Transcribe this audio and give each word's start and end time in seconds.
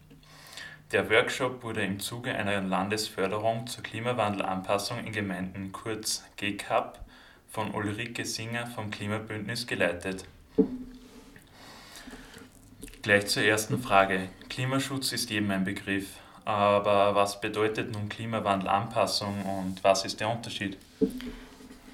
Der 0.91 1.09
Workshop 1.09 1.63
wurde 1.63 1.83
im 1.83 1.99
Zuge 1.99 2.35
einer 2.35 2.61
Landesförderung 2.61 3.65
zur 3.65 3.83
Klimawandelanpassung 3.83 5.03
in 5.03 5.11
Gemeinden, 5.11 5.71
kurz 5.71 6.23
GCAP, 6.37 6.99
von 7.49 7.73
Ulrike 7.73 8.25
Singer 8.25 8.67
vom 8.67 8.91
Klimabündnis 8.91 9.65
geleitet. 9.65 10.25
Gleich 13.01 13.27
zur 13.27 13.43
ersten 13.43 13.81
Frage. 13.81 14.29
Klimaschutz 14.49 15.13
ist 15.13 15.29
jedem 15.29 15.51
ein 15.51 15.63
Begriff. 15.63 16.07
Aber 16.45 17.15
was 17.15 17.41
bedeutet 17.41 17.91
nun 17.91 18.07
Klimawandelanpassung 18.07 19.33
und 19.45 19.83
was 19.83 20.05
ist 20.05 20.19
der 20.19 20.29
Unterschied? 20.29 20.77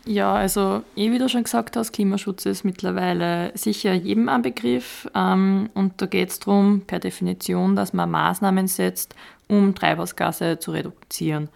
Ja, 0.06 0.34
also 0.34 0.84
eh 0.96 1.12
wie 1.12 1.20
du 1.20 1.30
schon 1.30 1.44
gesagt 1.44 1.78
hast, 1.78 1.94
Klimaschutz 1.94 2.46
ist 2.46 2.66
mittlerweile 2.66 3.52
sicher 3.56 3.94
jedem 3.94 4.30
ein 4.30 4.42
Begriff. 4.42 5.08
Ähm, 5.16 5.70
und 5.74 6.02
da 6.02 6.06
geht 6.06 6.30
es 6.30 6.40
darum, 6.40 6.82
per 6.82 7.00
Definition, 7.00 7.76
dass 7.76 7.94
man 7.94 8.12
Maßnahmen 8.12 8.68
setzt, 8.68 9.16
um 9.48 9.74
Treibhausgase 9.74 10.60
zu 10.60 10.72
reduzieren. 10.72 11.50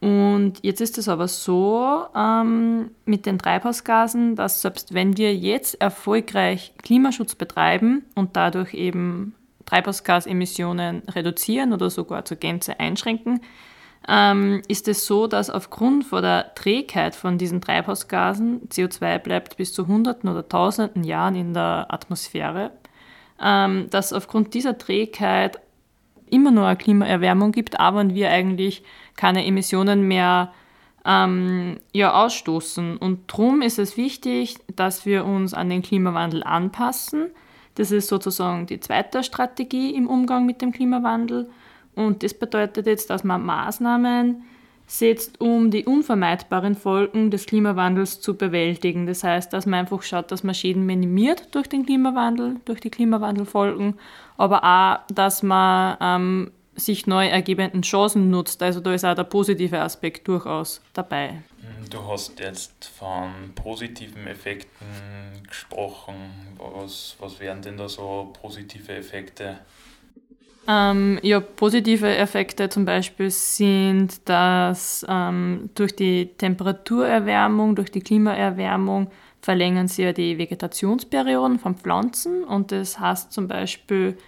Und 0.00 0.60
jetzt 0.62 0.80
ist 0.80 0.96
es 0.96 1.08
aber 1.08 1.26
so 1.26 2.04
ähm, 2.14 2.90
mit 3.04 3.26
den 3.26 3.38
Treibhausgasen, 3.38 4.36
dass 4.36 4.62
selbst 4.62 4.94
wenn 4.94 5.16
wir 5.16 5.34
jetzt 5.34 5.80
erfolgreich 5.80 6.72
Klimaschutz 6.82 7.34
betreiben 7.34 8.04
und 8.14 8.36
dadurch 8.36 8.74
eben 8.74 9.34
Treibhausgasemissionen 9.68 11.02
reduzieren 11.08 11.72
oder 11.72 11.90
sogar 11.90 12.24
zur 12.24 12.38
Gänze 12.38 12.80
einschränken, 12.80 13.40
ähm, 14.08 14.62
ist 14.68 14.88
es 14.88 15.04
so, 15.04 15.26
dass 15.26 15.50
aufgrund 15.50 16.04
von 16.04 16.22
der 16.22 16.54
Trägheit 16.54 17.14
von 17.14 17.36
diesen 17.36 17.60
Treibhausgasen 17.60 18.68
CO2 18.70 19.18
bleibt 19.18 19.56
bis 19.58 19.72
zu 19.72 19.86
Hunderten 19.86 20.30
oder 20.30 20.48
Tausenden 20.48 21.04
Jahren 21.04 21.34
in 21.34 21.52
der 21.52 21.86
Atmosphäre, 21.90 22.70
ähm, 23.42 23.88
dass 23.90 24.12
aufgrund 24.12 24.54
dieser 24.54 24.78
Trägheit 24.78 25.60
immer 26.30 26.50
nur 26.50 26.66
eine 26.66 26.76
Klimaerwärmung 26.76 27.52
gibt, 27.52 27.78
aber 27.78 28.14
wir 28.14 28.30
eigentlich 28.30 28.82
keine 29.16 29.44
Emissionen 29.44 30.08
mehr 30.08 30.52
ähm, 31.04 31.78
ja, 31.92 32.14
ausstoßen. 32.14 32.96
Und 32.96 33.30
darum 33.30 33.62
ist 33.62 33.78
es 33.78 33.96
wichtig, 33.96 34.56
dass 34.74 35.04
wir 35.04 35.24
uns 35.24 35.54
an 35.54 35.68
den 35.68 35.82
Klimawandel 35.82 36.42
anpassen. 36.42 37.30
Das 37.78 37.92
ist 37.92 38.08
sozusagen 38.08 38.66
die 38.66 38.80
zweite 38.80 39.22
Strategie 39.22 39.94
im 39.94 40.08
Umgang 40.08 40.44
mit 40.44 40.60
dem 40.60 40.72
Klimawandel. 40.72 41.48
Und 41.94 42.24
das 42.24 42.34
bedeutet 42.34 42.88
jetzt, 42.88 43.08
dass 43.08 43.22
man 43.22 43.46
Maßnahmen 43.46 44.42
setzt, 44.88 45.40
um 45.40 45.70
die 45.70 45.84
unvermeidbaren 45.84 46.74
Folgen 46.74 47.30
des 47.30 47.46
Klimawandels 47.46 48.20
zu 48.20 48.36
bewältigen. 48.36 49.06
Das 49.06 49.22
heißt, 49.22 49.52
dass 49.52 49.64
man 49.64 49.80
einfach 49.80 50.02
schaut, 50.02 50.32
dass 50.32 50.42
man 50.42 50.56
Schäden 50.56 50.86
minimiert 50.86 51.54
durch 51.54 51.68
den 51.68 51.86
Klimawandel, 51.86 52.56
durch 52.64 52.80
die 52.80 52.90
Klimawandelfolgen, 52.90 53.94
aber 54.36 54.64
auch, 54.64 55.14
dass 55.14 55.44
man 55.44 55.98
ähm, 56.00 56.50
sich 56.74 57.06
neu 57.06 57.28
ergebenden 57.28 57.82
Chancen 57.82 58.28
nutzt. 58.28 58.60
Also 58.60 58.80
da 58.80 58.92
ist 58.92 59.04
auch 59.04 59.14
der 59.14 59.24
positive 59.24 59.78
Aspekt 59.80 60.26
durchaus 60.26 60.80
dabei. 60.94 61.42
Du 61.90 62.06
hast 62.06 62.38
jetzt 62.40 62.84
von 62.84 63.52
positiven 63.54 64.26
Effekten 64.26 65.42
gesprochen. 65.48 66.16
Was, 66.56 67.16
was 67.18 67.40
wären 67.40 67.62
denn 67.62 67.76
da 67.76 67.88
so 67.88 68.32
positive 68.40 68.92
Effekte? 68.92 69.58
Ähm, 70.70 71.18
ja, 71.22 71.40
positive 71.40 72.14
Effekte 72.14 72.68
zum 72.68 72.84
Beispiel 72.84 73.30
sind, 73.30 74.28
dass 74.28 75.04
ähm, 75.08 75.70
durch 75.74 75.96
die 75.96 76.26
Temperaturerwärmung, 76.36 77.74
durch 77.74 77.90
die 77.90 78.00
Klimaerwärmung 78.02 79.10
verlängern 79.40 79.88
sie 79.88 80.02
ja 80.02 80.12
die 80.12 80.36
Vegetationsperioden 80.36 81.58
von 81.58 81.74
Pflanzen 81.74 82.44
und 82.44 82.70
das 82.70 83.00
heißt 83.00 83.32
zum 83.32 83.48
Beispiel, 83.48 84.18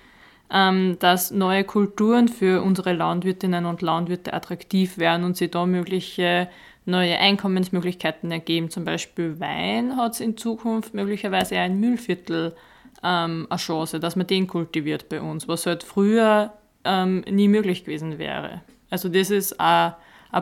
ähm, 0.51 0.97
dass 0.99 1.31
neue 1.31 1.65
Kulturen 1.65 2.29
für 2.29 2.63
unsere 2.63 2.95
Landwirtinnen 2.95 3.67
und 3.67 3.83
Landwirte 3.83 4.33
attraktiv 4.33 4.97
werden 4.97 5.25
und 5.25 5.37
sie 5.37 5.51
da 5.51 5.67
mögliche 5.67 6.49
neue 6.85 7.19
Einkommensmöglichkeiten 7.19 8.31
ergeben. 8.31 8.71
Zum 8.71 8.85
Beispiel 8.85 9.39
Wein 9.41 9.97
hat 9.97 10.15
es 10.15 10.21
in 10.21 10.37
Zukunft 10.37 10.95
möglicherweise 10.95 11.57
ein 11.57 11.79
Müllviertel 11.79 12.55
ähm, 13.03 13.47
eine 13.49 13.59
Chance, 13.59 14.01
dass 14.01 14.17
man 14.17 14.27
den 14.27 14.47
kultiviert 14.47 15.09
bei 15.09 15.21
uns, 15.21 15.49
was 15.49 15.67
halt 15.67 15.83
früher 15.83 16.53
ähm, 16.85 17.21
nie 17.31 17.49
möglich 17.49 17.85
gewesen 17.85 18.19
wäre. 18.19 18.63
Also 18.91 19.09
das 19.09 19.31
ist 19.31 19.59
eine, 19.61 19.97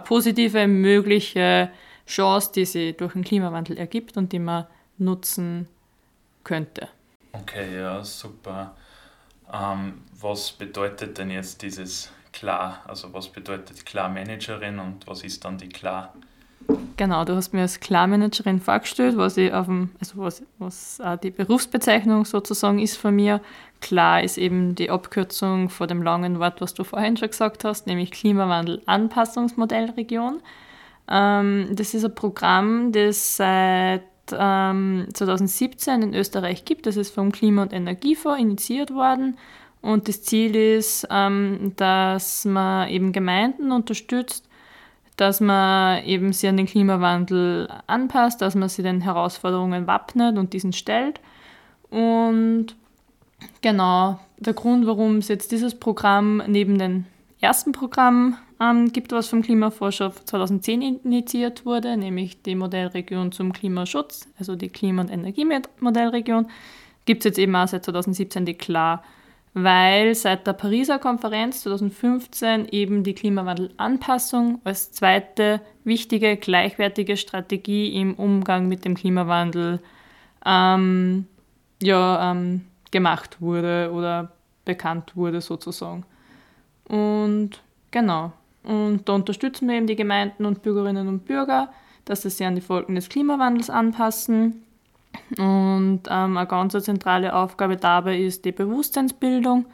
positive 0.05 0.67
mögliche 0.67 1.71
Chance, 2.07 2.53
die 2.55 2.65
sich 2.65 2.97
durch 2.97 3.13
den 3.13 3.25
Klimawandel 3.25 3.77
ergibt 3.77 4.17
und 4.17 4.33
die 4.33 4.39
man 4.39 4.67
nutzen 4.97 5.69
könnte. 6.45 6.89
Okay, 7.33 7.77
ja, 7.77 8.03
super. 8.03 8.75
Ähm, 9.53 10.03
was 10.21 10.53
bedeutet 10.53 11.19
denn 11.19 11.31
jetzt 11.31 11.63
dieses 11.63 12.11
Klar? 12.33 12.83
Also 12.87 13.13
was 13.13 13.29
bedeutet 13.29 13.85
Klar-Managerin 13.85 14.79
und 14.79 15.07
was 15.07 15.23
ist 15.23 15.45
dann 15.45 15.59
die 15.59 15.69
Klar? 15.69 16.15
Genau, 16.99 17.25
du 17.25 17.35
hast 17.37 17.55
mir 17.55 17.63
als 17.63 17.81
Klarmanagerin 17.81 18.61
vorgestellt, 18.61 19.17
was 19.17 19.37
ich 19.37 19.53
auf 19.53 19.67
dem, 19.67 19.91
also 20.01 20.15
was, 20.17 20.43
was 20.59 21.01
die 21.23 21.31
Berufsbezeichnung 21.31 22.25
sozusagen 22.25 22.81
ist 22.81 22.97
von 22.97 23.15
mir. 23.15 23.41
Klar 23.81 24.25
ist 24.25 24.37
eben 24.37 24.75
die 24.75 24.91
Abkürzung 24.91 25.71
vor 25.71 25.87
dem 25.87 26.03
langen 26.03 26.41
Wort, 26.41 26.61
was 26.61 26.75
du 26.75 26.83
vorhin 26.85 27.17
schon 27.17 27.31
gesagt 27.31 27.65
hast, 27.65 27.87
nämlich 27.87 28.11
Klimawandel-Anpassungsmodellregion. 28.11 30.41
Ähm, 31.09 31.69
das 31.71 31.95
ist 31.95 32.05
ein 32.05 32.15
Programm, 32.15 32.93
das 32.93 33.37
seit 33.37 34.03
ähm, 34.33 35.07
2017 35.15 36.03
in 36.03 36.15
Österreich 36.15 36.65
gibt. 36.65 36.87
Das 36.87 36.97
ist 36.97 37.15
vom 37.15 37.31
Klima- 37.33 37.63
und 37.63 37.73
Energiefonds 37.73 38.41
initiiert 38.41 38.93
worden. 38.93 39.39
Und 39.81 40.09
das 40.09 40.25
Ziel 40.25 40.57
ist, 40.57 41.07
ähm, 41.11 41.75
dass 41.77 42.45
man 42.45 42.89
eben 42.89 43.13
Gemeinden 43.13 43.71
unterstützt, 43.71 44.48
dass 45.19 45.41
man 45.41 46.05
eben 46.05 46.33
sich 46.33 46.49
an 46.49 46.57
den 46.57 46.67
Klimawandel 46.67 47.69
anpasst, 47.89 48.41
dass 48.41 48.55
man 48.55 48.69
sich 48.69 48.85
den 48.85 49.01
Herausforderungen 49.01 49.89
wappnet 49.89 50.39
und 50.39 50.53
diesen 50.53 50.73
stellt. 50.73 51.21
Und 51.91 52.69
genau, 53.61 54.21
der 54.39 54.55
Grund, 54.55 54.87
warum 54.87 55.17
es 55.17 55.27
jetzt 55.27 55.51
dieses 55.51 55.75
Programm 55.75 56.41
neben 56.47 56.79
dem 56.79 57.05
ersten 57.41 57.73
Programm 57.73 58.37
ähm, 58.61 58.93
gibt, 58.93 59.11
was 59.11 59.27
vom 59.27 59.43
Klimaforscher 59.43 60.13
2010 60.25 61.01
initiiert 61.03 61.67
wurde, 61.67 61.97
nämlich 61.97 62.41
die 62.43 62.55
Modellregion 62.55 63.33
zum 63.33 63.53
Klimaschutz, 63.53 64.29
also 64.39 64.55
die 64.55 64.69
Klima- 64.69 65.03
und 65.03 65.11
Energiemodellregion, 65.11 66.47
gibt 67.07 67.23
es 67.23 67.25
jetzt 67.25 67.39
eben 67.39 67.57
auch 67.57 67.67
seit 67.67 67.85
2017 67.85 68.47
die 68.47 68.55
Klar- 68.55 69.03
weil 69.63 70.15
seit 70.15 70.47
der 70.47 70.53
Pariser 70.53 70.99
Konferenz 70.99 71.63
2015 71.63 72.69
eben 72.69 73.03
die 73.03 73.15
Klimawandelanpassung 73.15 74.61
als 74.65 74.93
zweite 74.93 75.61
wichtige, 75.85 76.37
gleichwertige 76.37 77.17
Strategie 77.17 78.01
im 78.01 78.15
Umgang 78.15 78.69
mit 78.69 78.85
dem 78.85 78.95
Klimawandel 78.95 79.81
ähm, 80.45 81.27
ja, 81.83 82.31
ähm, 82.31 82.65
gemacht 82.91 83.41
wurde 83.41 83.91
oder 83.93 84.33
bekannt 84.65 85.17
wurde 85.17 85.41
sozusagen. 85.41 86.05
Und 86.89 87.61
genau, 87.91 88.33
und 88.63 89.09
da 89.09 89.15
unterstützen 89.15 89.69
wir 89.69 89.77
eben 89.77 89.87
die 89.87 89.97
Gemeinden 89.97 90.45
und 90.45 90.63
Bürgerinnen 90.63 91.09
und 91.09 91.25
Bürger, 91.25 91.73
dass 92.05 92.23
sie 92.23 92.31
sich 92.31 92.47
an 92.47 92.55
die 92.55 92.61
Folgen 92.61 92.95
des 92.95 93.09
Klimawandels 93.09 93.71
anpassen 93.71 94.63
und 95.37 96.03
ähm, 96.09 96.37
eine 96.37 96.47
ganz 96.47 96.73
zentrale 96.85 97.35
Aufgabe 97.35 97.77
dabei 97.77 98.19
ist 98.19 98.45
die 98.45 98.53
Bewusstseinsbildung. 98.53 99.67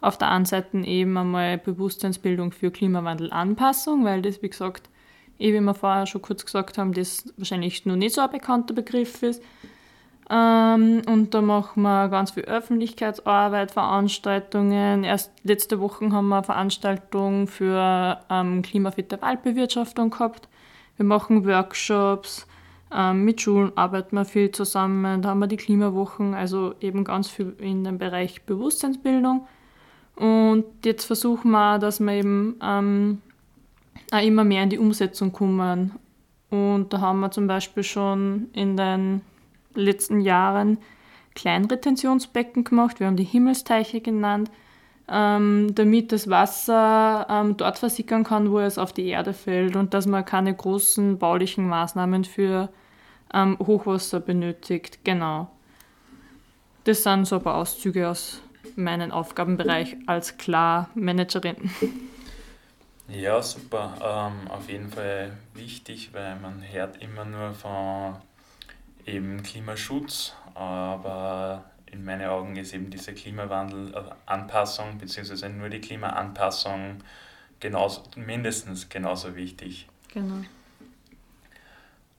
Auf 0.00 0.16
der 0.16 0.30
einen 0.30 0.46
Seite 0.46 0.78
eben 0.78 1.16
einmal 1.16 1.58
Bewusstseinsbildung 1.58 2.52
für 2.52 2.70
Klimawandelanpassung, 2.70 4.04
weil 4.04 4.22
das, 4.22 4.42
wie 4.42 4.48
gesagt, 4.48 4.88
eh 5.38 5.52
wie 5.52 5.60
wir 5.60 5.74
vorher 5.74 6.06
schon 6.06 6.22
kurz 6.22 6.44
gesagt 6.44 6.78
haben, 6.78 6.92
das 6.92 7.32
wahrscheinlich 7.36 7.84
noch 7.86 7.96
nicht 7.96 8.14
so 8.14 8.20
ein 8.20 8.30
bekannter 8.30 8.74
Begriff 8.74 9.22
ist. 9.22 9.42
Ähm, 10.30 11.02
und 11.08 11.34
da 11.34 11.42
machen 11.42 11.82
wir 11.82 12.08
ganz 12.08 12.30
viel 12.30 12.44
Öffentlichkeitsarbeit, 12.44 13.72
Veranstaltungen. 13.72 15.02
Erst 15.02 15.32
letzte 15.42 15.80
Woche 15.80 16.10
haben 16.12 16.28
wir 16.28 16.36
eine 16.36 16.44
Veranstaltung 16.44 17.48
für 17.48 18.20
ähm, 18.30 18.62
klimafitte 18.62 19.20
Waldbewirtschaftung 19.20 20.10
gehabt. 20.10 20.48
Wir 20.96 21.04
machen 21.04 21.46
Workshops, 21.46 22.46
ähm, 22.92 23.24
mit 23.24 23.40
Schulen 23.40 23.76
arbeiten 23.76 24.16
wir 24.16 24.24
viel 24.24 24.50
zusammen, 24.50 25.22
da 25.22 25.30
haben 25.30 25.38
wir 25.38 25.46
die 25.46 25.56
Klimawochen, 25.56 26.34
also 26.34 26.74
eben 26.80 27.04
ganz 27.04 27.28
viel 27.28 27.54
in 27.58 27.84
dem 27.84 27.98
Bereich 27.98 28.42
Bewusstseinsbildung. 28.42 29.46
Und 30.16 30.64
jetzt 30.84 31.04
versuchen 31.04 31.50
wir, 31.50 31.78
dass 31.78 32.00
wir 32.00 32.12
eben 32.12 32.56
ähm, 32.62 33.22
auch 34.10 34.22
immer 34.22 34.44
mehr 34.44 34.62
in 34.62 34.70
die 34.70 34.78
Umsetzung 34.78 35.32
kommen. 35.32 35.92
Und 36.50 36.92
da 36.92 37.00
haben 37.00 37.20
wir 37.20 37.30
zum 37.30 37.46
Beispiel 37.46 37.84
schon 37.84 38.48
in 38.52 38.76
den 38.76 39.22
letzten 39.74 40.20
Jahren 40.20 40.78
Kleinretentionsbecken 41.34 42.64
gemacht. 42.64 43.00
Wir 43.00 43.06
haben 43.06 43.16
die 43.16 43.24
Himmelsteiche 43.24 44.00
genannt, 44.00 44.50
ähm, 45.08 45.74
damit 45.74 46.12
das 46.12 46.28
Wasser 46.28 47.26
ähm, 47.30 47.56
dort 47.56 47.78
versickern 47.78 48.24
kann, 48.24 48.50
wo 48.50 48.58
es 48.58 48.78
auf 48.78 48.92
die 48.92 49.06
Erde 49.06 49.32
fällt 49.32 49.76
und 49.76 49.94
dass 49.94 50.06
man 50.06 50.24
keine 50.24 50.54
großen 50.54 51.18
baulichen 51.18 51.68
Maßnahmen 51.68 52.24
für 52.24 52.68
ähm, 53.32 53.58
Hochwasser 53.58 54.20
benötigt. 54.20 55.04
Genau. 55.04 55.50
Das 56.84 57.02
sind 57.02 57.26
so 57.26 57.36
ein 57.36 57.42
paar 57.42 57.56
Auszüge 57.56 58.08
aus 58.08 58.40
meinem 58.76 59.10
Aufgabenbereich 59.10 59.96
als 60.06 60.36
Klar-Managerin. 60.36 61.70
Ja, 63.08 63.42
super. 63.42 63.96
Ähm, 64.00 64.50
auf 64.50 64.68
jeden 64.68 64.88
Fall 64.88 65.36
wichtig, 65.54 66.10
weil 66.12 66.36
man 66.36 66.62
hört 66.62 67.02
immer 67.02 67.24
nur 67.24 67.52
von 67.54 68.16
eben 69.04 69.42
Klimaschutz, 69.42 70.34
aber 70.54 71.64
in 71.86 72.04
meinen 72.04 72.28
Augen 72.28 72.56
ist 72.56 72.72
eben 72.72 72.90
diese 72.90 73.12
Klimawandelanpassung 73.12 74.98
bzw. 74.98 75.48
nur 75.48 75.68
die 75.68 75.80
Klimaanpassung 75.80 76.98
genauso, 77.58 78.02
mindestens 78.14 78.88
genauso 78.88 79.34
wichtig. 79.34 79.88
Genau. 80.12 80.44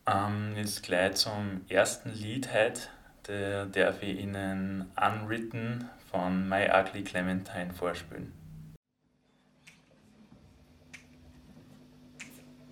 Ähm, 0.08 0.54
jetzt 0.56 0.84
gleich 0.84 1.16
zum 1.16 1.62
ersten 1.70 2.10
Lied 2.10 2.54
heute. 2.54 2.82
Der 3.28 3.66
darf 3.68 4.02
ich 4.02 4.20
Ihnen 4.20 4.92
Unwritten 5.00 5.90
von 6.10 6.50
My 6.50 6.68
Ugly 6.74 7.04
Clementine 7.04 7.72
vorspielen. 7.74 8.34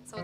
So, 0.06 0.16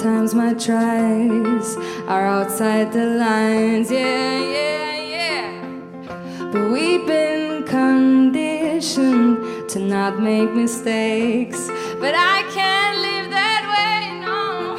Sometimes 0.00 0.34
my 0.34 0.54
tries 0.54 1.76
are 2.08 2.26
outside 2.26 2.90
the 2.90 3.04
lines, 3.04 3.90
yeah, 3.90 4.40
yeah, 4.40 4.96
yeah. 5.14 6.48
But 6.50 6.70
we've 6.70 7.06
been 7.06 7.64
conditioned 7.64 9.68
to 9.68 9.78
not 9.78 10.18
make 10.18 10.50
mistakes, 10.52 11.68
but 12.00 12.14
I 12.16 12.42
can't 12.56 12.96
live 13.06 13.30
that 13.30 13.62
way, 13.74 14.20
no. 14.24 14.78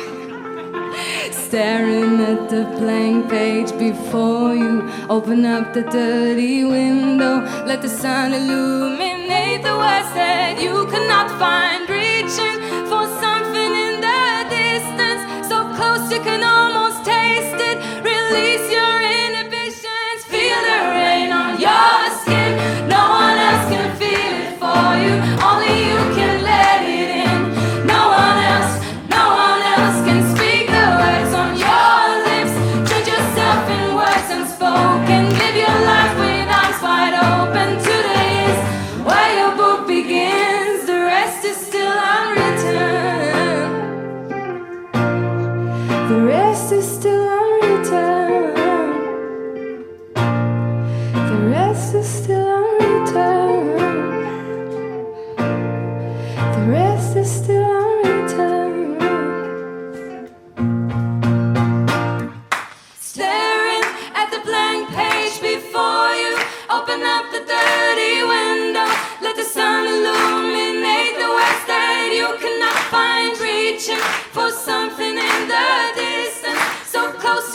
Staring 1.31 2.19
at 2.21 2.50
the 2.50 2.63
blank 2.79 3.29
page 3.29 3.71
before 3.77 4.56
you, 4.56 4.89
open 5.07 5.45
up 5.45 5.75
the 5.75 5.83
dirty 5.83 6.65
window, 6.65 7.41
let 7.67 7.83
the 7.83 7.89
sun 7.89 8.33
illuminate 8.33 9.62
the 9.62 9.77
words 9.77 10.12
that 10.15 10.59
you 10.59 10.88
cannot 10.88 11.29
find. 11.38 11.80
sakın 16.23 16.50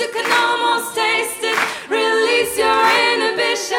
you 0.06 0.12
can 0.12 0.30
almost 0.30 0.94
taste 0.94 1.42
it. 1.42 1.58
Release 1.90 2.56
your 2.58 2.82
inhibitions. 3.10 3.76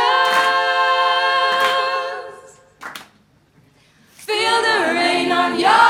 Feel 4.27 4.61
the 4.61 4.93
rain 4.93 5.31
on 5.31 5.59
your 5.59 5.86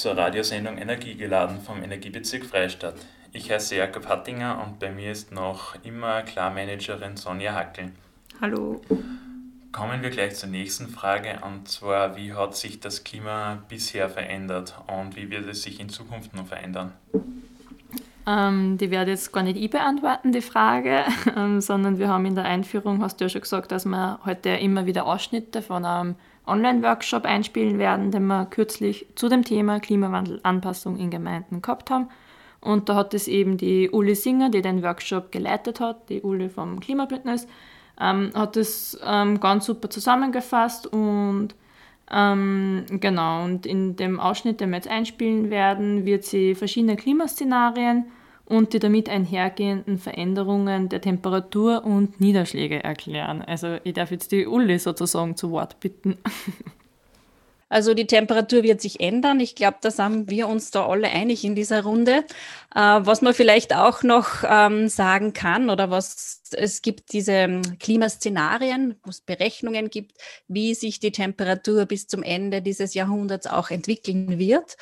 zur 0.00 0.16
Radiosendung 0.16 0.78
Energiegeladen 0.78 1.60
vom 1.60 1.82
Energiebezirk 1.82 2.46
Freistadt. 2.46 2.94
Ich 3.34 3.50
heiße 3.50 3.76
Jakob 3.76 4.08
Hattinger 4.08 4.64
und 4.64 4.78
bei 4.78 4.90
mir 4.90 5.12
ist 5.12 5.30
noch 5.30 5.74
immer 5.84 6.22
Klarmanagerin 6.22 7.18
Sonja 7.18 7.52
Hackel. 7.52 7.92
Hallo. 8.40 8.80
Kommen 9.72 10.02
wir 10.02 10.08
gleich 10.08 10.36
zur 10.36 10.48
nächsten 10.48 10.88
Frage 10.88 11.40
und 11.46 11.68
zwar, 11.68 12.16
wie 12.16 12.32
hat 12.32 12.56
sich 12.56 12.80
das 12.80 13.04
Klima 13.04 13.62
bisher 13.68 14.08
verändert 14.08 14.74
und 14.86 15.16
wie 15.16 15.28
wird 15.28 15.46
es 15.46 15.64
sich 15.64 15.78
in 15.80 15.90
Zukunft 15.90 16.34
noch 16.34 16.46
verändern? 16.46 16.94
Ähm, 18.26 18.78
die 18.78 18.90
werde 18.90 19.10
jetzt 19.10 19.34
gar 19.34 19.42
nicht 19.42 19.58
ich 19.58 19.68
beantworten, 19.68 20.32
die 20.32 20.40
Frage, 20.40 21.04
ähm, 21.36 21.60
sondern 21.60 21.98
wir 21.98 22.08
haben 22.08 22.24
in 22.24 22.36
der 22.36 22.46
Einführung, 22.46 23.02
hast 23.02 23.20
du 23.20 23.26
ja 23.26 23.28
schon 23.28 23.42
gesagt, 23.42 23.70
dass 23.70 23.84
wir 23.84 24.18
heute 24.24 24.48
immer 24.48 24.86
wieder 24.86 25.04
Ausschnitte 25.04 25.60
von 25.60 25.84
einem 25.84 26.14
Online-Workshop 26.46 27.24
einspielen 27.24 27.78
werden, 27.78 28.10
den 28.10 28.26
wir 28.26 28.46
kürzlich 28.46 29.06
zu 29.14 29.28
dem 29.28 29.44
Thema 29.44 29.80
Klimawandelanpassung 29.80 30.96
in 30.96 31.10
Gemeinden 31.10 31.62
gehabt 31.62 31.90
haben. 31.90 32.08
Und 32.60 32.88
da 32.88 32.94
hat 32.94 33.14
es 33.14 33.28
eben 33.28 33.56
die 33.56 33.90
Uli 33.90 34.14
Singer, 34.14 34.50
die 34.50 34.62
den 34.62 34.82
Workshop 34.82 35.32
geleitet 35.32 35.80
hat, 35.80 36.08
die 36.10 36.20
Uli 36.22 36.48
vom 36.48 36.80
Klimabündnis, 36.80 37.46
ähm, 38.00 38.30
hat 38.34 38.56
es 38.56 38.98
ähm, 39.04 39.40
ganz 39.40 39.66
super 39.66 39.88
zusammengefasst 39.90 40.86
und 40.86 41.54
ähm, 42.10 42.84
genau, 42.90 43.44
und 43.44 43.66
in 43.66 43.94
dem 43.96 44.18
Ausschnitt, 44.18 44.60
den 44.60 44.70
wir 44.70 44.76
jetzt 44.76 44.88
einspielen 44.88 45.48
werden, 45.48 46.04
wird 46.04 46.24
sie 46.24 46.54
verschiedene 46.54 46.96
Klimaszenarien 46.96 48.06
und 48.50 48.72
die 48.72 48.80
damit 48.80 49.08
einhergehenden 49.08 49.98
Veränderungen 49.98 50.88
der 50.88 51.00
Temperatur 51.00 51.84
und 51.84 52.20
Niederschläge 52.20 52.82
erklären. 52.82 53.42
Also 53.42 53.78
ich 53.84 53.94
darf 53.94 54.10
jetzt 54.10 54.32
die 54.32 54.46
Uli 54.46 54.78
sozusagen 54.78 55.36
zu 55.36 55.52
Wort 55.52 55.78
bitten. 55.80 56.18
Also 57.72 57.94
die 57.94 58.08
Temperatur 58.08 58.64
wird 58.64 58.80
sich 58.80 58.98
ändern. 58.98 59.38
Ich 59.38 59.54
glaube, 59.54 59.76
da 59.80 59.92
sind 59.92 60.28
wir 60.28 60.48
uns 60.48 60.72
da 60.72 60.86
alle 60.86 61.08
einig 61.08 61.44
in 61.44 61.54
dieser 61.54 61.84
Runde. 61.84 62.24
Äh, 62.74 62.78
was 62.78 63.20
man 63.20 63.34
vielleicht 63.34 63.74
auch 63.74 64.02
noch 64.02 64.44
ähm, 64.44 64.88
sagen 64.88 65.32
kann 65.32 65.70
oder 65.70 65.90
was 65.90 66.40
es 66.52 66.82
gibt 66.82 67.12
diese 67.12 67.32
ähm, 67.32 67.62
Klimaszenarien, 67.78 68.96
wo 69.02 69.10
es 69.10 69.20
Berechnungen 69.20 69.90
gibt, 69.90 70.12
wie 70.48 70.74
sich 70.74 71.00
die 71.00 71.12
Temperatur 71.12 71.86
bis 71.86 72.06
zum 72.06 72.22
Ende 72.22 72.62
dieses 72.62 72.94
Jahrhunderts 72.94 73.46
auch 73.46 73.70
entwickeln 73.70 74.38
wird. 74.38 74.76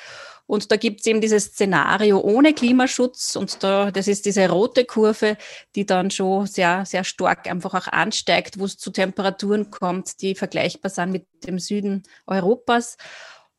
Und 0.47 0.73
da 0.73 0.77
gibt 0.77 1.01
es 1.01 1.07
eben 1.07 1.21
dieses 1.21 1.45
Szenario 1.45 2.21
ohne 2.21 2.55
Klimaschutz 2.55 3.37
und 3.37 3.63
da, 3.63 3.91
das 3.91 4.09
ist 4.09 4.25
diese 4.25 4.49
rote 4.49 4.87
Kurve, 4.87 5.37
die 5.75 5.85
dann 5.85 6.11
schon 6.11 6.47
sehr, 6.47 6.87
sehr 6.87 7.05
stark 7.05 7.47
einfach 7.51 7.75
auch 7.75 7.93
ansteigt, 7.93 8.59
wo 8.59 8.65
es 8.65 8.79
zu 8.79 8.91
Temperaturen 8.91 9.71
kommt, 9.71 10.23
die 10.23 10.35
vergleichbar 10.35 10.91
sind 10.91 11.11
mit 11.11 11.27
dem 11.47 11.59
Süden 11.59 12.03
Europas. 12.27 12.97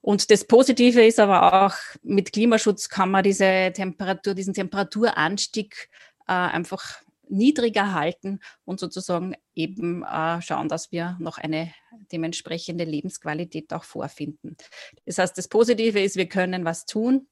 Und 0.10 0.32
das 0.32 0.44
Positive 0.44 1.06
ist 1.06 1.20
aber 1.20 1.68
auch, 1.68 1.76
mit 2.02 2.34
Klimaschutz 2.34 2.90
kann 2.90 3.12
man 3.12 3.24
diese 3.24 3.72
Temperatur, 3.72 4.34
diesen 4.34 4.56
Temperaturanstieg 4.56 5.88
äh, 6.28 6.32
einfach 6.32 7.04
niedriger 7.28 7.94
halten 7.94 8.40
und 8.66 8.80
sozusagen 8.80 9.36
eben 9.54 10.02
äh, 10.02 10.42
schauen, 10.42 10.68
dass 10.68 10.92
wir 10.92 11.16
noch 11.20 11.38
eine 11.38 11.72
dementsprechende 12.12 12.86
Lebensqualität 12.86 13.72
auch 13.72 13.84
vorfinden. 13.84 14.58
Das 15.06 15.20
heißt, 15.20 15.38
das 15.38 15.48
Positive 15.48 16.02
ist, 16.02 16.16
wir 16.16 16.28
können 16.28 16.66
was 16.66 16.88
tun, 16.88 17.28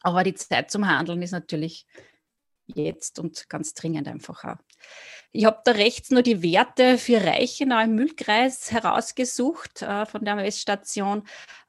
aber 0.00 0.24
die 0.24 0.34
Zeit 0.34 0.72
zum 0.72 0.88
Handeln 0.88 1.22
ist 1.22 1.30
natürlich 1.30 1.86
jetzt 2.66 3.20
und 3.20 3.48
ganz 3.48 3.74
dringend 3.74 4.08
einfach 4.08 4.42
auch. 4.42 4.56
Ich 5.32 5.44
habe 5.44 5.60
da 5.64 5.72
rechts 5.72 6.10
nur 6.10 6.22
die 6.22 6.42
Werte 6.42 6.96
für 6.96 7.22
Reichenau 7.22 7.82
im 7.82 7.94
Müllkreis 7.94 8.72
herausgesucht 8.72 9.82
äh, 9.82 10.06
von 10.06 10.24
der 10.24 10.36
Messstation 10.36 11.24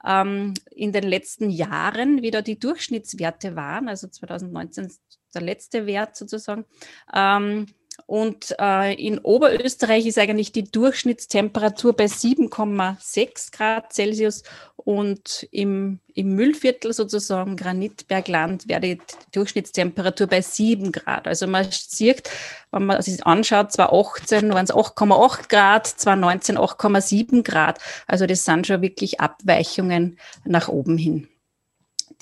ähm, 0.06 0.54
in 0.72 0.94
den 0.94 1.04
letzten 1.04 1.50
Jahren, 1.50 2.22
wie 2.22 2.32
da 2.32 2.42
die 2.42 2.58
Durchschnittswerte 2.58 3.56
waren. 3.56 3.89
Also 3.89 4.08
2019 4.08 4.92
der 5.34 5.42
letzte 5.42 5.86
Wert 5.86 6.16
sozusagen. 6.16 6.66
Ähm, 7.13 7.68
und 8.10 8.56
äh, 8.60 8.96
in 8.96 9.20
Oberösterreich 9.20 10.08
ist 10.08 10.18
eigentlich 10.18 10.51
die 10.51 10.63
Durchschnittstemperatur 10.63 11.96
bei 11.96 12.06
7,6 12.06 13.56
Grad 13.56 13.94
Celsius 13.94 14.42
und 14.78 15.48
im, 15.51 16.00
im 16.16 16.34
Müllviertel 16.34 16.92
sozusagen 16.92 17.56
Granitbergland 17.56 18.68
wäre 18.68 18.82
die 18.82 18.98
Durchschnittstemperatur 19.32 20.25
bei 20.25 20.42
7 20.42 20.92
Grad. 20.92 21.28
Also 21.28 21.46
man 21.46 21.68
sieht, 21.70 22.28
wenn 22.72 22.88
man 22.88 23.00
sich 23.04 23.24
anschaut, 23.28 23.74
2018 23.74 24.54
waren 24.56 24.66
es 24.66 24.74
8,8 24.74 25.48
Grad, 25.48 25.86
2019 25.86 26.58
8,7 26.58 27.44
Grad. 27.44 27.78
Also 28.08 28.25
das 28.25 28.44
sind 28.44 28.66
schon 28.66 28.82
wirklich 28.82 29.20
Abweichungen 29.20 30.18
nach 30.46 30.68
oben 30.68 30.98
hin, 30.98 31.28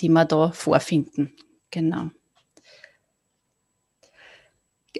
die 0.01 0.09
wir 0.09 0.25
da 0.25 0.51
vorfinden. 0.51 1.31
Genau. 1.71 2.09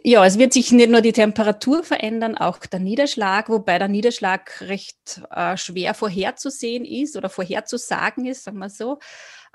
Ja, 0.04 0.26
es 0.26 0.38
wird 0.38 0.54
sich 0.54 0.72
nicht 0.72 0.90
nur 0.90 1.02
die 1.02 1.14
Temperatur 1.14 1.84
verändern, 1.84 2.38
auch 2.38 2.60
der 2.60 2.80
Niederschlag, 2.80 3.50
wobei 3.50 3.80
der 3.80 3.88
Niederschlag 3.88 4.62
recht 4.62 5.22
äh, 5.32 5.58
schwer 5.58 5.94
vorherzusehen 5.94 6.86
ist 6.86 7.16
oder 7.16 7.30
vorherzusagen 7.30 8.26
ist, 8.26 8.44
sagen 8.44 8.60
wir 8.60 8.70
so. 8.70 9.00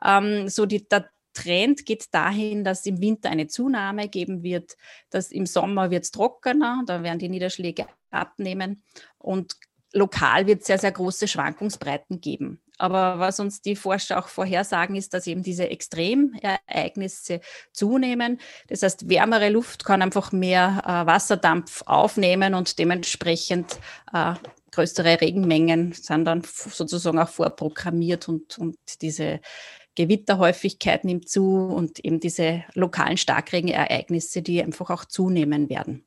Ähm, 0.04 0.48
so 0.48 0.66
die, 0.66 0.88
der 0.88 1.10
Trend 1.34 1.86
geht 1.86 2.12
dahin, 2.14 2.64
dass 2.64 2.86
im 2.86 3.00
Winter 3.00 3.30
eine 3.30 3.46
Zunahme 3.46 4.08
geben 4.08 4.42
wird, 4.42 4.76
dass 5.10 5.30
im 5.30 5.46
Sommer 5.46 5.90
wird 5.90 6.04
es 6.04 6.10
trockener, 6.10 6.82
da 6.86 7.02
werden 7.02 7.18
die 7.18 7.28
Niederschläge 7.28 7.86
abnehmen 8.10 8.82
und 9.18 9.54
lokal 9.92 10.46
wird 10.46 10.60
es 10.60 10.66
sehr, 10.66 10.78
sehr 10.78 10.92
große 10.92 11.28
Schwankungsbreiten 11.28 12.20
geben. 12.20 12.61
Aber 12.78 13.18
was 13.18 13.38
uns 13.38 13.60
die 13.60 13.76
Forscher 13.76 14.18
auch 14.18 14.28
vorhersagen, 14.28 14.96
ist, 14.96 15.14
dass 15.14 15.26
eben 15.26 15.42
diese 15.42 15.68
Extremereignisse 15.68 17.40
zunehmen. 17.72 18.40
Das 18.68 18.82
heißt, 18.82 19.08
wärmere 19.08 19.50
Luft 19.50 19.84
kann 19.84 20.02
einfach 20.02 20.32
mehr 20.32 20.82
äh, 20.84 21.06
Wasserdampf 21.06 21.82
aufnehmen 21.86 22.54
und 22.54 22.78
dementsprechend 22.78 23.78
äh, 24.12 24.34
größere 24.72 25.20
Regenmengen 25.20 25.92
sind 25.92 26.24
dann 26.24 26.42
sozusagen 26.44 27.18
auch 27.18 27.28
vorprogrammiert 27.28 28.28
und, 28.28 28.58
und 28.58 28.76
diese 29.02 29.40
Gewitterhäufigkeit 29.94 31.04
nimmt 31.04 31.28
zu 31.28 31.54
und 31.54 32.02
eben 32.04 32.18
diese 32.18 32.64
lokalen 32.74 33.18
Starkregenereignisse, 33.18 34.40
die 34.40 34.62
einfach 34.62 34.90
auch 34.90 35.04
zunehmen 35.04 35.68
werden. 35.68 36.06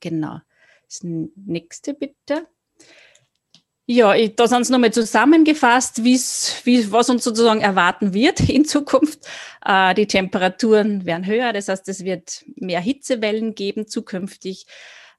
Genau. 0.00 0.40
Das 0.86 1.02
nächste 1.04 1.94
bitte. 1.94 2.48
Ja, 3.92 4.14
ich, 4.14 4.36
da 4.36 4.46
sind 4.46 4.60
es 4.60 4.70
nochmal 4.70 4.92
zusammengefasst, 4.92 6.04
wie's, 6.04 6.62
wie, 6.62 6.92
was 6.92 7.10
uns 7.10 7.24
sozusagen 7.24 7.60
erwarten 7.60 8.14
wird 8.14 8.38
in 8.48 8.64
Zukunft. 8.64 9.26
Äh, 9.66 9.94
die 9.94 10.06
Temperaturen 10.06 11.04
werden 11.06 11.26
höher, 11.26 11.52
das 11.52 11.66
heißt, 11.66 11.88
es 11.88 12.04
wird 12.04 12.44
mehr 12.54 12.78
Hitzewellen 12.80 13.56
geben 13.56 13.88
zukünftig. 13.88 14.66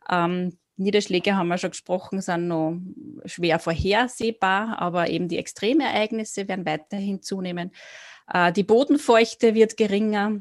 Ähm, 0.09 0.57
Niederschläge 0.77 1.35
haben 1.35 1.49
wir 1.49 1.57
schon 1.57 1.71
gesprochen, 1.71 2.21
sind 2.21 2.47
noch 2.47 2.77
schwer 3.25 3.59
vorhersehbar, 3.59 4.79
aber 4.79 5.09
eben 5.09 5.27
die 5.27 5.37
Extremereignisse 5.37 6.47
werden 6.47 6.65
weiterhin 6.65 7.21
zunehmen. 7.21 7.71
Äh, 8.33 8.53
die 8.53 8.63
Bodenfeuchte 8.63 9.53
wird 9.53 9.75
geringer. 9.75 10.39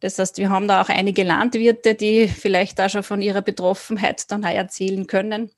Das 0.00 0.18
heißt, 0.18 0.36
wir 0.36 0.50
haben 0.50 0.68
da 0.68 0.82
auch 0.82 0.90
einige 0.90 1.22
Landwirte, 1.22 1.94
die 1.94 2.28
vielleicht 2.28 2.78
da 2.78 2.90
schon 2.90 3.04
von 3.04 3.22
ihrer 3.22 3.40
Betroffenheit 3.40 4.30
dann 4.30 4.42
erzählen 4.42 5.06
können. 5.06 5.50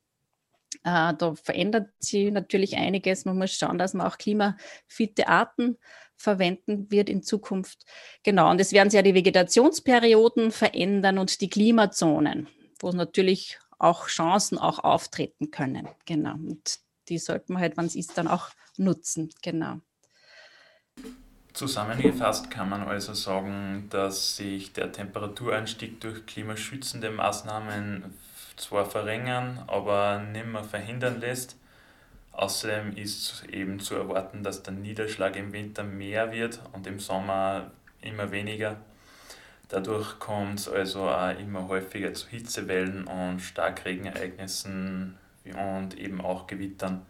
Äh, 0.84 1.14
da 1.14 1.34
verändert 1.34 1.90
sich 1.98 2.30
natürlich 2.32 2.76
einiges. 2.76 3.24
Man 3.24 3.38
muss 3.38 3.54
schauen, 3.54 3.78
dass 3.78 3.94
man 3.94 4.06
auch 4.06 4.18
klimafitte 4.18 5.28
Arten 5.28 5.78
verwenden 6.16 6.90
wird 6.90 7.08
in 7.08 7.22
Zukunft. 7.22 7.84
Genau, 8.22 8.50
und 8.50 8.60
es 8.60 8.72
werden 8.72 8.90
sich 8.90 8.96
ja 8.96 9.02
die 9.02 9.14
Vegetationsperioden 9.14 10.52
verändern 10.52 11.18
und 11.18 11.40
die 11.40 11.50
Klimazonen, 11.50 12.48
wo 12.80 12.90
natürlich 12.90 13.58
auch 13.78 14.06
Chancen 14.06 14.58
auch 14.58 14.78
auftreten 14.78 15.50
können. 15.50 15.88
Genau, 16.06 16.34
und 16.34 16.78
die 17.08 17.18
sollte 17.18 17.52
man 17.52 17.62
halt, 17.62 17.76
wenn 17.76 17.86
es 17.86 17.96
ist, 17.96 18.16
dann 18.16 18.28
auch 18.28 18.50
nutzen. 18.76 19.30
Genau. 19.42 19.80
Zusammengefasst 21.52 22.50
kann 22.50 22.70
man 22.70 22.82
also 22.82 23.12
sagen, 23.12 23.88
dass 23.90 24.36
sich 24.36 24.72
der 24.72 24.92
Temperaturanstieg 24.92 26.00
durch 26.00 26.24
klimaschützende 26.24 27.10
Maßnahmen 27.10 28.14
zwar 28.62 28.86
verringern, 28.86 29.62
aber 29.66 30.20
nicht 30.20 30.46
mehr 30.46 30.64
verhindern 30.64 31.20
lässt. 31.20 31.56
Außerdem 32.32 32.96
ist 32.96 33.44
eben 33.50 33.78
zu 33.80 33.94
erwarten, 33.94 34.42
dass 34.42 34.62
der 34.62 34.72
Niederschlag 34.72 35.36
im 35.36 35.52
Winter 35.52 35.82
mehr 35.82 36.32
wird 36.32 36.60
und 36.72 36.86
im 36.86 36.98
Sommer 36.98 37.70
immer 38.00 38.30
weniger. 38.30 38.76
Dadurch 39.68 40.18
kommt 40.18 40.60
es 40.60 40.68
also 40.68 41.08
auch 41.08 41.38
immer 41.38 41.68
häufiger 41.68 42.14
zu 42.14 42.28
Hitzewellen 42.28 43.06
und 43.06 43.40
Starkregenereignissen 43.40 45.18
und 45.44 45.98
eben 45.98 46.20
auch 46.20 46.46
Gewittern. 46.46 47.06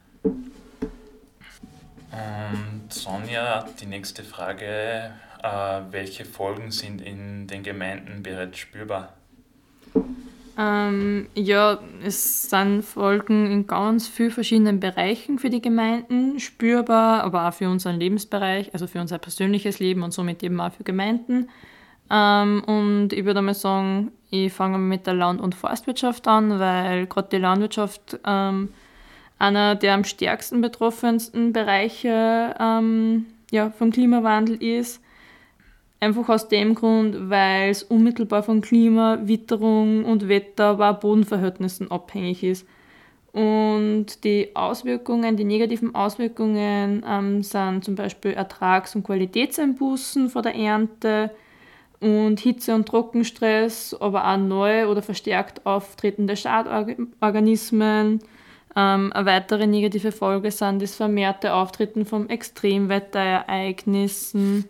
Und 2.12 2.87
Sonja, 2.88 3.66
die 3.80 3.87
nächste 3.87 4.23
Frage, 4.23 5.12
äh, 5.42 5.80
welche 5.90 6.25
Folgen 6.25 6.71
sind 6.71 7.00
in 7.00 7.47
den 7.47 7.62
Gemeinden 7.62 8.23
bereits 8.23 8.59
spürbar? 8.59 9.14
Ähm, 10.59 11.28
ja, 11.35 11.78
es 12.04 12.50
sind 12.50 12.82
Folgen 12.82 13.50
in 13.50 13.66
ganz 13.66 14.06
vielen 14.06 14.30
verschiedenen 14.30 14.80
Bereichen 14.80 15.38
für 15.38 15.49
die 15.49 15.62
Gemeinden 15.62 16.38
spürbar, 16.40 17.23
aber 17.25 17.49
auch 17.49 17.54
für 17.54 17.71
unseren 17.71 17.99
Lebensbereich, 17.99 18.73
also 18.75 18.87
für 18.87 19.00
unser 19.00 19.18
persönliches 19.18 19.78
Leben 19.78 20.02
und 20.02 20.12
somit 20.12 20.42
eben 20.42 20.61
auch 20.61 20.73
für 20.73 20.85
Gemeinden. 20.85 21.49
Ähm, 22.11 22.62
und 22.64 23.14
ich 23.14 23.25
würde 23.25 23.40
mal 23.40 23.54
sagen, 23.54 24.12
ich 24.30 24.52
fange 24.52 24.78
mit 24.78 25.06
der 25.06 25.14
Land- 25.14 25.40
und 25.40 25.54
Forstwirtschaft 25.54 26.28
an, 26.28 26.59
weil 26.59 27.06
gerade 27.06 27.28
die 27.32 27.38
Landwirtschaft 27.38 28.18
ähm, 28.26 28.68
einer 29.38 29.75
der 29.75 29.94
am 29.94 30.04
stärksten 30.04 30.61
betroffensten 30.61 31.52
Bereiche 31.52 32.54
ähm, 32.61 33.26
ja, 33.50 33.71
vom 33.71 33.90
Klimawandel 33.90 34.62
ist. 34.62 35.02
Einfach 36.02 36.28
aus 36.30 36.49
dem 36.49 36.75
Grund, 36.75 37.30
weil 37.30 37.71
es 37.71 37.85
unmittelbar 37.85 38.42
von 38.42 38.61
Klima, 38.61 39.21
Witterung 39.23 40.04
und 40.04 40.28
Wetter, 40.28 40.64
aber 40.64 40.90
auch 40.90 40.99
Bodenverhältnissen 40.99 41.92
abhängig 41.92 42.42
ist. 42.42 42.66
Und 43.30 44.25
die 44.25 44.56
Auswirkungen, 44.56 45.37
die 45.37 45.44
negativen 45.44 45.94
Auswirkungen 45.94 47.04
ähm, 47.09 47.44
sind 47.44 47.85
zum 47.85 47.94
Beispiel 47.94 48.32
Ertrags- 48.32 48.97
und 48.97 49.04
Qualitätseinbußen 49.04 50.28
vor 50.28 50.42
der 50.42 50.56
Ernte 50.56 51.30
und 52.00 52.40
Hitze- 52.40 52.75
und 52.75 52.88
Trockenstress, 52.88 53.97
aber 54.00 54.26
auch 54.26 54.38
neu 54.38 54.88
oder 54.88 55.02
verstärkt 55.02 55.64
auftretende 55.64 56.37
Schadorganismen. 56.37 58.18
Ähm, 58.75 59.12
eine 59.12 59.26
weitere 59.26 59.68
negative 59.68 60.11
Folge 60.11 60.50
sind 60.50 60.82
das 60.82 60.97
vermehrte 60.97 61.54
Auftreten 61.54 62.04
von 62.04 62.28
Extremwetterereignissen 62.28 64.64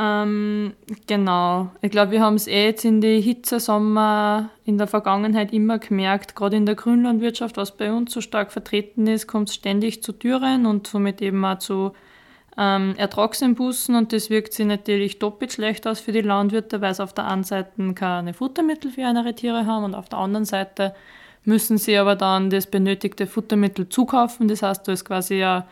ähm, 0.00 0.72
genau. 1.06 1.70
Ich 1.82 1.90
glaube, 1.90 2.12
wir 2.12 2.22
haben 2.22 2.36
es 2.36 2.46
eh 2.46 2.64
jetzt 2.64 2.86
in 2.86 3.02
die 3.02 3.20
Hitzesommer 3.20 4.48
in 4.64 4.78
der 4.78 4.86
Vergangenheit 4.86 5.52
immer 5.52 5.78
gemerkt, 5.78 6.34
gerade 6.34 6.56
in 6.56 6.64
der 6.64 6.74
Grünlandwirtschaft, 6.74 7.58
was 7.58 7.76
bei 7.76 7.92
uns 7.92 8.12
so 8.12 8.22
stark 8.22 8.50
vertreten 8.50 9.06
ist, 9.06 9.26
kommt 9.26 9.50
es 9.50 9.56
ständig 9.56 10.02
zu 10.02 10.12
Dürren 10.12 10.64
und 10.64 10.86
somit 10.86 11.20
eben 11.20 11.44
auch 11.44 11.58
zu 11.58 11.92
ähm, 12.56 12.94
Ertragseinbußen 12.96 13.94
und 13.94 14.14
das 14.14 14.30
wirkt 14.30 14.54
sich 14.54 14.64
natürlich 14.64 15.18
doppelt 15.18 15.52
schlecht 15.52 15.86
aus 15.86 16.00
für 16.00 16.12
die 16.12 16.22
Landwirte, 16.22 16.80
weil 16.80 16.94
sie 16.94 17.02
auf 17.02 17.12
der 17.12 17.26
einen 17.26 17.44
Seite 17.44 17.92
keine 17.94 18.32
Futtermittel 18.32 18.90
für 18.90 19.02
ihre 19.02 19.34
Tiere 19.34 19.66
haben 19.66 19.84
und 19.84 19.94
auf 19.94 20.08
der 20.08 20.18
anderen 20.18 20.46
Seite 20.46 20.94
müssen 21.44 21.76
sie 21.76 21.98
aber 21.98 22.16
dann 22.16 22.48
das 22.48 22.66
benötigte 22.66 23.26
Futtermittel 23.26 23.88
zukaufen. 23.88 24.48
Das 24.48 24.62
heißt, 24.62 24.88
da 24.88 24.92
ist 24.92 25.04
quasi 25.04 25.36
ja 25.36 25.66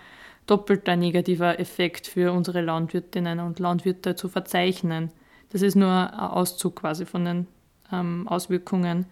doppelter 0.49 0.97
negativer 0.97 1.61
Effekt 1.61 2.07
für 2.07 2.33
unsere 2.33 2.61
Landwirtinnen 2.61 3.38
und 3.40 3.59
Landwirte 3.59 4.17
zu 4.17 4.28
verzeichnen. 4.28 5.11
Das 5.50 5.62
ist 5.62 5.76
nur 5.76 5.90
ein 5.90 6.14
Auszug 6.14 6.76
quasi 6.76 7.07
von 7.07 7.25
den 7.25 7.47
ähm, 7.93 8.26
Auswirkungen. 8.28 9.07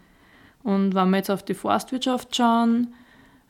Und 0.63 0.95
wenn 0.95 1.11
wir 1.11 1.19
jetzt 1.19 1.31
auf 1.31 1.45
die 1.45 1.55
Forstwirtschaft 1.55 2.35
schauen, 2.35 2.95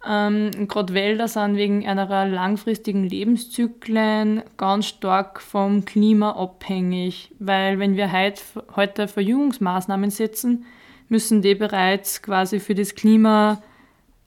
ähm, 0.07 0.69
gerade 0.69 0.95
Wälder 0.95 1.27
sind 1.29 1.57
wegen 1.57 1.87
einer 1.87 2.27
langfristigen 2.27 3.05
Lebenszyklen 3.05 4.43
ganz 4.57 4.87
stark 4.87 5.41
vom 5.41 5.85
Klima 5.85 6.33
abhängig, 6.33 7.33
weil 7.39 7.79
wenn 7.79 7.97
wir 7.97 8.13
heut, 8.13 8.43
heute 8.77 9.09
Verjüngungsmaßnahmen 9.09 10.11
setzen, 10.11 10.65
müssen 11.09 11.43
die 11.43 11.55
bereits 11.55 12.23
quasi 12.23 12.61
für 12.61 12.75
das 12.75 12.95
Klima 12.95 13.63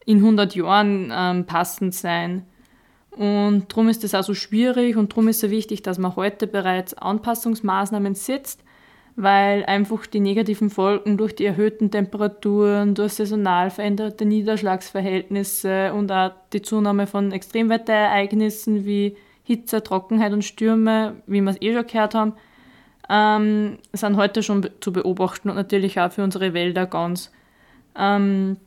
in 0.05 0.17
100 0.17 0.55
Jahren 0.55 1.13
ähm, 1.15 1.45
passend 1.45 1.93
sein. 1.93 2.45
Und 3.11 3.65
darum 3.69 3.89
ist 3.89 4.03
es 4.03 4.13
auch 4.13 4.23
so 4.23 4.33
schwierig 4.33 4.95
und 4.95 5.11
darum 5.11 5.27
ist 5.27 5.37
es 5.37 5.41
so 5.41 5.49
wichtig, 5.49 5.81
dass 5.81 5.97
man 5.97 6.15
heute 6.15 6.47
bereits 6.47 6.93
Anpassungsmaßnahmen 6.93 8.15
setzt, 8.15 8.63
weil 9.15 9.65
einfach 9.65 10.05
die 10.05 10.19
negativen 10.19 10.69
Folgen 10.69 11.17
durch 11.17 11.35
die 11.35 11.45
erhöhten 11.45 11.91
Temperaturen, 11.91 12.95
durch 12.95 13.13
saisonal 13.13 13.71
veränderte 13.71 14.25
Niederschlagsverhältnisse 14.25 15.93
und 15.93 16.11
auch 16.11 16.31
die 16.53 16.61
Zunahme 16.61 17.07
von 17.07 17.31
Extremwetterereignissen 17.31 18.85
wie 18.85 19.17
Hitze, 19.43 19.83
Trockenheit 19.83 20.31
und 20.31 20.45
Stürme, 20.45 21.15
wie 21.25 21.41
wir 21.41 21.49
es 21.49 21.61
eh 21.61 21.73
schon 21.73 21.87
gehört 21.87 22.13
haben, 22.13 22.33
ähm, 23.09 23.79
sind 23.91 24.15
heute 24.15 24.43
schon 24.43 24.69
zu 24.79 24.93
beobachten 24.93 25.49
und 25.49 25.55
natürlich 25.55 25.99
auch 25.99 26.11
für 26.11 26.23
unsere 26.23 26.53
Wälder 26.53 26.85
ganz. 26.85 27.31
Ähm, 27.97 28.57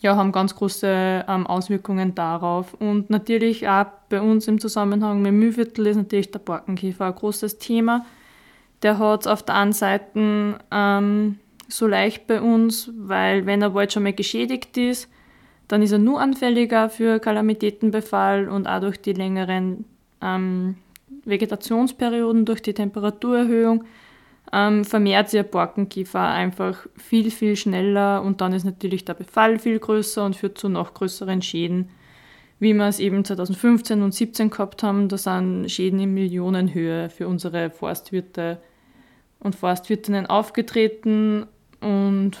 ja, 0.00 0.16
haben 0.16 0.32
ganz 0.32 0.54
große 0.54 1.24
ähm, 1.26 1.46
Auswirkungen 1.46 2.14
darauf. 2.14 2.74
Und 2.74 3.10
natürlich 3.10 3.68
auch 3.68 3.86
bei 4.08 4.20
uns 4.20 4.46
im 4.46 4.60
Zusammenhang 4.60 5.22
mit 5.22 5.32
Mühviertel 5.32 5.86
ist 5.88 5.96
natürlich 5.96 6.30
der 6.30 6.38
Borkenkäfer 6.38 7.06
ein 7.06 7.14
großes 7.14 7.58
Thema. 7.58 8.06
Der 8.82 8.98
hat 8.98 9.22
es 9.22 9.26
auf 9.26 9.42
der 9.42 9.56
einen 9.56 9.72
Seite 9.72 10.58
ähm, 10.70 11.38
so 11.66 11.86
leicht 11.86 12.26
bei 12.28 12.40
uns, 12.40 12.92
weil 12.96 13.44
wenn 13.44 13.60
der 13.60 13.74
Wald 13.74 13.92
schon 13.92 14.04
mal 14.04 14.12
geschädigt 14.12 14.76
ist, 14.76 15.08
dann 15.66 15.82
ist 15.82 15.92
er 15.92 15.98
nur 15.98 16.20
anfälliger 16.20 16.88
für 16.88 17.18
Kalamitätenbefall 17.18 18.48
und 18.48 18.66
auch 18.66 18.80
durch 18.80 19.00
die 19.02 19.12
längeren 19.12 19.84
ähm, 20.22 20.76
Vegetationsperioden, 21.24 22.44
durch 22.44 22.62
die 22.62 22.72
Temperaturerhöhung 22.72 23.84
ähm, 24.52 24.84
vermehrt 24.84 25.30
sich 25.30 25.40
ein 25.40 25.50
Borkenkiefer 25.50 26.20
einfach 26.20 26.86
viel, 26.96 27.30
viel 27.30 27.56
schneller 27.56 28.22
und 28.22 28.40
dann 28.40 28.52
ist 28.52 28.64
natürlich 28.64 29.04
der 29.04 29.14
Befall 29.14 29.58
viel 29.58 29.78
größer 29.78 30.24
und 30.24 30.36
führt 30.36 30.58
zu 30.58 30.68
noch 30.68 30.94
größeren 30.94 31.42
Schäden, 31.42 31.90
wie 32.58 32.74
wir 32.74 32.86
es 32.86 32.98
eben 32.98 33.24
2015 33.24 34.02
und 34.02 34.12
2017 34.12 34.50
gehabt 34.50 34.82
haben. 34.82 35.08
Da 35.08 35.18
sind 35.18 35.70
Schäden 35.70 36.00
in 36.00 36.14
Millionenhöhe 36.14 37.10
für 37.10 37.28
unsere 37.28 37.70
Forstwirte 37.70 38.58
und 39.40 39.54
Forstwirtinnen 39.54 40.26
aufgetreten 40.26 41.46
und 41.80 42.32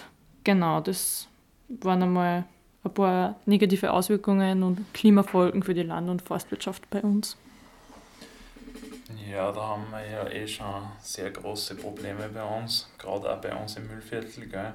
genau, 0.44 0.80
das 0.80 1.28
waren 1.68 2.02
einmal 2.02 2.44
ein 2.84 2.94
paar 2.94 3.36
negative 3.46 3.92
Auswirkungen 3.92 4.62
und 4.62 4.80
Klimafolgen 4.94 5.62
für 5.62 5.74
die 5.74 5.82
Land- 5.82 6.08
und 6.08 6.22
Forstwirtschaft 6.22 6.88
bei 6.90 7.02
uns. 7.02 7.36
Ja, 9.16 9.50
da 9.52 9.60
haben 9.68 9.90
wir 9.90 10.06
ja 10.06 10.28
eh 10.28 10.46
schon 10.46 10.86
sehr 11.00 11.30
große 11.30 11.76
Probleme 11.76 12.28
bei 12.28 12.42
uns, 12.42 12.90
gerade 12.98 13.32
auch 13.32 13.40
bei 13.40 13.54
uns 13.54 13.76
im 13.76 13.86
Müllviertel. 13.86 14.46
Gell? 14.46 14.74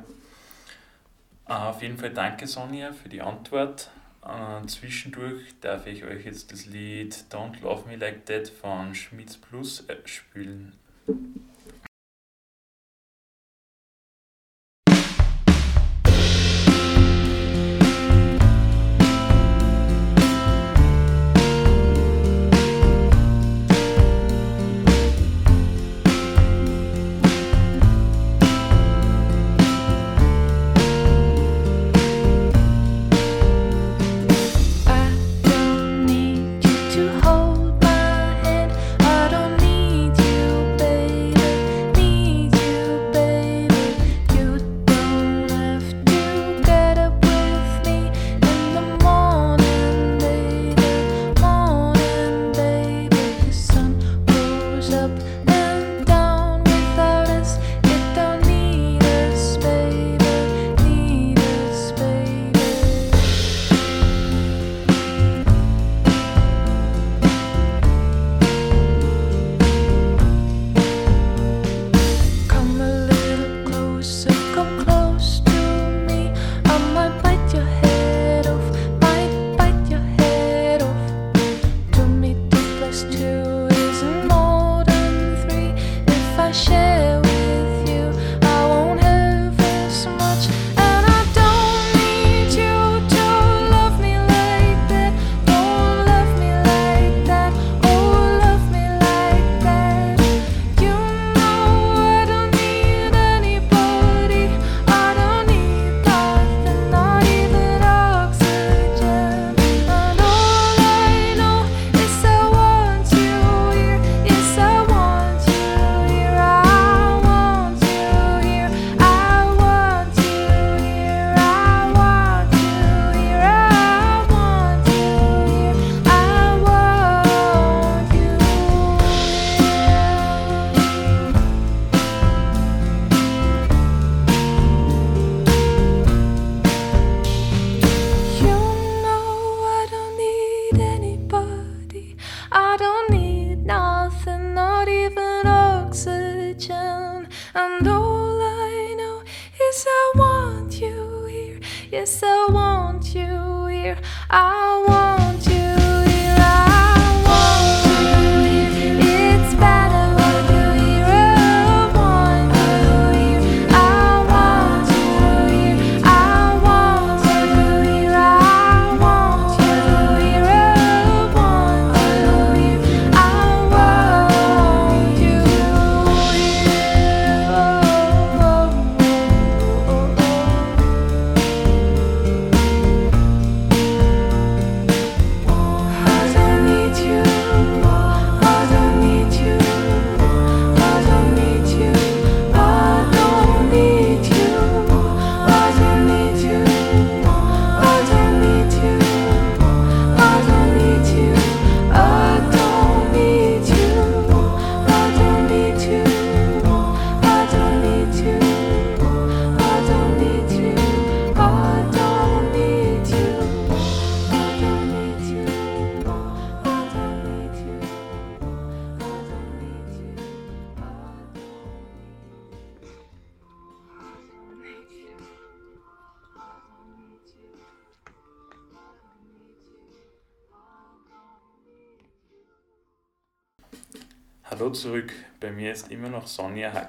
Uh, 1.48 1.54
auf 1.54 1.82
jeden 1.82 1.98
Fall 1.98 2.12
danke 2.12 2.48
Sonja 2.48 2.93
für 2.93 3.10
die 3.10 3.22
Antwort. 3.22 3.91
Uh, 4.24 4.65
zwischendurch 4.65 5.54
darf 5.62 5.86
ich 5.86 6.04
euch 6.04 6.26
jetzt 6.26 6.52
das 6.52 6.65
Lied 6.65 7.13
Don't 7.30 7.62
Love 7.62 7.88
Me 7.88 7.98
Like 7.98 8.26
That 8.26 8.48
von 8.48 8.96
Schmitz 8.96 9.38
Plus 9.38 9.82
äh, 9.89 9.98
spielen. 10.06 10.74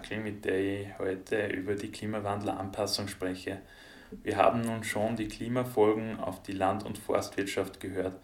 Hackel, 0.04 0.20
mit 0.20 0.44
der 0.44 0.58
ich 0.58 0.86
heute 0.98 1.46
über 1.46 1.74
die 1.74 1.90
Klimawandelanpassung 1.90 3.08
spreche. 3.08 3.58
Wir 4.22 4.36
haben 4.36 4.60
nun 4.60 4.84
schon 4.84 5.16
die 5.16 5.28
Klimafolgen 5.28 6.20
auf 6.20 6.42
die 6.42 6.52
Land- 6.52 6.84
und 6.84 6.98
Forstwirtschaft 6.98 7.80
gehört. 7.80 8.14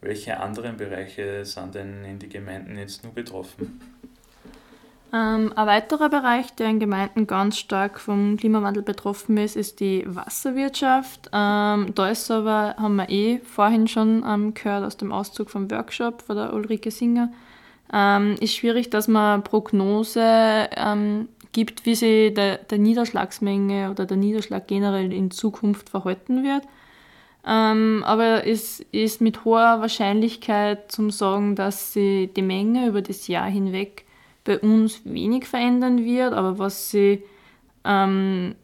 Welche 0.00 0.38
anderen 0.38 0.76
Bereiche 0.76 1.44
sind 1.44 1.74
denn 1.74 2.04
in 2.04 2.18
den 2.18 2.30
Gemeinden 2.30 2.78
jetzt 2.78 3.04
nur 3.04 3.12
betroffen? 3.12 3.80
Ähm, 5.12 5.52
ein 5.56 5.66
weiterer 5.66 6.08
Bereich, 6.08 6.54
der 6.54 6.68
in 6.68 6.78
Gemeinden 6.78 7.26
ganz 7.26 7.58
stark 7.58 7.98
vom 7.98 8.36
Klimawandel 8.36 8.82
betroffen 8.84 9.36
ist, 9.38 9.56
ist 9.56 9.80
die 9.80 10.04
Wasserwirtschaft. 10.06 11.30
Ähm, 11.32 11.92
da 11.94 12.10
ist 12.10 12.30
aber, 12.30 12.76
haben 12.78 12.96
wir 12.96 13.08
eh 13.08 13.40
vorhin 13.40 13.88
schon 13.88 14.24
ähm, 14.24 14.54
gehört 14.54 14.84
aus 14.84 14.96
dem 14.96 15.10
Auszug 15.10 15.50
vom 15.50 15.70
Workshop 15.70 16.22
von 16.22 16.36
der 16.36 16.52
Ulrike 16.52 16.92
Singer, 16.92 17.32
ähm, 17.92 18.36
ist 18.40 18.54
schwierig, 18.54 18.90
dass 18.90 19.08
man 19.08 19.42
Prognose 19.42 20.68
ähm, 20.76 21.28
gibt, 21.52 21.86
wie 21.86 21.94
sich 21.94 22.34
der, 22.34 22.58
der, 22.58 22.78
Niederschlagsmenge 22.78 23.90
oder 23.90 24.06
der 24.06 24.16
Niederschlag 24.16 24.66
generell 24.68 25.12
in 25.12 25.30
Zukunft 25.30 25.90
verhalten 25.90 26.44
wird. 26.44 26.62
Ähm, 27.46 28.04
aber 28.06 28.46
es 28.46 28.80
ist 28.92 29.20
mit 29.20 29.44
hoher 29.44 29.80
Wahrscheinlichkeit 29.80 30.92
zum 30.92 31.10
sagen, 31.10 31.56
dass 31.56 31.94
sich 31.94 32.32
die 32.32 32.42
Menge 32.42 32.86
über 32.86 33.02
das 33.02 33.26
Jahr 33.26 33.48
hinweg 33.48 34.04
bei 34.44 34.58
uns 34.58 35.00
wenig 35.04 35.46
verändern 35.46 36.04
wird. 36.04 36.32
Aber 36.32 36.58
was 36.58 36.90
sie 36.90 37.22
ähm, 37.84 38.54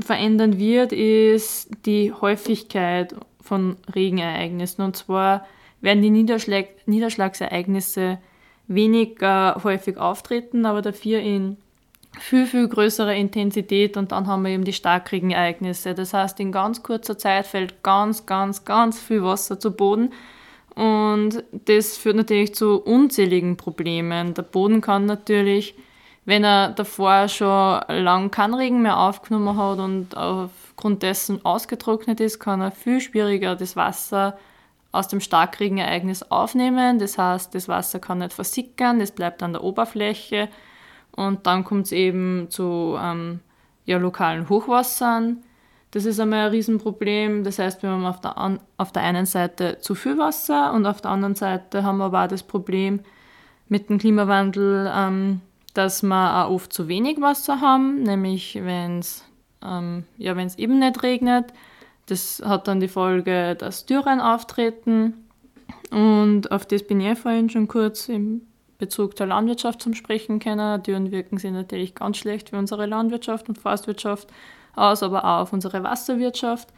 verändern 0.00 0.58
wird, 0.58 0.92
ist 0.92 1.70
die 1.86 2.12
Häufigkeit 2.12 3.14
von 3.40 3.76
Regenereignissen. 3.94 4.84
Und 4.84 4.96
zwar 4.96 5.46
werden 5.80 6.02
die 6.02 6.10
Niederschlag 6.10 6.66
Niederschlagsereignisse 6.86 8.18
weniger 8.68 9.60
häufig 9.64 9.96
auftreten, 9.96 10.66
aber 10.66 10.82
dafür 10.82 11.20
in 11.20 11.56
viel, 12.18 12.46
viel 12.46 12.68
größerer 12.68 13.14
Intensität 13.14 13.96
und 13.96 14.12
dann 14.12 14.26
haben 14.26 14.44
wir 14.44 14.50
eben 14.50 14.64
die 14.64 14.72
Starkregenereignisse. 14.72 15.94
Das 15.94 16.14
heißt, 16.14 16.38
in 16.40 16.52
ganz 16.52 16.82
kurzer 16.82 17.18
Zeit 17.18 17.46
fällt 17.46 17.82
ganz, 17.82 18.26
ganz, 18.26 18.64
ganz 18.64 19.00
viel 19.00 19.22
Wasser 19.22 19.58
zu 19.58 19.70
Boden 19.72 20.12
und 20.74 21.42
das 21.64 21.96
führt 21.96 22.16
natürlich 22.16 22.54
zu 22.54 22.80
unzähligen 22.80 23.56
Problemen. 23.56 24.34
Der 24.34 24.42
Boden 24.42 24.80
kann 24.80 25.06
natürlich, 25.06 25.74
wenn 26.24 26.44
er 26.44 26.70
davor 26.70 27.28
schon 27.28 27.80
lang 27.88 28.30
keinen 28.30 28.54
Regen 28.54 28.82
mehr 28.82 28.98
aufgenommen 28.98 29.56
hat 29.56 29.78
und 29.78 30.16
aufgrund 30.16 31.02
dessen 31.02 31.44
ausgetrocknet 31.44 32.20
ist, 32.20 32.38
kann 32.38 32.60
er 32.60 32.70
viel 32.70 33.00
schwieriger 33.00 33.56
das 33.56 33.76
Wasser 33.76 34.38
aus 34.92 35.08
dem 35.08 35.20
Starkregenereignis 35.20 36.22
aufnehmen. 36.24 36.98
Das 36.98 37.18
heißt, 37.18 37.54
das 37.54 37.68
Wasser 37.68 37.98
kann 37.98 38.18
nicht 38.18 38.32
versickern, 38.32 38.98
das 38.98 39.12
bleibt 39.12 39.42
an 39.42 39.52
der 39.52 39.62
Oberfläche 39.62 40.48
und 41.12 41.46
dann 41.46 41.64
kommt 41.64 41.86
es 41.86 41.92
eben 41.92 42.46
zu 42.48 42.96
ähm, 43.00 43.40
ja, 43.84 43.98
lokalen 43.98 44.48
Hochwassern. 44.48 45.42
Das 45.90 46.04
ist 46.04 46.20
einmal 46.20 46.46
ein 46.46 46.50
Riesenproblem. 46.50 47.44
Das 47.44 47.58
heißt, 47.58 47.82
wir 47.82 47.90
haben 47.90 48.04
auf 48.04 48.20
der, 48.20 48.36
an, 48.36 48.60
auf 48.76 48.92
der 48.92 49.02
einen 49.02 49.26
Seite 49.26 49.78
zu 49.80 49.94
viel 49.94 50.18
Wasser 50.18 50.72
und 50.74 50.86
auf 50.86 51.00
der 51.00 51.10
anderen 51.10 51.34
Seite 51.34 51.82
haben 51.82 51.98
wir 51.98 52.04
aber 52.04 52.24
auch 52.24 52.28
das 52.28 52.42
Problem 52.42 53.00
mit 53.68 53.88
dem 53.88 53.98
Klimawandel, 53.98 54.90
ähm, 54.94 55.40
dass 55.74 56.02
wir 56.02 56.44
auch 56.44 56.50
oft 56.50 56.72
zu 56.72 56.88
wenig 56.88 57.20
Wasser 57.20 57.60
haben, 57.60 58.02
nämlich 58.02 58.58
wenn 58.62 59.00
es 59.00 59.24
ähm, 59.64 60.04
ja, 60.16 60.36
eben 60.56 60.78
nicht 60.78 61.02
regnet 61.02 61.52
das 62.08 62.42
hat 62.44 62.68
dann 62.68 62.80
die 62.80 62.88
Folge, 62.88 63.54
dass 63.54 63.86
Dürren 63.86 64.20
auftreten. 64.20 65.14
Und 65.90 66.50
auf 66.50 66.66
das 66.66 66.82
bin 66.82 67.00
ich 67.00 67.18
vorhin 67.18 67.50
schon 67.50 67.68
kurz 67.68 68.08
im 68.08 68.42
Bezug 68.78 69.16
zur 69.16 69.26
Landwirtschaft 69.26 69.82
zum 69.82 69.94
Sprechen 69.94 70.38
können. 70.38 70.82
Dürren 70.82 71.10
wirken 71.10 71.38
sich 71.38 71.50
natürlich 71.50 71.94
ganz 71.94 72.16
schlecht 72.16 72.50
für 72.50 72.58
unsere 72.58 72.86
Landwirtschaft 72.86 73.48
und 73.48 73.58
Forstwirtschaft 73.58 74.28
aus, 74.74 75.02
aber 75.02 75.24
auch 75.24 75.42
auf 75.42 75.52
unsere 75.52 75.82
Wasserwirtschaft. 75.82 76.68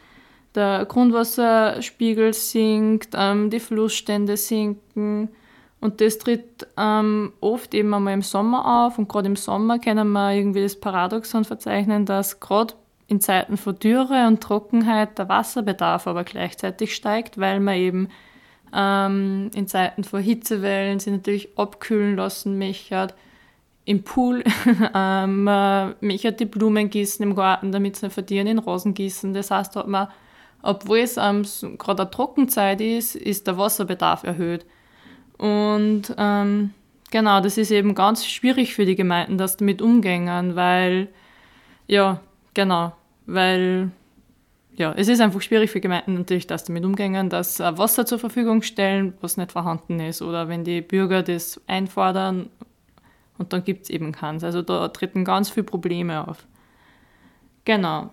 Der 0.54 0.84
Grundwasserspiegel 0.84 2.34
sinkt, 2.34 3.10
ähm, 3.14 3.50
die 3.50 3.60
Flussstände 3.60 4.36
sinken 4.36 5.28
und 5.80 6.00
das 6.00 6.18
tritt 6.18 6.66
ähm, 6.76 7.32
oft 7.40 7.72
eben 7.72 7.94
einmal 7.94 8.14
im 8.14 8.22
Sommer 8.22 8.86
auf 8.86 8.98
und 8.98 9.08
gerade 9.08 9.28
im 9.28 9.36
Sommer 9.36 9.78
können 9.78 10.10
wir 10.10 10.32
irgendwie 10.34 10.62
das 10.62 10.74
Paradoxon 10.76 11.44
verzeichnen, 11.44 12.04
dass 12.04 12.40
gerade 12.40 12.74
in 13.10 13.20
Zeiten 13.20 13.56
von 13.56 13.76
Dürre 13.76 14.28
und 14.28 14.40
Trockenheit 14.40 15.18
der 15.18 15.28
Wasserbedarf 15.28 16.06
aber 16.06 16.22
gleichzeitig 16.22 16.94
steigt, 16.94 17.38
weil 17.38 17.58
man 17.58 17.74
eben 17.74 18.08
ähm, 18.72 19.50
in 19.52 19.66
Zeiten 19.66 20.04
von 20.04 20.22
Hitzewellen 20.22 21.00
sich 21.00 21.12
natürlich 21.12 21.48
abkühlen 21.58 22.14
lassen 22.14 22.56
möchte. 22.56 23.08
Im 23.84 24.04
Pool 24.04 24.44
ähm, 24.94 25.42
man 25.42 25.96
möchte 26.00 26.32
die 26.32 26.44
Blumen 26.44 26.88
gießen 26.88 27.20
im 27.24 27.34
Garten, 27.34 27.72
damit 27.72 27.96
sie 27.96 28.06
nicht 28.06 28.14
verdienen, 28.14 28.46
in 28.46 28.58
Rosen 28.58 28.94
gießen. 28.94 29.34
Das 29.34 29.50
heißt, 29.50 29.74
hat 29.74 29.88
man, 29.88 30.06
obwohl 30.62 30.98
es 30.98 31.16
ähm, 31.16 31.42
gerade 31.78 32.02
eine 32.02 32.10
Trockenzeit 32.12 32.80
ist, 32.80 33.16
ist 33.16 33.48
der 33.48 33.58
Wasserbedarf 33.58 34.22
erhöht. 34.22 34.64
Und 35.36 36.14
ähm, 36.16 36.74
genau, 37.10 37.40
das 37.40 37.58
ist 37.58 37.72
eben 37.72 37.96
ganz 37.96 38.24
schwierig 38.24 38.72
für 38.72 38.86
die 38.86 38.94
Gemeinden, 38.94 39.36
das 39.36 39.56
damit 39.56 39.82
umgehen, 39.82 40.54
weil 40.54 41.08
ja, 41.88 42.20
genau, 42.54 42.92
weil 43.32 43.90
ja, 44.74 44.92
es 44.96 45.08
ist 45.08 45.20
einfach 45.20 45.42
schwierig 45.42 45.70
für 45.70 45.80
Gemeinden 45.80 46.14
natürlich, 46.14 46.46
dass 46.46 46.64
damit 46.64 46.84
umgehen, 46.84 47.28
dass 47.28 47.60
Wasser 47.60 48.06
zur 48.06 48.18
Verfügung 48.18 48.62
stellen, 48.62 49.14
was 49.20 49.36
nicht 49.36 49.52
vorhanden 49.52 50.00
ist, 50.00 50.22
oder 50.22 50.48
wenn 50.48 50.64
die 50.64 50.80
Bürger 50.80 51.22
das 51.22 51.60
einfordern 51.66 52.48
und 53.36 53.52
dann 53.52 53.64
gibt 53.64 53.84
es 53.84 53.90
eben 53.90 54.12
keins. 54.12 54.44
Also 54.44 54.62
da 54.62 54.88
treten 54.88 55.24
ganz 55.24 55.50
viele 55.50 55.64
Probleme 55.64 56.26
auf. 56.26 56.46
Genau. 57.64 58.10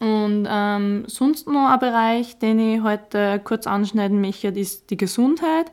Und 0.00 0.46
ähm, 0.50 1.04
sonst 1.06 1.46
noch 1.46 1.70
ein 1.70 1.78
Bereich, 1.78 2.38
den 2.38 2.58
ich 2.58 2.82
heute 2.82 3.40
kurz 3.42 3.66
anschneiden 3.66 4.20
möchte, 4.20 4.48
ist 4.48 4.90
die 4.90 4.96
Gesundheit. 4.96 5.70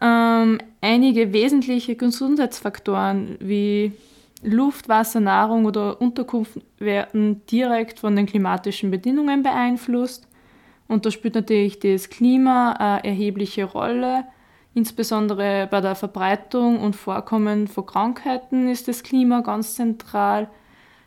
Ähm, 0.00 0.58
einige 0.80 1.32
wesentliche 1.32 1.96
Gesundheitsfaktoren 1.96 3.36
wie 3.40 3.92
Luft, 4.46 4.88
Wasser, 4.88 5.20
Nahrung 5.20 5.64
oder 5.66 6.00
Unterkunft 6.00 6.60
werden 6.78 7.44
direkt 7.46 8.00
von 8.00 8.14
den 8.14 8.26
klimatischen 8.26 8.90
Bedingungen 8.90 9.42
beeinflusst. 9.42 10.28
Und 10.88 11.04
da 11.04 11.10
spielt 11.10 11.34
natürlich 11.34 11.80
das 11.80 12.08
Klima 12.08 12.72
eine 12.72 13.04
erhebliche 13.04 13.64
Rolle. 13.64 14.24
Insbesondere 14.72 15.66
bei 15.70 15.80
der 15.80 15.96
Verbreitung 15.96 16.80
und 16.80 16.94
Vorkommen 16.94 17.66
von 17.66 17.86
Krankheiten 17.86 18.68
ist 18.68 18.86
das 18.88 19.02
Klima 19.02 19.40
ganz 19.40 19.74
zentral. 19.74 20.48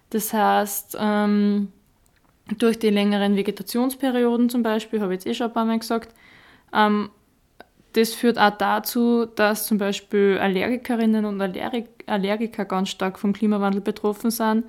Das 0.10 0.34
heißt, 0.34 0.98
ähm, 1.00 1.70
durch 2.58 2.80
die 2.80 2.90
längeren 2.90 3.36
Vegetationsperioden 3.38 4.50
zum 4.50 4.64
Beispiel, 4.64 5.02
habe 5.02 5.14
ich 5.14 5.20
jetzt 5.20 5.28
eh 5.28 5.34
schon 5.34 5.48
ein 5.48 5.54
paar 5.54 5.66
Mal 5.66 5.80
gesagt, 5.80 6.14
ähm, 6.74 7.10
das 7.94 8.14
führt 8.14 8.38
auch 8.38 8.52
dazu, 8.52 9.26
dass 9.26 9.66
zum 9.66 9.78
Beispiel 9.78 10.38
Allergikerinnen 10.40 11.26
und 11.26 11.42
Allergiker 11.42 12.66
ganz 12.66 12.90
stark 12.90 13.18
vom 13.18 13.34
Klimawandel 13.34 13.82
betroffen 13.82 14.32
sind, 14.32 14.66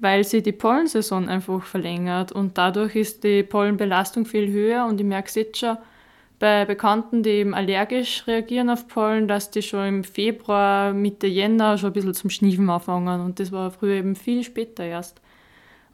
weil 0.00 0.24
sie 0.24 0.42
die 0.42 0.52
Pollensaison 0.52 1.28
einfach 1.28 1.62
verlängert. 1.64 2.32
Und 2.32 2.58
dadurch 2.58 2.94
ist 2.94 3.24
die 3.24 3.42
Pollenbelastung 3.42 4.26
viel 4.26 4.50
höher. 4.50 4.86
Und 4.86 5.00
ich 5.00 5.06
merke 5.06 5.28
es 5.28 5.34
jetzt 5.34 5.58
schon 5.58 5.76
bei 6.38 6.64
Bekannten, 6.64 7.22
die 7.22 7.30
eben 7.30 7.54
allergisch 7.54 8.26
reagieren 8.26 8.70
auf 8.70 8.88
Pollen, 8.88 9.28
dass 9.28 9.50
die 9.50 9.62
schon 9.62 9.86
im 9.86 10.04
Februar, 10.04 10.92
Mitte 10.92 11.26
Jänner 11.26 11.78
schon 11.78 11.90
ein 11.90 11.92
bisschen 11.92 12.14
zum 12.14 12.30
Schniefen 12.30 12.68
anfangen. 12.68 13.20
Und 13.20 13.38
das 13.40 13.52
war 13.52 13.70
früher 13.70 13.96
eben 13.96 14.16
viel 14.16 14.42
später 14.44 14.84
erst. 14.84 15.20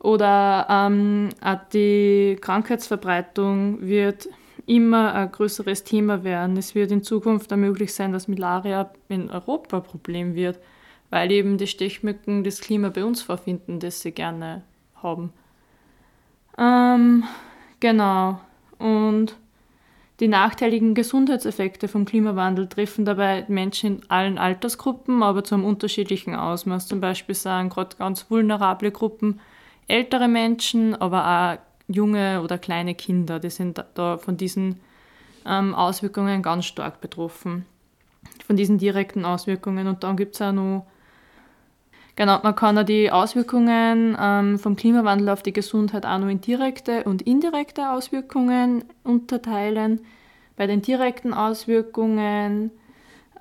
Oder 0.00 0.66
ähm, 0.70 1.30
die 1.72 2.36
Krankheitsverbreitung 2.40 3.86
wird 3.86 4.28
immer 4.68 5.14
ein 5.14 5.32
größeres 5.32 5.84
Thema 5.84 6.24
werden. 6.24 6.56
Es 6.56 6.74
wird 6.74 6.92
in 6.92 7.02
Zukunft 7.02 7.50
möglich 7.56 7.94
sein, 7.94 8.12
dass 8.12 8.28
Malaria 8.28 8.90
in 9.08 9.30
Europa 9.30 9.78
ein 9.78 9.82
Problem 9.82 10.34
wird, 10.34 10.58
weil 11.10 11.32
eben 11.32 11.56
die 11.56 11.66
Stechmücken 11.66 12.44
das 12.44 12.60
Klima 12.60 12.90
bei 12.90 13.04
uns 13.04 13.22
vorfinden, 13.22 13.80
das 13.80 14.02
sie 14.02 14.12
gerne 14.12 14.62
haben. 15.02 15.32
Ähm, 16.58 17.24
genau. 17.80 18.40
Und 18.78 19.36
die 20.20 20.28
nachteiligen 20.28 20.94
Gesundheitseffekte 20.94 21.88
vom 21.88 22.04
Klimawandel 22.04 22.68
treffen 22.68 23.04
dabei 23.04 23.46
Menschen 23.48 23.98
in 23.98 24.10
allen 24.10 24.36
Altersgruppen, 24.36 25.22
aber 25.22 25.44
zu 25.44 25.54
einem 25.54 25.64
unterschiedlichen 25.64 26.34
Ausmaß. 26.34 26.88
Zum 26.88 27.00
Beispiel 27.00 27.34
sagen 27.34 27.70
gerade 27.70 27.96
ganz 27.96 28.30
vulnerable 28.30 28.90
Gruppen 28.90 29.40
ältere 29.86 30.28
Menschen, 30.28 30.94
aber 30.94 31.24
auch 31.24 31.67
junge 31.88 32.42
oder 32.42 32.58
kleine 32.58 32.94
Kinder, 32.94 33.40
die 33.40 33.50
sind 33.50 33.84
da 33.94 34.18
von 34.18 34.36
diesen 34.36 34.80
ähm, 35.46 35.74
Auswirkungen 35.74 36.42
ganz 36.42 36.66
stark 36.66 37.00
betroffen, 37.00 37.64
von 38.46 38.56
diesen 38.56 38.78
direkten 38.78 39.24
Auswirkungen. 39.24 39.88
Und 39.88 40.04
dann 40.04 40.16
gibt 40.16 40.34
es 40.34 40.42
auch 40.42 40.52
noch, 40.52 40.86
genau, 42.14 42.38
man 42.42 42.54
kann 42.54 42.78
auch 42.78 42.84
die 42.84 43.10
Auswirkungen 43.10 44.16
ähm, 44.20 44.58
vom 44.58 44.76
Klimawandel 44.76 45.30
auf 45.30 45.42
die 45.42 45.52
Gesundheit 45.52 46.04
auch 46.04 46.18
noch 46.18 46.28
in 46.28 46.40
direkte 46.40 47.04
und 47.04 47.22
indirekte 47.22 47.90
Auswirkungen 47.90 48.84
unterteilen. 49.02 50.00
Bei 50.56 50.66
den 50.66 50.82
direkten 50.82 51.32
Auswirkungen 51.32 52.70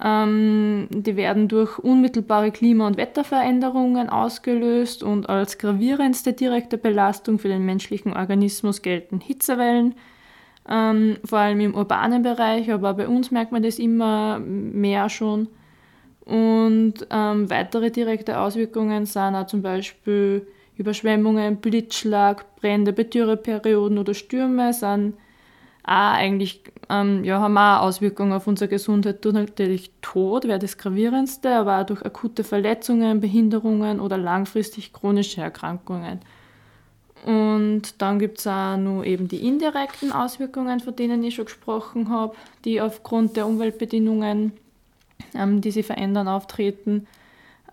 ähm, 0.03 0.87
die 0.91 1.15
werden 1.15 1.47
durch 1.47 1.79
unmittelbare 1.79 2.51
Klima- 2.51 2.87
und 2.87 2.97
Wetterveränderungen 2.97 4.09
ausgelöst 4.09 5.01
und 5.01 5.27
als 5.27 5.57
gravierendste 5.57 6.33
direkte 6.33 6.77
Belastung 6.77 7.39
für 7.39 7.47
den 7.47 7.65
menschlichen 7.65 8.13
Organismus 8.13 8.81
gelten 8.81 9.19
Hitzewellen, 9.19 9.95
ähm, 10.69 11.17
vor 11.23 11.39
allem 11.39 11.59
im 11.61 11.75
urbanen 11.75 12.21
Bereich, 12.21 12.71
aber 12.71 12.93
bei 12.93 13.07
uns 13.07 13.31
merkt 13.31 13.51
man 13.51 13.63
das 13.63 13.79
immer 13.79 14.39
mehr 14.39 15.09
schon. 15.09 15.47
Und 16.25 17.07
ähm, 17.09 17.49
weitere 17.49 17.89
direkte 17.89 18.39
Auswirkungen 18.39 19.05
sind 19.05 19.35
auch 19.35 19.47
zum 19.47 19.61
Beispiel 19.61 20.45
Überschwemmungen, 20.75 21.57
Blitzschlag, 21.57 22.55
Brände 22.57 22.93
bei 22.93 23.03
Dürreperioden 23.03 23.97
oder 23.97 24.13
Stürme, 24.13 24.73
sind 24.73 25.13
eigentlich 25.87 26.63
ähm, 26.89 27.23
ja, 27.23 27.39
haben 27.39 27.57
auch 27.57 27.81
Auswirkungen 27.81 28.33
auf 28.33 28.45
unsere 28.45 28.69
Gesundheit. 28.69 29.23
Durch 29.23 29.33
natürlich 29.33 29.91
Tod 30.01 30.45
wäre 30.45 30.59
das 30.59 30.77
gravierendste, 30.77 31.55
aber 31.55 31.79
auch 31.79 31.85
durch 31.85 32.05
akute 32.05 32.43
Verletzungen, 32.43 33.21
Behinderungen 33.21 34.01
oder 34.01 34.17
langfristig 34.17 34.91
chronische 34.91 35.41
Erkrankungen. 35.41 36.19
Und 37.25 38.01
dann 38.01 38.19
gibt 38.19 38.39
es 38.39 38.47
auch 38.47 38.75
noch 38.75 39.03
eben 39.03 39.29
die 39.29 39.47
indirekten 39.47 40.11
Auswirkungen, 40.11 40.81
von 40.81 40.95
denen 40.95 41.23
ich 41.23 41.35
schon 41.35 41.45
gesprochen 41.45 42.09
habe, 42.09 42.35
die 42.65 42.81
aufgrund 42.81 43.37
der 43.37 43.47
Umweltbedingungen, 43.47 44.51
ähm, 45.35 45.61
die 45.61 45.71
sich 45.71 45.85
verändern, 45.85 46.27
auftreten. 46.27 47.07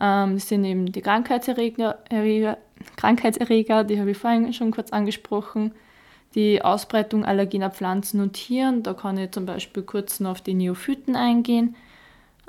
Ähm, 0.00 0.34
das 0.34 0.48
sind 0.48 0.64
eben 0.64 0.90
die 0.92 1.02
Krankheitserreger, 1.02 1.98
Erreger, 2.08 2.58
Krankheitserreger, 2.96 3.82
die 3.82 3.98
habe 3.98 4.12
ich 4.12 4.18
vorhin 4.18 4.52
schon 4.52 4.70
kurz 4.70 4.92
angesprochen 4.92 5.72
die 6.34 6.62
Ausbreitung 6.62 7.24
allergener 7.24 7.70
Pflanzen 7.70 8.20
und 8.20 8.32
Tieren. 8.32 8.82
Da 8.82 8.94
kann 8.94 9.18
ich 9.18 9.30
zum 9.30 9.46
Beispiel 9.46 9.82
kurz 9.82 10.20
noch 10.20 10.32
auf 10.32 10.40
die 10.40 10.54
Neophyten 10.54 11.16
eingehen. 11.16 11.76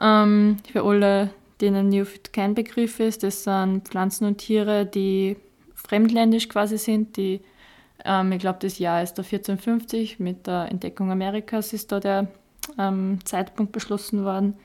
Ähm, 0.01 0.57
für 0.71 0.83
alle, 0.83 1.29
denen 1.61 1.89
Neophyt 1.89 2.33
kein 2.33 2.55
Begriff 2.55 2.99
ist, 2.99 3.23
das 3.23 3.43
sind 3.43 3.87
Pflanzen 3.87 4.25
und 4.25 4.39
Tiere, 4.39 4.85
die 4.85 5.37
fremdländisch 5.73 6.49
quasi 6.49 6.77
sind. 6.77 7.15
Die, 7.17 7.41
ähm, 8.03 8.31
ich 8.31 8.39
glaube, 8.39 8.59
das 8.61 8.79
Jahr 8.79 9.03
ist 9.03 9.13
da 9.13 9.21
1450, 9.21 10.19
mit 10.19 10.47
der 10.47 10.69
Entdeckung 10.71 11.11
Amerikas 11.11 11.71
ist 11.73 11.91
da 11.91 11.99
der 11.99 12.27
ähm, 12.77 13.19
Zeitpunkt 13.23 13.71
beschlossen 13.71 14.25
worden. 14.25 14.55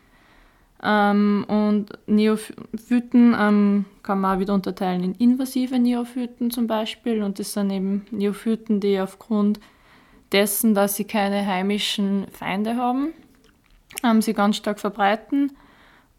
Ähm, 0.83 1.45
und 1.47 1.99
Neophyten 2.07 3.37
ähm, 3.39 3.85
kann 4.03 4.21
man 4.21 4.37
auch 4.37 4.41
wieder 4.41 4.55
unterteilen 4.55 5.05
in 5.05 5.15
invasive 5.15 5.79
Neophyten 5.79 6.51
zum 6.51 6.67
Beispiel. 6.67 7.23
Und 7.23 7.39
das 7.39 7.53
sind 7.53 7.71
eben 7.71 8.07
Neophyten, 8.11 8.81
die 8.81 8.99
aufgrund 8.99 9.61
dessen, 10.33 10.75
dass 10.75 10.97
sie 10.97 11.05
keine 11.05 11.47
heimischen 11.47 12.27
Feinde 12.33 12.77
haben, 12.77 13.13
ähm, 14.03 14.23
sie 14.23 14.33
ganz 14.33 14.57
stark 14.57 14.81
verbreiten. 14.81 15.53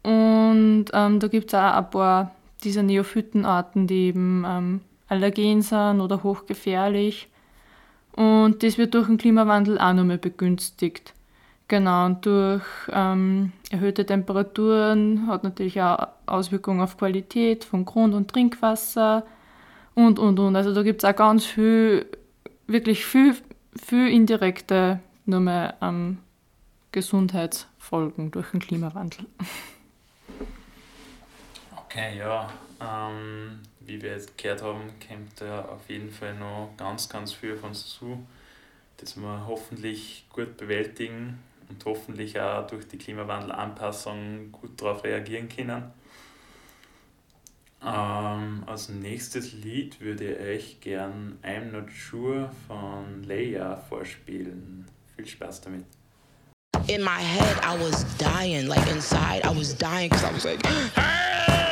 Und 0.02 0.86
ähm, 0.92 1.20
da 1.20 1.28
gibt 1.28 1.48
es 1.48 1.54
auch 1.54 1.74
ein 1.74 1.90
paar 1.90 2.34
dieser 2.62 2.82
Neophytenarten, 2.82 3.86
die 3.86 4.06
eben 4.08 4.44
ähm, 4.46 4.80
allergen 5.08 5.62
sind 5.62 6.00
oder 6.00 6.22
hochgefährlich. 6.22 7.28
Und 8.14 8.62
das 8.62 8.78
wird 8.78 8.94
durch 8.94 9.06
den 9.06 9.18
Klimawandel 9.18 9.78
auch 9.78 9.92
nochmal 9.92 10.18
begünstigt. 10.18 11.14
Genau, 11.72 12.04
und 12.04 12.26
durch 12.26 12.62
ähm, 12.90 13.50
erhöhte 13.70 14.04
Temperaturen 14.04 15.26
hat 15.26 15.42
natürlich 15.42 15.80
auch 15.80 16.08
Auswirkungen 16.26 16.82
auf 16.82 16.98
Qualität 16.98 17.64
von 17.64 17.86
Grund- 17.86 18.12
und 18.12 18.30
Trinkwasser 18.30 19.24
und, 19.94 20.18
und, 20.18 20.38
und. 20.38 20.54
Also 20.54 20.74
da 20.74 20.82
gibt 20.82 21.02
es 21.02 21.08
auch 21.08 21.16
ganz 21.16 21.46
viel, 21.46 22.04
wirklich 22.66 23.06
viel, 23.06 23.34
viel 23.82 24.08
indirekte 24.08 25.00
nur 25.24 25.40
mehr 25.40 25.76
ähm, 25.80 26.18
Gesundheitsfolgen 26.92 28.32
durch 28.32 28.50
den 28.50 28.60
Klimawandel. 28.60 29.24
Okay, 31.86 32.18
ja. 32.18 32.52
Ähm, 32.82 33.60
wie 33.80 34.02
wir 34.02 34.10
jetzt 34.10 34.36
gehört 34.36 34.60
haben, 34.60 34.90
kommt 35.08 35.40
da 35.40 35.62
auf 35.62 35.88
jeden 35.88 36.10
Fall 36.10 36.34
noch 36.34 36.74
ganz, 36.76 37.08
ganz 37.08 37.32
viel 37.32 37.54
auf 37.54 37.64
uns 37.64 37.86
zu, 37.88 38.26
das 38.98 39.16
wir 39.16 39.46
hoffentlich 39.46 40.26
gut 40.28 40.58
bewältigen 40.58 41.38
und 41.72 41.84
hoffentlich 41.84 42.38
auch 42.38 42.66
durch 42.66 42.86
die 42.86 42.98
Klimawandelanpassung 42.98 44.52
gut 44.52 44.80
darauf 44.80 45.04
reagieren 45.04 45.48
können. 45.48 45.82
Ähm, 47.84 48.62
als 48.66 48.88
nächstes 48.88 49.52
Lied 49.52 50.00
würde 50.00 50.34
ich 50.34 50.40
euch 50.40 50.80
gern 50.80 51.38
I'm 51.42 51.72
Not 51.72 51.90
Sure 51.90 52.50
von 52.68 53.24
Leia 53.24 53.76
vorspielen. 53.76 54.86
Viel 55.16 55.26
Spaß 55.26 55.62
damit. 55.62 55.84
In 56.88 57.02
my 57.02 57.20
head 57.20 57.56
I 57.64 57.76
was 57.80 58.04
dying, 58.18 58.66
like 58.66 58.86
inside 58.90 59.44
I 59.44 59.56
was 59.56 59.76
dying 59.76 60.10
because 60.10 60.24
I 60.24 60.32
was 60.32 60.44
like 60.44 60.60
We 60.96 61.71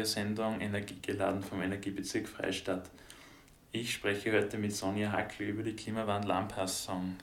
Radiosendung 0.00 0.60
Energiegeladen 0.60 1.42
vom 1.42 1.60
Energiebezirk 1.60 2.26
Freistadt. 2.26 2.88
Ich 3.70 3.92
spreche 3.92 4.32
heute 4.32 4.56
mit 4.56 4.74
Sonja 4.74 5.12
Hackl 5.12 5.42
über 5.42 5.62
die 5.62 5.76
Klimawandelanpassung. 5.76 7.16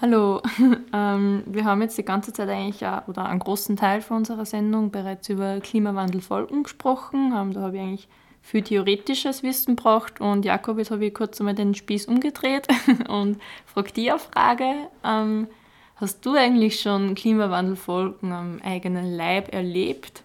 Hallo, 0.00 0.40
ähm, 0.92 1.42
wir 1.44 1.64
haben 1.64 1.82
jetzt 1.82 1.98
die 1.98 2.04
ganze 2.04 2.32
Zeit 2.32 2.48
eigentlich 2.50 2.86
auch, 2.86 3.08
oder 3.08 3.26
einen 3.26 3.40
großen 3.40 3.76
Teil 3.76 4.00
von 4.00 4.18
unserer 4.18 4.44
Sendung 4.44 4.92
bereits 4.92 5.28
über 5.28 5.58
Klimawandelfolgen 5.58 6.62
gesprochen. 6.62 7.32
Ähm, 7.36 7.52
da 7.52 7.62
habe 7.62 7.76
ich 7.76 7.82
eigentlich 7.82 8.08
viel 8.42 8.62
theoretisches 8.62 9.42
Wissen 9.42 9.74
braucht 9.74 10.20
und 10.20 10.44
Jakob, 10.44 10.78
jetzt 10.78 10.92
habe 10.92 11.06
ich 11.06 11.14
kurz 11.14 11.40
einmal 11.40 11.56
den 11.56 11.74
Spieß 11.74 12.06
umgedreht 12.06 12.68
und 13.08 13.40
frage 13.66 13.92
dich 13.92 14.10
eine 14.10 14.20
Frage. 14.20 14.72
Ähm, 15.02 15.48
Hast 15.98 16.26
du 16.26 16.34
eigentlich 16.34 16.78
schon 16.80 17.14
Klimawandelfolgen 17.14 18.30
am 18.30 18.60
eigenen 18.62 19.16
Leib 19.16 19.54
erlebt? 19.54 20.24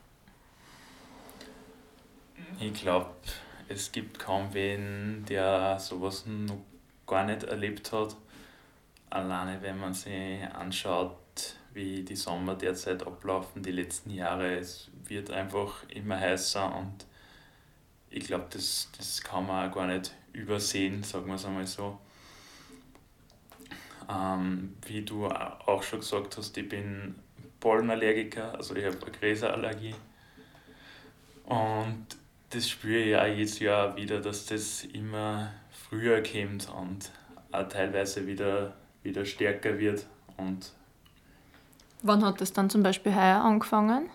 Ich 2.61 2.75
glaube, 2.75 3.09
es 3.69 3.91
gibt 3.91 4.19
kaum 4.19 4.53
wen, 4.53 5.25
der 5.27 5.79
sowas 5.79 6.27
noch 6.27 6.61
gar 7.07 7.25
nicht 7.25 7.41
erlebt 7.41 7.91
hat. 7.91 8.15
Alleine 9.09 9.63
wenn 9.63 9.79
man 9.79 9.95
sich 9.95 10.43
anschaut, 10.53 11.17
wie 11.73 12.03
die 12.03 12.15
Sommer 12.15 12.53
derzeit 12.53 13.05
ablaufen, 13.05 13.63
die 13.63 13.71
letzten 13.71 14.11
Jahre, 14.11 14.59
es 14.59 14.91
wird 15.05 15.31
einfach 15.31 15.89
immer 15.89 16.19
heißer 16.19 16.75
und 16.75 17.07
ich 18.11 18.25
glaube, 18.25 18.45
das, 18.51 18.89
das 18.95 19.23
kann 19.23 19.47
man 19.47 19.67
auch 19.67 19.73
gar 19.73 19.87
nicht 19.87 20.13
übersehen, 20.31 21.01
sagen 21.01 21.25
wir 21.29 21.35
es 21.35 21.45
einmal 21.45 21.65
so. 21.65 21.97
Ähm, 24.07 24.75
wie 24.85 25.01
du 25.01 25.25
auch 25.25 25.81
schon 25.81 26.01
gesagt 26.01 26.37
hast, 26.37 26.55
ich 26.55 26.69
bin 26.69 27.15
Pollenallergiker, 27.59 28.53
also 28.53 28.75
ich 28.75 28.85
habe 28.85 29.01
eine 29.01 29.11
Gräserallergie. 29.11 29.95
Und 31.45 32.20
das 32.51 32.69
spüre 32.69 32.99
ich 32.99 33.15
auch 33.15 33.25
jedes 33.25 33.59
Jahr 33.59 33.95
wieder, 33.95 34.19
dass 34.19 34.45
das 34.45 34.83
immer 34.83 35.51
früher 35.71 36.21
kommt 36.21 36.69
und 36.69 37.11
auch 37.51 37.67
teilweise 37.67 38.27
wieder, 38.27 38.75
wieder 39.03 39.25
stärker 39.25 39.79
wird. 39.79 40.05
Und 40.37 40.71
Wann 42.03 42.25
hat 42.25 42.41
das 42.41 42.53
dann 42.53 42.69
zum 42.69 42.83
Beispiel 42.83 43.15
heuer 43.15 43.41
angefangen? 43.41 44.09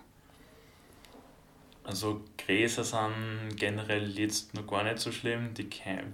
Also 1.84 2.24
Gräser 2.36 2.82
sind 2.82 3.56
generell 3.56 4.10
jetzt 4.18 4.54
noch 4.54 4.66
gar 4.66 4.82
nicht 4.82 4.98
so 4.98 5.12
schlimm. 5.12 5.54
Die 5.54 5.68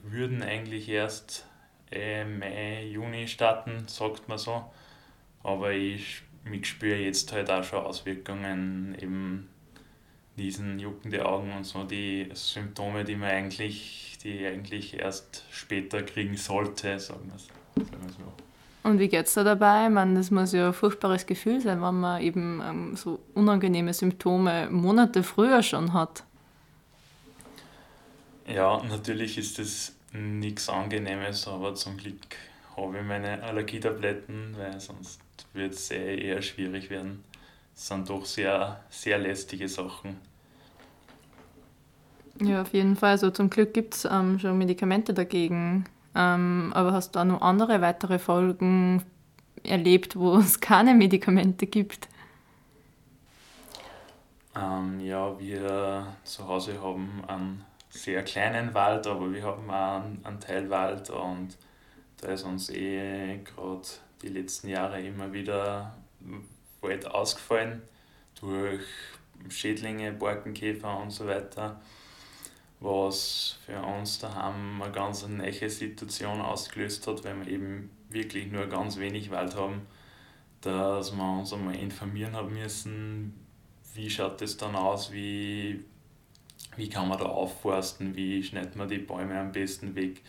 würden 0.04 0.42
eigentlich 0.42 0.88
erst 0.88 1.46
äh, 1.90 2.24
Mai, 2.24 2.84
Juni 2.84 3.26
starten, 3.26 3.84
sagt 3.86 4.28
man 4.28 4.38
so. 4.38 4.70
Aber 5.42 5.72
ich, 5.72 6.22
ich 6.50 6.66
spüre 6.66 6.98
jetzt 6.98 7.32
halt 7.32 7.50
auch 7.50 7.64
schon 7.64 7.84
Auswirkungen, 7.84 8.96
eben 9.00 9.48
diesen 10.36 10.78
juckende 10.78 11.26
Augen 11.26 11.52
und 11.52 11.64
so, 11.64 11.84
die 11.84 12.28
Symptome, 12.34 13.04
die 13.04 13.16
man 13.16 13.30
eigentlich, 13.30 14.18
die 14.22 14.46
eigentlich 14.46 14.98
erst 14.98 15.44
später 15.50 16.02
kriegen 16.02 16.36
sollte, 16.36 16.98
sagen 16.98 17.30
wir 17.30 17.38
so. 17.38 18.32
Und 18.84 18.98
wie 18.98 19.08
geht 19.08 19.26
es 19.26 19.34
da 19.34 19.44
dabei? 19.44 19.86
Ich 19.86 19.92
meine, 19.92 20.14
das 20.14 20.30
muss 20.30 20.52
ja 20.52 20.68
ein 20.68 20.72
furchtbares 20.72 21.26
Gefühl 21.26 21.60
sein, 21.60 21.80
wenn 21.80 22.00
man 22.00 22.20
eben 22.20 22.60
ähm, 22.64 22.96
so 22.96 23.20
unangenehme 23.34 23.94
Symptome 23.94 24.68
Monate 24.70 25.22
früher 25.22 25.62
schon 25.62 25.92
hat. 25.92 26.24
Ja, 28.46 28.82
natürlich 28.82 29.38
ist 29.38 29.60
das 29.60 29.94
nichts 30.12 30.68
Angenehmes, 30.68 31.46
aber 31.46 31.74
zum 31.74 31.96
Glück 31.96 32.36
habe 32.76 32.98
ich 32.98 33.04
meine 33.04 33.42
Allergietabletten, 33.42 34.56
weil 34.58 34.80
sonst 34.80 35.20
wird 35.52 35.74
es 35.74 35.90
eher 35.90 36.42
schwierig 36.42 36.90
werden. 36.90 37.22
Sind 37.74 38.08
doch 38.08 38.24
sehr, 38.24 38.80
sehr 38.90 39.18
lästige 39.18 39.68
Sachen. 39.68 40.18
Ja, 42.40 42.62
auf 42.62 42.72
jeden 42.72 42.96
Fall. 42.96 43.10
Also 43.10 43.30
zum 43.30 43.50
Glück 43.50 43.74
gibt 43.74 43.94
es 43.94 44.04
ähm, 44.04 44.38
schon 44.38 44.58
Medikamente 44.58 45.14
dagegen. 45.14 45.84
Ähm, 46.14 46.72
aber 46.74 46.92
hast 46.92 47.14
du 47.14 47.20
auch 47.20 47.24
noch 47.24 47.40
andere 47.40 47.80
weitere 47.80 48.18
Folgen 48.18 49.02
erlebt, 49.64 50.16
wo 50.16 50.36
es 50.36 50.60
keine 50.60 50.94
Medikamente 50.94 51.66
gibt? 51.66 52.08
Ähm, 54.54 55.00
ja, 55.00 55.38
wir 55.38 56.14
zu 56.24 56.46
Hause 56.46 56.82
haben 56.82 57.22
einen 57.26 57.64
sehr 57.88 58.22
kleinen 58.22 58.74
Wald, 58.74 59.06
aber 59.06 59.32
wir 59.32 59.42
haben 59.42 59.70
auch 59.70 60.02
einen, 60.02 60.20
einen 60.24 60.40
Teilwald 60.40 61.10
und 61.10 61.56
da 62.20 62.28
ist 62.28 62.44
uns 62.44 62.70
eh 62.70 63.38
gerade 63.44 63.82
die 64.22 64.28
letzten 64.28 64.68
Jahre 64.68 65.00
immer 65.00 65.32
wieder 65.32 65.94
Wald 66.82 67.06
ausgefallen 67.06 67.82
durch 68.40 68.82
Schädlinge, 69.48 70.12
Borkenkäfer 70.12 70.98
und 70.98 71.10
so 71.10 71.26
weiter, 71.26 71.80
was 72.80 73.58
für 73.64 73.80
uns 73.80 74.18
daheim 74.18 74.82
eine 74.82 74.92
ganz 74.92 75.26
neue 75.26 75.70
Situation 75.70 76.40
ausgelöst 76.40 77.06
hat, 77.06 77.24
weil 77.24 77.44
wir 77.44 77.52
eben 77.52 77.90
wirklich 78.08 78.50
nur 78.50 78.66
ganz 78.66 78.98
wenig 78.98 79.30
Wald 79.30 79.56
haben, 79.56 79.86
dass 80.60 81.12
wir 81.12 81.38
uns 81.38 81.52
einmal 81.52 81.76
informieren 81.76 82.34
haben 82.34 82.52
müssen, 82.52 83.34
wie 83.94 84.10
schaut 84.10 84.40
das 84.40 84.56
dann 84.56 84.74
aus, 84.74 85.12
wie 85.12 85.84
wie 86.76 86.88
kann 86.88 87.08
man 87.08 87.18
da 87.18 87.26
aufforsten, 87.26 88.16
wie 88.16 88.42
schneidet 88.42 88.76
man 88.76 88.88
die 88.88 88.98
Bäume 88.98 89.38
am 89.38 89.52
besten 89.52 89.94
weg. 89.94 90.22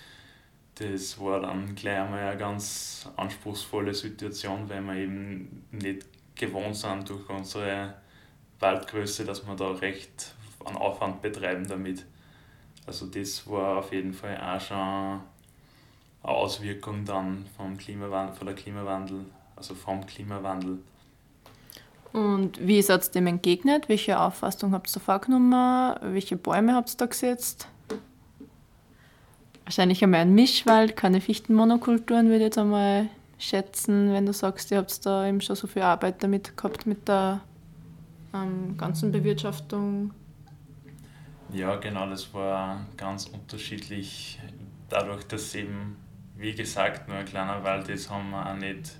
Das 0.76 1.20
war 1.20 1.40
dann 1.40 1.76
gleich 1.76 2.00
einmal 2.00 2.22
eine 2.22 2.38
ganz 2.38 3.08
anspruchsvolle 3.16 3.94
Situation, 3.94 4.68
weil 4.70 4.82
wir 4.82 4.96
eben 4.96 5.66
nicht 5.72 6.06
gewohnt 6.36 6.76
sind 6.76 7.10
durch 7.10 7.30
unsere 7.30 7.94
Waldgröße, 8.60 9.26
dass 9.26 9.46
wir 9.46 9.56
da 9.56 9.72
recht 9.72 10.34
einen 10.66 10.78
Aufwand 10.78 11.22
betreiben 11.22 11.68
damit. 11.68 12.06
Also 12.86 13.06
das 13.08 13.48
war 13.50 13.80
auf 13.80 13.94
jeden 13.94 14.14
Fall 14.14 14.38
auch 14.38 14.60
schon 14.62 14.78
eine 14.78 15.22
Auswirkung 16.24 17.06
dann 17.06 17.46
vom 17.58 17.78
Klimawandel, 17.78 18.36
von 18.36 18.48
der 18.48 18.56
Klimawandel, 18.56 19.26
also 19.56 19.76
vom 19.76 20.06
Klimawandel. 20.06 20.80
Und 22.14 22.66
wie 22.66 22.82
seid 22.82 23.06
ihr 23.06 23.12
dem 23.12 23.28
entgegnet? 23.28 23.90
Welche 23.90 24.20
Auffassung 24.20 24.72
habt 24.72 24.90
ihr 24.90 24.94
da 24.94 25.00
vorgenommen? 25.00 25.52
Welche 26.14 26.38
Bäume 26.38 26.76
habt 26.76 26.92
ihr 26.92 26.98
da 26.98 27.06
gesetzt? 27.08 27.68
Wahrscheinlich 29.66 30.04
einmal 30.04 30.22
ein 30.22 30.36
Mischwald, 30.36 30.96
keine 30.96 31.22
Fichtenmonokulturen, 31.22 32.28
würde 32.28 32.38
ich 32.38 32.44
jetzt 32.44 32.58
einmal 32.58 33.08
schätzen, 33.38 34.14
wenn 34.14 34.26
du 34.26 34.34
sagst, 34.34 34.72
ihr 34.72 34.78
habt 34.78 35.06
da 35.06 35.28
eben 35.28 35.42
schon 35.42 35.56
so 35.56 35.68
viel 35.68 35.82
Arbeit 35.82 36.24
damit 36.24 36.56
gehabt 36.56 36.86
mit 36.86 37.08
der 37.08 37.42
ähm, 38.34 38.78
ganzen 38.78 39.12
Bewirtschaftung. 39.12 40.12
Ja, 41.52 41.76
genau, 41.76 42.10
das 42.10 42.34
war 42.34 42.86
ganz 42.98 43.28
unterschiedlich. 43.28 44.40
Dadurch, 44.90 45.24
dass 45.26 45.54
eben, 45.56 45.98
wie 46.36 46.54
gesagt, 46.54 47.08
nur 47.08 47.18
ein 47.18 47.26
kleiner 47.26 47.64
Wald 47.64 47.90
ist, 47.90 48.10
haben 48.10 48.32
wir 48.32 48.50
auch 48.50 48.56
nicht 48.56 48.98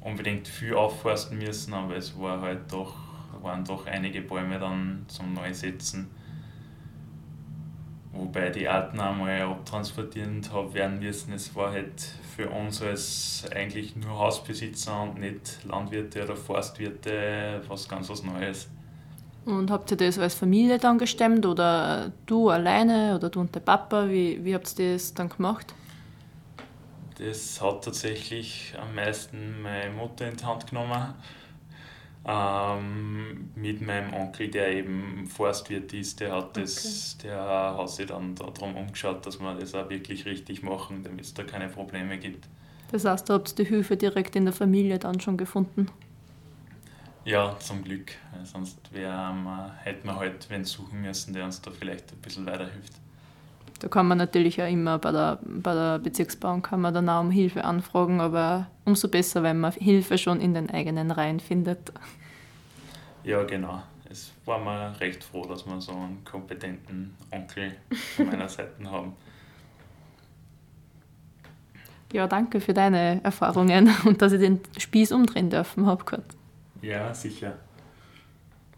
unbedingt 0.00 0.48
viel 0.48 0.74
aufforsten 0.74 1.38
müssen, 1.38 1.74
aber 1.74 1.96
es 1.96 2.18
war 2.18 2.40
halt 2.40 2.72
doch, 2.72 2.94
waren 3.42 3.64
doch 3.64 3.86
einige 3.86 4.22
Bäume 4.22 4.58
dann 4.58 5.04
zum 5.08 5.34
Neusetzen. 5.34 6.10
Wobei 8.16 8.50
die 8.50 8.68
alten 8.68 9.00
einmal 9.00 9.42
abtransportiert 9.42 10.52
haben 10.52 10.72
werden 10.72 11.00
müssen. 11.00 11.32
Es 11.32 11.54
war 11.56 11.72
halt 11.72 12.00
für 12.36 12.48
uns 12.48 12.80
als 12.80 13.44
eigentlich 13.54 13.96
nur 13.96 14.18
Hausbesitzer 14.18 15.02
und 15.02 15.18
nicht 15.18 15.64
Landwirte 15.64 16.22
oder 16.22 16.36
Forstwirte 16.36 17.62
was 17.66 17.88
ganz 17.88 18.08
was 18.08 18.22
Neues. 18.22 18.68
Und 19.44 19.70
habt 19.70 19.90
ihr 19.90 19.96
das 19.96 20.18
als 20.18 20.34
Familie 20.34 20.78
dann 20.78 20.98
gestemmt 20.98 21.44
oder 21.44 22.12
du 22.26 22.48
alleine 22.48 23.16
oder 23.16 23.28
du 23.28 23.40
und 23.40 23.54
der 23.54 23.60
Papa? 23.60 24.08
Wie, 24.08 24.42
wie 24.44 24.54
habt 24.54 24.78
ihr 24.78 24.94
das 24.94 25.12
dann 25.12 25.28
gemacht? 25.28 25.74
Das 27.18 27.60
hat 27.60 27.84
tatsächlich 27.84 28.74
am 28.80 28.94
meisten 28.94 29.60
meine 29.62 29.92
Mutter 29.92 30.28
in 30.28 30.36
die 30.36 30.44
Hand 30.44 30.68
genommen. 30.68 31.14
Ähm, 32.26 33.50
mit 33.54 33.82
meinem 33.82 34.14
Onkel, 34.14 34.48
der 34.48 34.72
eben 34.72 35.26
Forstwirt 35.26 35.92
ist, 35.92 36.20
der 36.20 36.32
hat, 36.32 36.56
das, 36.56 37.16
okay. 37.18 37.28
der 37.28 37.76
hat 37.76 37.90
sich 37.90 38.06
dann 38.06 38.34
darum 38.34 38.76
umgeschaut, 38.76 39.26
dass 39.26 39.40
wir 39.40 39.54
das 39.54 39.74
auch 39.74 39.90
wirklich 39.90 40.24
richtig 40.24 40.62
machen, 40.62 41.02
damit 41.02 41.24
es 41.24 41.34
da 41.34 41.42
keine 41.42 41.68
Probleme 41.68 42.18
gibt. 42.18 42.48
Das 42.92 43.04
heißt, 43.04 43.28
da 43.28 43.34
habt 43.34 43.50
ihr 43.50 43.64
die 43.64 43.68
Hilfe 43.68 43.96
direkt 43.96 44.36
in 44.36 44.44
der 44.44 44.54
Familie 44.54 44.98
dann 44.98 45.20
schon 45.20 45.36
gefunden? 45.36 45.88
Ja, 47.26 47.58
zum 47.58 47.82
Glück. 47.84 48.12
Sonst 48.44 48.78
wär, 48.92 49.74
hätten 49.82 50.06
wir 50.06 50.16
halt 50.16 50.48
wen 50.50 50.64
suchen 50.64 51.02
müssen, 51.02 51.34
der 51.34 51.44
uns 51.44 51.60
da 51.60 51.70
vielleicht 51.70 52.12
ein 52.12 52.20
bisschen 52.20 52.46
weiterhilft. 52.46 52.92
Da 53.84 53.90
kann 53.90 54.08
man 54.08 54.16
natürlich 54.16 54.62
auch 54.62 54.66
immer 54.66 54.98
bei 54.98 55.12
der, 55.12 55.38
bei 55.44 55.74
der 55.74 55.98
Bezirksbauernkammer 55.98 56.90
dann 56.90 57.06
auch 57.10 57.20
um 57.20 57.30
Hilfe 57.30 57.64
anfragen, 57.64 58.18
aber 58.18 58.66
umso 58.86 59.08
besser, 59.08 59.42
wenn 59.42 59.60
man 59.60 59.72
Hilfe 59.72 60.16
schon 60.16 60.40
in 60.40 60.54
den 60.54 60.70
eigenen 60.70 61.10
Reihen 61.10 61.38
findet. 61.38 61.92
Ja, 63.24 63.42
genau. 63.42 63.82
Es 64.08 64.32
war 64.46 64.58
mir 64.58 64.98
recht 65.00 65.22
froh, 65.22 65.44
dass 65.44 65.66
wir 65.66 65.78
so 65.82 65.92
einen 65.92 66.24
kompetenten 66.24 67.14
Onkel 67.30 67.76
von 68.16 68.24
meiner 68.24 68.48
Seite 68.48 68.90
haben. 68.90 69.12
Ja, 72.10 72.26
danke 72.26 72.62
für 72.62 72.72
deine 72.72 73.22
Erfahrungen 73.22 73.94
und 74.06 74.22
dass 74.22 74.32
ich 74.32 74.40
den 74.40 74.60
Spieß 74.78 75.12
umdrehen 75.12 75.50
dürfen 75.50 75.84
habe. 75.84 76.22
Ja, 76.80 77.12
sicher. 77.12 77.58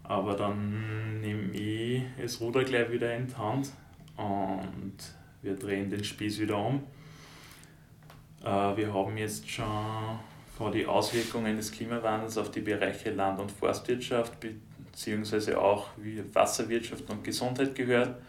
Aber 0.03 0.35
dann 0.35 1.21
nehme 1.21 1.53
ich 1.53 2.03
das 2.21 2.41
Ruder 2.41 2.65
gleich 2.65 2.91
wieder 2.91 3.15
in 3.15 3.27
die 3.27 3.35
Hand 3.37 3.71
und 4.17 4.97
wir 5.41 5.55
drehen 5.55 5.89
den 5.89 6.03
Spieß 6.03 6.39
wieder 6.39 6.57
um. 6.57 6.83
Äh, 8.43 8.77
wir 8.77 8.93
haben 8.93 9.17
jetzt 9.17 9.49
schon 9.49 9.65
vor 10.57 10.71
die 10.71 10.85
Auswirkungen 10.85 11.55
des 11.55 11.71
Klimawandels 11.71 12.37
auf 12.37 12.51
die 12.51 12.61
Bereiche 12.61 13.11
Land- 13.11 13.39
und 13.39 13.51
Forstwirtschaft 13.51 14.33
bzw. 14.39 15.53
auch 15.55 15.89
wie 15.97 16.23
Wasserwirtschaft 16.33 17.09
und 17.09 17.23
Gesundheit 17.23 17.75
gehört. 17.75 18.19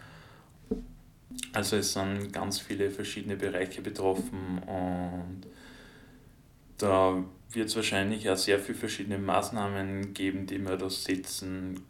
Also 1.53 1.77
es 1.77 1.93
sind 1.93 2.33
ganz 2.33 2.61
viele 2.61 2.91
verschiedene 2.91 3.37
Bereiche 3.37 3.81
betroffen 3.81 4.59
und 4.67 5.47
da 6.77 7.25
wird 7.51 7.69
es 7.69 7.77
wahrscheinlich 7.77 8.29
auch 8.29 8.37
sehr 8.37 8.59
viele 8.59 8.79
verschiedene 8.79 9.19
Maßnahmen 9.19 10.13
geben, 10.13 10.47
die 10.47 10.59
man 10.59 10.79
da 10.79 10.91
setzen 10.91 11.81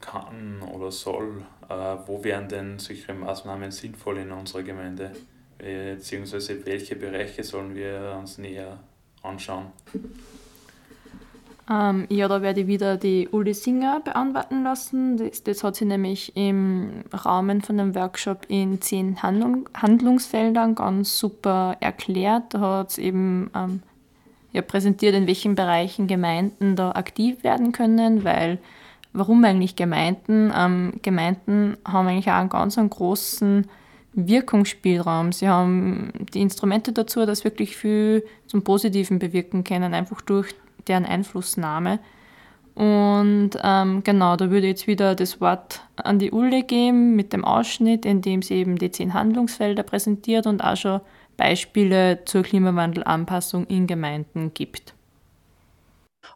kann 0.00 0.62
oder 0.62 0.90
soll. 0.90 1.44
Äh, 1.72 2.06
wo 2.06 2.22
wären 2.22 2.48
denn 2.48 2.78
solche 2.78 3.14
Maßnahmen 3.14 3.70
sinnvoll 3.70 4.18
in 4.18 4.32
unserer 4.32 4.62
Gemeinde? 4.62 5.12
Beziehungsweise 5.58 6.66
welche 6.66 6.96
Bereiche 6.96 7.44
sollen 7.44 7.74
wir 7.74 8.16
uns 8.18 8.38
näher 8.38 8.80
anschauen? 9.22 9.66
Ähm, 11.70 12.06
ja, 12.08 12.26
da 12.26 12.42
werde 12.42 12.62
ich 12.62 12.66
wieder 12.66 12.96
die 12.96 13.28
Uli 13.28 13.54
Singer 13.54 14.00
beantworten 14.00 14.64
lassen. 14.64 15.16
Das, 15.16 15.44
das 15.44 15.62
hat 15.62 15.76
sie 15.76 15.84
nämlich 15.84 16.36
im 16.36 17.04
Rahmen 17.12 17.62
von 17.62 17.78
einem 17.78 17.94
Workshop 17.94 18.46
in 18.48 18.80
zehn 18.80 19.22
Handlung, 19.22 19.68
Handlungsfeldern 19.74 20.74
ganz 20.74 21.18
super 21.18 21.76
erklärt. 21.78 22.54
Da 22.54 22.60
hat 22.60 22.90
es 22.90 22.98
eben 22.98 23.50
ähm, 23.54 23.82
ja, 24.52 24.62
präsentiert, 24.62 25.14
in 25.14 25.28
welchen 25.28 25.54
Bereichen 25.54 26.08
Gemeinden 26.08 26.74
da 26.74 26.90
aktiv 26.92 27.44
werden 27.44 27.70
können, 27.70 28.24
weil 28.24 28.58
warum 29.12 29.44
eigentlich 29.44 29.76
Gemeinden? 29.76 30.52
Ähm, 30.56 30.94
Gemeinden 31.02 31.76
haben 31.86 32.08
eigentlich 32.08 32.30
auch 32.30 32.36
einen 32.36 32.48
ganz 32.48 32.78
einen 32.78 32.90
großen 32.90 33.66
Wirkungsspielraum. 34.14 35.32
Sie 35.32 35.48
haben 35.48 36.12
die 36.32 36.42
Instrumente 36.42 36.92
dazu, 36.92 37.24
dass 37.24 37.44
wirklich 37.44 37.76
viel 37.76 38.24
zum 38.46 38.62
Positiven 38.62 39.18
bewirken 39.18 39.64
können, 39.64 39.94
einfach 39.94 40.20
durch 40.20 40.54
deren 40.86 41.04
Einflussnahme. 41.04 41.98
Und 42.74 43.50
ähm, 43.62 44.02
genau, 44.02 44.36
da 44.36 44.50
würde 44.50 44.66
jetzt 44.66 44.86
wieder 44.86 45.14
das 45.14 45.40
Wort 45.40 45.82
an 45.96 46.18
die 46.18 46.30
Ulle 46.30 46.62
geben 46.62 47.16
mit 47.16 47.32
dem 47.32 47.44
Ausschnitt, 47.44 48.06
in 48.06 48.22
dem 48.22 48.40
sie 48.40 48.54
eben 48.54 48.76
die 48.76 48.90
zehn 48.90 49.12
Handlungsfelder 49.12 49.82
präsentiert 49.82 50.46
und 50.46 50.62
auch 50.62 50.76
schon 50.76 51.00
Beispiele 51.36 52.24
zur 52.24 52.42
Klimawandelanpassung 52.42 53.66
in 53.66 53.86
Gemeinden 53.86 54.52
gibt. 54.54 54.94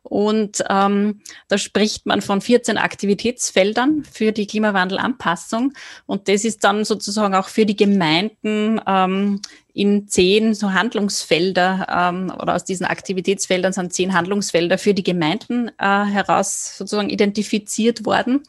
Und 0.09 0.63
ähm, 0.71 1.21
da 1.49 1.59
spricht 1.59 2.07
man 2.07 2.23
von 2.23 2.41
14 2.41 2.79
Aktivitätsfeldern 2.79 4.05
für 4.05 4.31
die 4.31 4.47
Klimawandelanpassung. 4.47 5.73
Und 6.07 6.29
das 6.29 6.45
ist 6.45 6.63
dann 6.63 6.85
sozusagen 6.85 7.35
auch 7.35 7.49
für 7.49 7.67
die 7.67 7.77
Gemeinden 7.77 8.81
ähm, 8.87 9.41
in 9.75 10.09
zehn 10.09 10.55
so 10.55 10.73
Handlungsfelder 10.73 11.87
ähm, 11.91 12.33
oder 12.41 12.55
aus 12.55 12.65
diesen 12.65 12.87
Aktivitätsfeldern 12.87 13.73
sind 13.73 13.93
zehn 13.93 14.15
Handlungsfelder 14.15 14.79
für 14.79 14.95
die 14.95 15.03
Gemeinden 15.03 15.71
äh, 15.79 16.05
heraus 16.05 16.79
sozusagen 16.79 17.11
identifiziert 17.11 18.07
worden. 18.07 18.45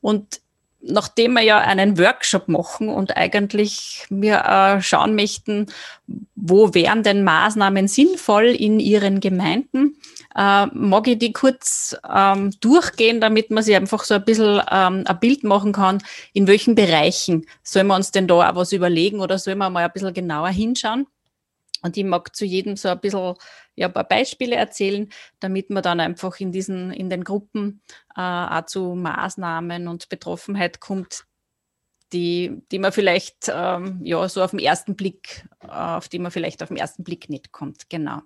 Und 0.00 0.40
nachdem 0.80 1.34
wir 1.34 1.42
ja 1.42 1.58
einen 1.58 1.98
Workshop 1.98 2.48
machen 2.48 2.88
und 2.88 3.16
eigentlich 3.16 4.06
wir 4.10 4.44
äh, 4.44 4.82
schauen 4.82 5.14
möchten, 5.14 5.66
wo 6.34 6.74
wären 6.74 7.02
denn 7.02 7.24
Maßnahmen 7.24 7.88
sinnvoll 7.88 8.46
in 8.46 8.80
Ihren 8.80 9.20
Gemeinden, 9.20 9.96
äh, 10.38 10.66
mag 10.66 11.08
ich 11.08 11.18
die 11.18 11.32
kurz 11.32 11.96
ähm, 12.08 12.52
durchgehen, 12.60 13.20
damit 13.20 13.50
man 13.50 13.64
sich 13.64 13.74
einfach 13.74 14.04
so 14.04 14.14
ein 14.14 14.24
bisschen 14.24 14.62
ähm, 14.70 15.02
ein 15.04 15.20
Bild 15.20 15.42
machen 15.42 15.72
kann, 15.72 15.98
in 16.32 16.46
welchen 16.46 16.76
Bereichen 16.76 17.44
sollen 17.64 17.88
wir 17.88 17.96
uns 17.96 18.12
denn 18.12 18.28
da 18.28 18.48
auch 18.48 18.54
was 18.54 18.72
überlegen 18.72 19.20
oder 19.20 19.36
sollen 19.38 19.58
wir 19.58 19.68
mal 19.68 19.84
ein 19.84 19.92
bisschen 19.92 20.14
genauer 20.14 20.50
hinschauen. 20.50 21.08
Und 21.82 21.96
ich 21.96 22.04
mag 22.04 22.34
zu 22.36 22.44
jedem 22.44 22.76
so 22.76 22.88
ein 22.88 23.00
bisschen 23.00 23.34
ja, 23.74 23.88
ein 23.88 23.92
paar 23.92 24.04
Beispiele 24.04 24.54
erzählen, 24.54 25.08
damit 25.40 25.70
man 25.70 25.82
dann 25.82 25.98
einfach 25.98 26.38
in 26.38 26.52
diesen, 26.52 26.92
in 26.92 27.10
den 27.10 27.24
Gruppen 27.24 27.82
äh, 28.16 28.20
auch 28.20 28.66
zu 28.66 28.94
Maßnahmen 28.94 29.88
und 29.88 30.08
Betroffenheit 30.08 30.78
kommt, 30.78 31.24
die, 32.12 32.62
die 32.70 32.78
man 32.78 32.92
vielleicht 32.92 33.50
ähm, 33.52 34.00
ja 34.04 34.28
so 34.28 34.42
auf 34.42 34.52
den 34.52 34.60
ersten 34.60 34.94
Blick, 34.94 35.48
äh, 35.62 35.68
auf 35.68 36.08
die 36.08 36.20
man 36.20 36.30
vielleicht 36.30 36.62
auf 36.62 36.68
den 36.68 36.76
ersten 36.76 37.02
Blick 37.02 37.28
nicht 37.28 37.50
kommt. 37.50 37.90
Genau. 37.90 38.22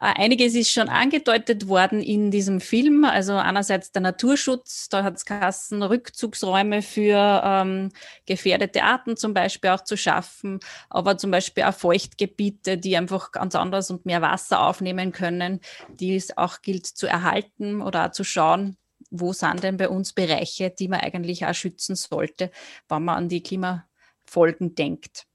Äh, 0.00 0.14
einiges 0.16 0.54
ist 0.54 0.70
schon 0.70 0.88
angedeutet 0.88 1.68
worden 1.68 2.00
in 2.00 2.30
diesem 2.30 2.60
Film. 2.60 3.04
Also 3.04 3.34
einerseits 3.34 3.92
der 3.92 4.02
Naturschutz, 4.02 4.88
da 4.88 5.02
hat 5.02 5.16
es 5.16 5.24
Kassen, 5.24 5.82
Rückzugsräume 5.82 6.82
für 6.82 7.42
ähm, 7.44 7.90
gefährdete 8.26 8.82
Arten 8.84 9.16
zum 9.16 9.34
Beispiel 9.34 9.70
auch 9.70 9.84
zu 9.84 9.96
schaffen, 9.96 10.60
aber 10.88 11.18
zum 11.18 11.30
Beispiel 11.30 11.64
auch 11.64 11.74
Feuchtgebiete, 11.74 12.78
die 12.78 12.96
einfach 12.96 13.32
ganz 13.32 13.54
anders 13.54 13.90
und 13.90 14.06
mehr 14.06 14.22
Wasser 14.22 14.66
aufnehmen 14.66 15.12
können, 15.12 15.60
die 15.88 16.16
es 16.16 16.36
auch 16.36 16.62
gilt 16.62 16.86
zu 16.86 17.06
erhalten 17.06 17.82
oder 17.82 18.06
auch 18.06 18.12
zu 18.12 18.24
schauen, 18.24 18.76
wo 19.10 19.32
sind 19.32 19.62
denn 19.62 19.76
bei 19.76 19.88
uns 19.88 20.12
Bereiche, 20.12 20.70
die 20.70 20.88
man 20.88 21.00
eigentlich 21.00 21.46
auch 21.46 21.54
schützen 21.54 21.96
sollte, 21.96 22.50
wenn 22.88 23.04
man 23.04 23.16
an 23.16 23.28
die 23.28 23.42
Klimafolgen 23.42 24.74
denkt 24.74 25.27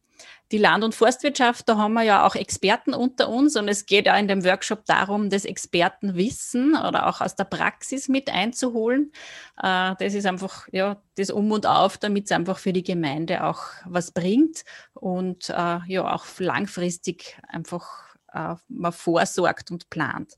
die 0.54 0.60
Land- 0.60 0.84
und 0.84 0.94
Forstwirtschaft, 0.94 1.68
da 1.68 1.78
haben 1.78 1.94
wir 1.94 2.04
ja 2.04 2.28
auch 2.28 2.36
Experten 2.36 2.94
unter 2.94 3.28
uns 3.28 3.56
und 3.56 3.68
es 3.68 3.88
geht 3.88 4.06
ja 4.06 4.16
in 4.16 4.28
dem 4.28 4.46
Workshop 4.46 4.86
darum, 4.86 5.32
das 5.32 5.46
Expertenwissen 5.46 6.76
oder 6.76 7.08
auch 7.08 7.22
aus 7.22 7.36
der 7.36 7.46
Praxis 7.46 8.08
mit 8.08 8.30
einzuholen. 8.30 9.12
Äh, 9.58 9.96
das 9.98 10.14
ist 10.14 10.28
einfach 10.28 10.68
ja 10.72 11.02
das 11.16 11.32
Um 11.32 11.52
und 11.52 11.66
Auf, 11.66 11.98
damit 11.98 12.26
es 12.26 12.32
einfach 12.32 12.60
für 12.60 12.72
die 12.72 12.84
Gemeinde 12.84 13.44
auch 13.44 13.64
was 13.86 14.12
bringt 14.12 14.64
und 14.94 15.50
äh, 15.50 15.80
ja 15.88 16.14
auch 16.14 16.26
langfristig 16.38 17.36
einfach 17.48 18.16
äh, 18.32 18.54
man 18.68 18.92
vorsorgt 18.92 19.72
und 19.72 19.90
plant. 19.90 20.34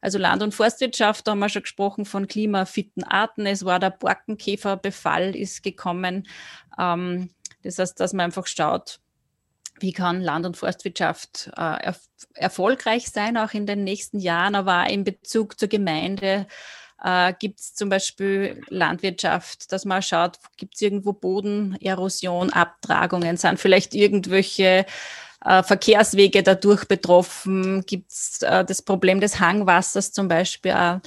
Also 0.00 0.18
Land- 0.18 0.42
und 0.42 0.54
Forstwirtschaft, 0.54 1.24
da 1.24 1.30
haben 1.30 1.38
wir 1.38 1.48
schon 1.48 1.62
gesprochen 1.62 2.04
von 2.04 2.26
klimafitten 2.26 3.04
Arten. 3.04 3.46
Es 3.46 3.64
war 3.64 3.78
der 3.78 3.90
Borkenkäferbefall 3.90 5.36
ist 5.36 5.62
gekommen. 5.62 6.26
Ähm, 6.76 7.30
das 7.62 7.78
heißt, 7.78 8.00
dass 8.00 8.12
man 8.12 8.24
einfach 8.24 8.48
schaut, 8.48 8.98
wie 9.82 9.92
kann 9.92 10.20
Land- 10.20 10.46
und 10.46 10.56
Forstwirtschaft 10.56 11.50
äh, 11.56 11.60
er 11.60 11.96
erfolgreich 12.34 13.10
sein, 13.10 13.36
auch 13.36 13.52
in 13.52 13.66
den 13.66 13.84
nächsten 13.84 14.18
Jahren, 14.18 14.54
aber 14.54 14.88
in 14.88 15.04
Bezug 15.04 15.58
zur 15.58 15.68
Gemeinde 15.68 16.46
äh, 17.02 17.34
gibt 17.38 17.60
es 17.60 17.74
zum 17.74 17.88
Beispiel 17.88 18.60
Landwirtschaft, 18.68 19.72
dass 19.72 19.84
man 19.84 20.02
schaut, 20.02 20.38
gibt 20.56 20.76
es 20.76 20.80
irgendwo 20.80 21.12
Bodenerosion, 21.12 22.50
Abtragungen, 22.50 23.36
sind 23.36 23.58
vielleicht 23.58 23.94
irgendwelche 23.94 24.86
äh, 25.44 25.62
Verkehrswege 25.62 26.42
dadurch 26.42 26.86
betroffen, 26.86 27.84
gibt 27.84 28.12
es 28.12 28.42
äh, 28.42 28.64
das 28.64 28.82
Problem 28.82 29.20
des 29.20 29.40
Hangwassers 29.40 30.12
zum 30.12 30.28
Beispiel. 30.28 31.00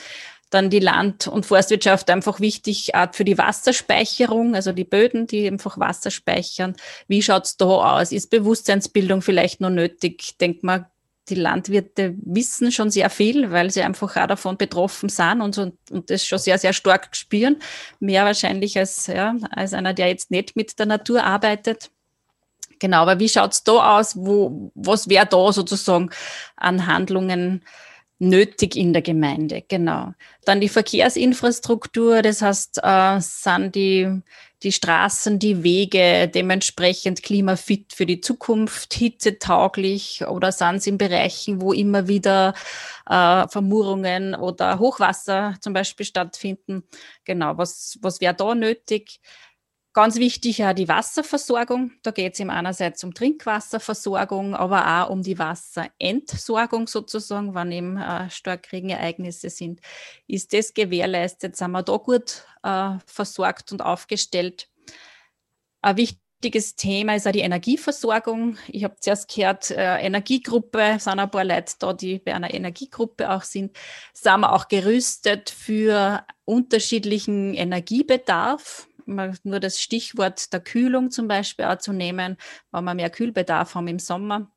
Dann 0.56 0.70
die 0.70 0.80
Land- 0.80 1.28
und 1.28 1.46
Forstwirtschaft 1.46 2.10
einfach 2.10 2.40
wichtig 2.40 2.94
für 3.12 3.26
die 3.26 3.38
Wasserspeicherung, 3.38 4.56
also 4.56 4.72
die 4.72 4.86
Böden, 4.86 5.28
die 5.28 5.46
einfach 5.48 5.78
Wasser 5.78 6.12
speichern. 6.12 6.78
Wie 7.10 7.22
schaut's 7.22 7.58
da 7.58 7.66
aus? 7.66 8.14
Ist 8.14 8.30
Bewusstseinsbildung 8.30 9.22
vielleicht 9.22 9.60
noch 9.60 9.70
nötig? 9.70 10.38
Denkt 10.38 10.64
man, 10.64 10.86
die 11.28 11.36
Landwirte 11.36 12.16
wissen 12.24 12.72
schon 12.72 12.90
sehr 12.90 13.10
viel, 13.10 13.52
weil 13.52 13.70
sie 13.70 13.82
einfach 13.82 14.16
auch 14.16 14.28
davon 14.28 14.56
betroffen 14.56 15.10
sind 15.10 15.42
und, 15.42 15.58
und, 15.58 15.74
und 15.92 16.10
das 16.10 16.26
schon 16.26 16.40
sehr, 16.40 16.58
sehr 16.58 16.72
stark 16.72 17.14
spüren. 17.18 17.58
Mehr 18.00 18.24
wahrscheinlich 18.24 18.78
als, 18.78 19.08
ja, 19.08 19.36
als 19.52 19.74
einer, 19.74 19.94
der 19.94 20.08
jetzt 20.08 20.32
nicht 20.32 20.56
mit 20.56 20.80
der 20.80 20.86
Natur 20.86 21.22
arbeitet. 21.26 21.92
Genau, 22.80 23.00
aber 23.00 23.20
wie 23.20 23.28
schaut's 23.28 23.66
da 23.66 24.00
aus? 24.00 24.16
Wo, 24.16 24.72
was 24.74 25.10
wäre 25.10 25.26
da 25.26 25.52
sozusagen 25.52 26.12
an 26.56 26.88
Handlungen 26.88 27.62
nötig 28.20 28.76
in 28.76 28.94
der 28.94 29.02
Gemeinde, 29.02 29.64
genau. 29.68 30.14
Dann 30.46 30.62
die 30.62 30.70
Verkehrsinfrastruktur, 30.70 32.22
das 32.22 32.42
heißt, 32.42 32.80
äh, 32.82 33.20
sind 33.20 33.76
die, 33.76 34.22
die 34.64 34.72
Straßen, 34.72 35.38
die 35.38 35.64
Wege 35.64 36.30
dementsprechend 36.30 37.24
klimafit 37.24 37.94
für 37.94 38.06
die 38.06 38.22
Zukunft, 38.22 38.94
hitzetauglich 38.94 40.26
oder 40.28 40.52
sind 40.52 40.82
sie 40.82 40.92
in 40.92 40.98
Bereichen, 40.98 41.62
wo 41.62 41.74
immer 41.74 42.08
wieder 42.08 42.54
äh, 43.10 43.48
Vermurungen 43.50 44.34
oder 44.34 44.80
Hochwasser 44.80 45.56
zum 45.60 45.74
Beispiel 45.74 46.06
stattfinden. 46.06 46.84
Genau, 47.26 47.58
was, 47.58 48.00
was 48.02 48.22
wäre 48.22 48.34
da 48.34 48.56
nötig? 48.56 49.20
Ganz 49.96 50.18
wichtig 50.18 50.58
ja 50.58 50.74
die 50.74 50.90
Wasserversorgung. 50.90 51.94
Da 52.04 52.12
geht 52.12 52.34
es 52.34 52.42
ihm 52.42 52.50
einerseits 52.50 53.02
um 53.06 53.14
Trinkwasserversorgung, 53.14 54.54
aber 54.54 55.06
auch 55.06 55.10
um 55.10 55.24
die 55.24 55.40
Wasserentsorgung 55.40 56.88
sozusagen, 56.88 57.56
wenn 57.56 57.72
eben 57.72 57.96
äh, 57.96 58.30
Starkregenereignisse 58.30 59.50
sind. 59.50 59.80
Ist 60.28 60.52
das 60.52 60.74
gewährleistet? 60.74 61.56
Sind 61.56 61.72
wir 61.72 61.82
da 61.82 61.96
gut 61.96 62.44
äh, 62.64 62.98
versorgt 63.06 63.72
und 63.72 63.82
aufgestellt? 63.82 64.68
Ein 65.82 65.96
wichtiges 65.96 66.76
Thema 66.76 67.16
ist 67.16 67.26
auch 67.26 67.32
die 67.32 67.40
Energieversorgung. 67.40 68.58
Ich 68.68 68.84
habe 68.84 68.98
zuerst 69.00 69.34
gehört, 69.34 69.72
äh, 69.72 70.00
Energiegruppe, 70.00 70.98
sind 71.00 71.20
ein 71.20 71.32
paar 71.32 71.46
Leute 71.46 71.74
da, 71.80 71.94
die 71.94 72.20
bei 72.20 72.36
einer 72.36 72.54
Energiegruppe 72.54 73.32
auch 73.32 73.44
sind. 73.44 73.78
Sind 74.14 74.42
wir 74.42 74.52
auch 74.52 74.68
gerüstet 74.68 75.50
für 75.50 76.26
unterschiedlichen 76.44 77.54
Energiebedarf. 77.54 78.90
Nur 79.06 79.60
das 79.60 79.82
Stichwort 79.82 80.52
der 80.52 80.60
Kühlung 80.60 81.12
zum 81.12 81.28
Beispiel 81.28 81.66
auch 81.66 81.78
zu 81.78 81.94
nehmen, 81.94 82.38
wenn 82.72 82.84
wir 82.84 82.94
mehr 82.94 83.10
Kühlbedarf 83.10 83.76
haben 83.76 83.88
im 83.88 84.00
Sommer. 84.00 84.52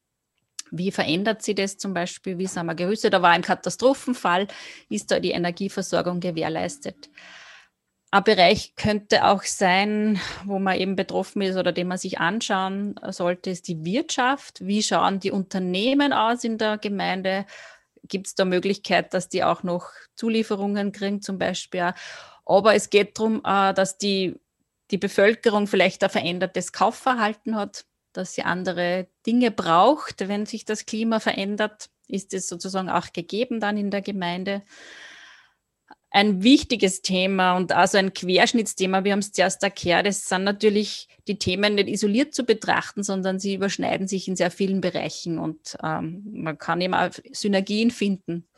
Wie 0.71 0.91
verändert 0.91 1.43
sich 1.43 1.55
das 1.55 1.79
zum 1.79 1.95
Beispiel? 1.95 2.39
Wie 2.39 2.47
sind 2.47 2.67
wir 2.67 2.75
gerüstet? 2.75 3.13
Da 3.15 3.23
war 3.23 3.31
ein 3.31 3.43
Katastrophenfall, 3.43 4.49
ist 4.89 5.11
da 5.11 5.21
die 5.21 5.31
Energieversorgung 5.31 6.21
gewährleistet? 6.21 7.11
Ein 8.11 8.25
Bereich 8.25 8.75
könnte 8.75 9.27
auch 9.27 9.43
sein, 9.43 10.19
wo 10.45 10.59
man 10.59 10.79
eben 10.79 10.97
betroffen 10.97 11.43
ist 11.43 11.57
oder 11.57 11.73
den 11.73 11.89
man 11.89 11.99
sich 11.99 12.19
anschauen 12.19 12.95
sollte, 13.11 13.51
ist 13.51 13.69
die 13.69 13.85
Wirtschaft. 13.85 14.67
Wie 14.67 14.83
schauen 14.83 15.21
die 15.21 15.31
Unternehmen 15.31 16.15
aus 16.15 16.43
in 16.43 16.57
der 16.57 16.79
Gemeinde? 16.79 17.45
Gibt 18.05 18.29
es 18.29 18.35
da 18.35 18.47
Möglichkeit, 18.47 19.13
dass 19.13 19.29
die 19.29 19.45
auch 19.45 19.63
noch 19.63 19.91
Zulieferungen 20.15 20.93
kriegen 20.93 21.21
zum 21.21 21.39
Beispiel? 21.39 21.93
Aber 22.49 22.75
es 22.75 22.91
geht 22.91 23.19
darum, 23.19 23.43
äh, 23.45 23.73
dass 23.75 23.99
die, 23.99 24.35
die 24.91 24.99
Bevölkerung 24.99 25.67
vielleicht 25.67 26.03
ein 26.03 26.11
verändertes 26.11 26.73
Kaufverhalten 26.73 27.55
hat, 27.55 27.85
dass 28.13 28.35
sie 28.35 28.43
andere 28.43 29.07
Dinge 29.27 29.51
braucht, 29.51 30.27
wenn 30.27 30.47
sich 30.47 30.65
das 30.65 30.87
Klima 30.87 31.21
verändert. 31.21 31.91
Ist 32.09 32.33
es 32.35 32.49
sozusagen 32.49 32.89
auch 32.89 33.13
gegeben 33.13 33.61
dann 33.61 33.77
in 33.77 33.91
der 33.91 34.03
Gemeinde? 34.03 34.63
ein 36.11 36.43
wichtiges 36.43 37.03
Thema 37.03 37.57
und 37.57 37.73
also 37.73 37.99
ein 37.99 38.15
Querschnittsthema. 38.15 39.05
Wir 39.05 39.13
haben 39.13 39.19
es 39.19 39.33
zuerst 39.33 39.63
erklärt. 39.63 40.07
Es 40.07 40.29
sind 40.29 40.45
natürlich 40.45 41.07
die 41.27 41.39
Themen 41.39 41.75
nicht 41.75 41.89
isoliert 41.89 42.35
zu 42.35 42.45
betrachten, 42.45 43.03
sondern 43.03 43.39
sie 43.39 43.55
überschneiden 43.55 44.09
sich 44.09 44.27
in 44.27 44.37
sehr 44.37 44.51
vielen 44.51 44.81
Bereichen 44.81 45.39
und 45.39 45.77
ähm, 45.83 46.23
man 46.33 46.57
kann 46.57 46.81
eben 46.81 46.95
auch 46.95 47.11
Synergien 47.33 47.91
finden. 47.91 48.49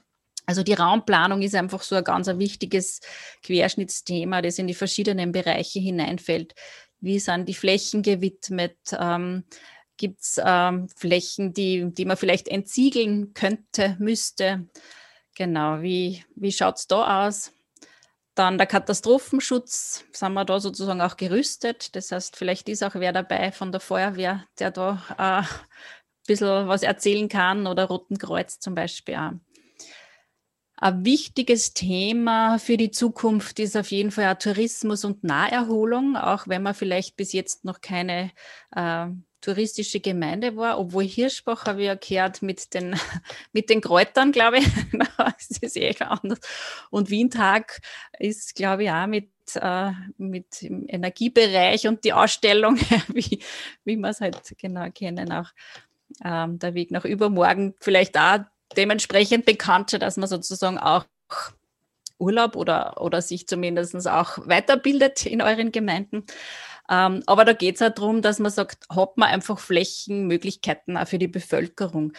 Also 0.51 0.65
die 0.65 0.73
Raumplanung 0.73 1.43
ist 1.43 1.55
einfach 1.55 1.81
so 1.81 1.95
ein 1.95 2.03
ganz 2.03 2.27
ein 2.27 2.41
wichtiges 2.41 2.99
Querschnittsthema, 3.45 4.43
das 4.43 4.59
in 4.59 4.67
die 4.67 4.75
verschiedenen 4.75 5.31
Bereiche 5.31 5.79
hineinfällt. 5.79 6.57
Wie 6.99 7.21
sind 7.21 7.49
die 7.49 7.55
Flächen 7.55 8.03
gewidmet? 8.03 8.77
Ähm, 8.99 9.45
Gibt 9.97 10.23
es 10.23 10.41
ähm, 10.45 10.89
Flächen, 10.89 11.53
die, 11.53 11.95
die 11.95 12.05
man 12.05 12.17
vielleicht 12.17 12.49
entsiegeln 12.49 13.33
könnte, 13.33 13.95
müsste? 14.01 14.67
Genau, 15.37 15.83
wie, 15.83 16.25
wie 16.35 16.51
schaut 16.51 16.79
es 16.79 16.89
da 16.89 17.29
aus? 17.29 17.53
Dann 18.35 18.59
der 18.59 18.67
Katastrophenschutz, 18.67 20.05
sind 20.11 20.33
wir 20.33 20.45
da 20.45 20.59
sozusagen 20.59 21.01
auch 21.01 21.17
gerüstet. 21.17 21.95
Das 21.95 22.11
heißt, 22.11 22.35
vielleicht 22.35 22.69
ist 22.69 22.83
auch 22.83 22.97
wer 22.97 23.13
dabei 23.13 23.53
von 23.53 23.71
der 23.71 23.81
Feuerwehr, 23.81 24.45
der 24.59 24.73
da 24.73 25.01
äh, 25.17 25.23
ein 25.43 25.47
bisschen 26.27 26.67
was 26.67 26.83
erzählen 26.83 27.29
kann 27.29 27.69
oder 27.69 27.85
Roten 27.85 28.19
Kreuz 28.19 28.59
zum 28.59 28.75
Beispiel 28.75 29.15
auch. 29.15 29.35
Ein 30.83 31.05
wichtiges 31.05 31.74
Thema 31.74 32.59
für 32.59 32.78
die 32.78 32.91
Zukunft 32.91 33.59
ist 33.59 33.76
auf 33.76 33.91
jeden 33.91 34.11
Fall 34.11 34.35
Tourismus 34.37 35.05
und 35.05 35.22
Naherholung, 35.22 36.16
auch 36.16 36.49
wenn 36.49 36.62
man 36.62 36.72
vielleicht 36.74 37.16
bis 37.16 37.35
jetzt 37.35 37.66
noch 37.66 37.83
keine 37.83 38.31
äh, 38.74 39.09
touristische 39.43 40.01
Gemeinde 40.01 40.57
war, 40.57 40.78
obwohl 40.78 41.05
Hirschbach 41.05 41.66
habe 41.66 41.83
ich 41.83 41.87
ja 41.87 41.97
gehört 41.97 42.41
mit 42.41 42.72
den, 42.72 42.97
mit 43.53 43.68
den 43.68 43.83
Kräutern, 43.83 44.33
glaube 44.33 44.61
ich. 44.61 44.66
das 45.18 45.51
ist 45.61 45.76
eh 45.76 45.95
anders. 45.99 46.41
Und 46.89 47.11
Windhag 47.11 47.81
ist, 48.18 48.55
glaube 48.55 48.85
ich, 48.85 48.91
auch 48.91 49.07
mit, 49.07 49.28
äh, 49.57 49.91
mit 50.16 50.62
im 50.62 50.87
Energiebereich 50.89 51.89
und 51.89 52.05
die 52.05 52.14
Ausstellung, 52.14 52.76
wie, 53.09 53.43
wie 53.85 53.97
wir 53.97 54.09
es 54.09 54.22
halt 54.22 54.55
genau 54.57 54.89
kennen, 54.91 55.31
auch 55.31 55.51
ähm, 56.24 56.59
der 56.59 56.72
Weg 56.72 56.91
nach 56.91 57.05
übermorgen 57.05 57.74
vielleicht 57.81 58.16
auch 58.16 58.41
dementsprechend 58.77 59.45
bekannt, 59.45 60.01
dass 60.01 60.16
man 60.16 60.29
sozusagen 60.29 60.79
auch 60.79 61.05
Urlaub 62.18 62.55
oder, 62.55 63.01
oder 63.01 63.23
sich 63.23 63.47
zumindest 63.49 64.07
auch 64.07 64.39
weiterbildet 64.47 65.27
in 65.27 65.43
euren 65.43 65.73
Gemeinden. 65.73 66.25
Ähm, 66.91 67.23
aber 67.27 67.45
da 67.45 67.53
geht 67.53 67.77
es 67.77 67.83
auch 67.83 67.95
darum, 67.95 68.21
dass 68.21 68.39
man 68.39 68.51
sagt, 68.51 68.85
hat 68.91 69.16
man 69.16 69.29
einfach 69.29 69.59
Flächenmöglichkeiten 69.59 70.97
auch 70.97 71.09
für 71.09 71.18
die 71.18 71.29
Bevölkerung. 71.29 72.12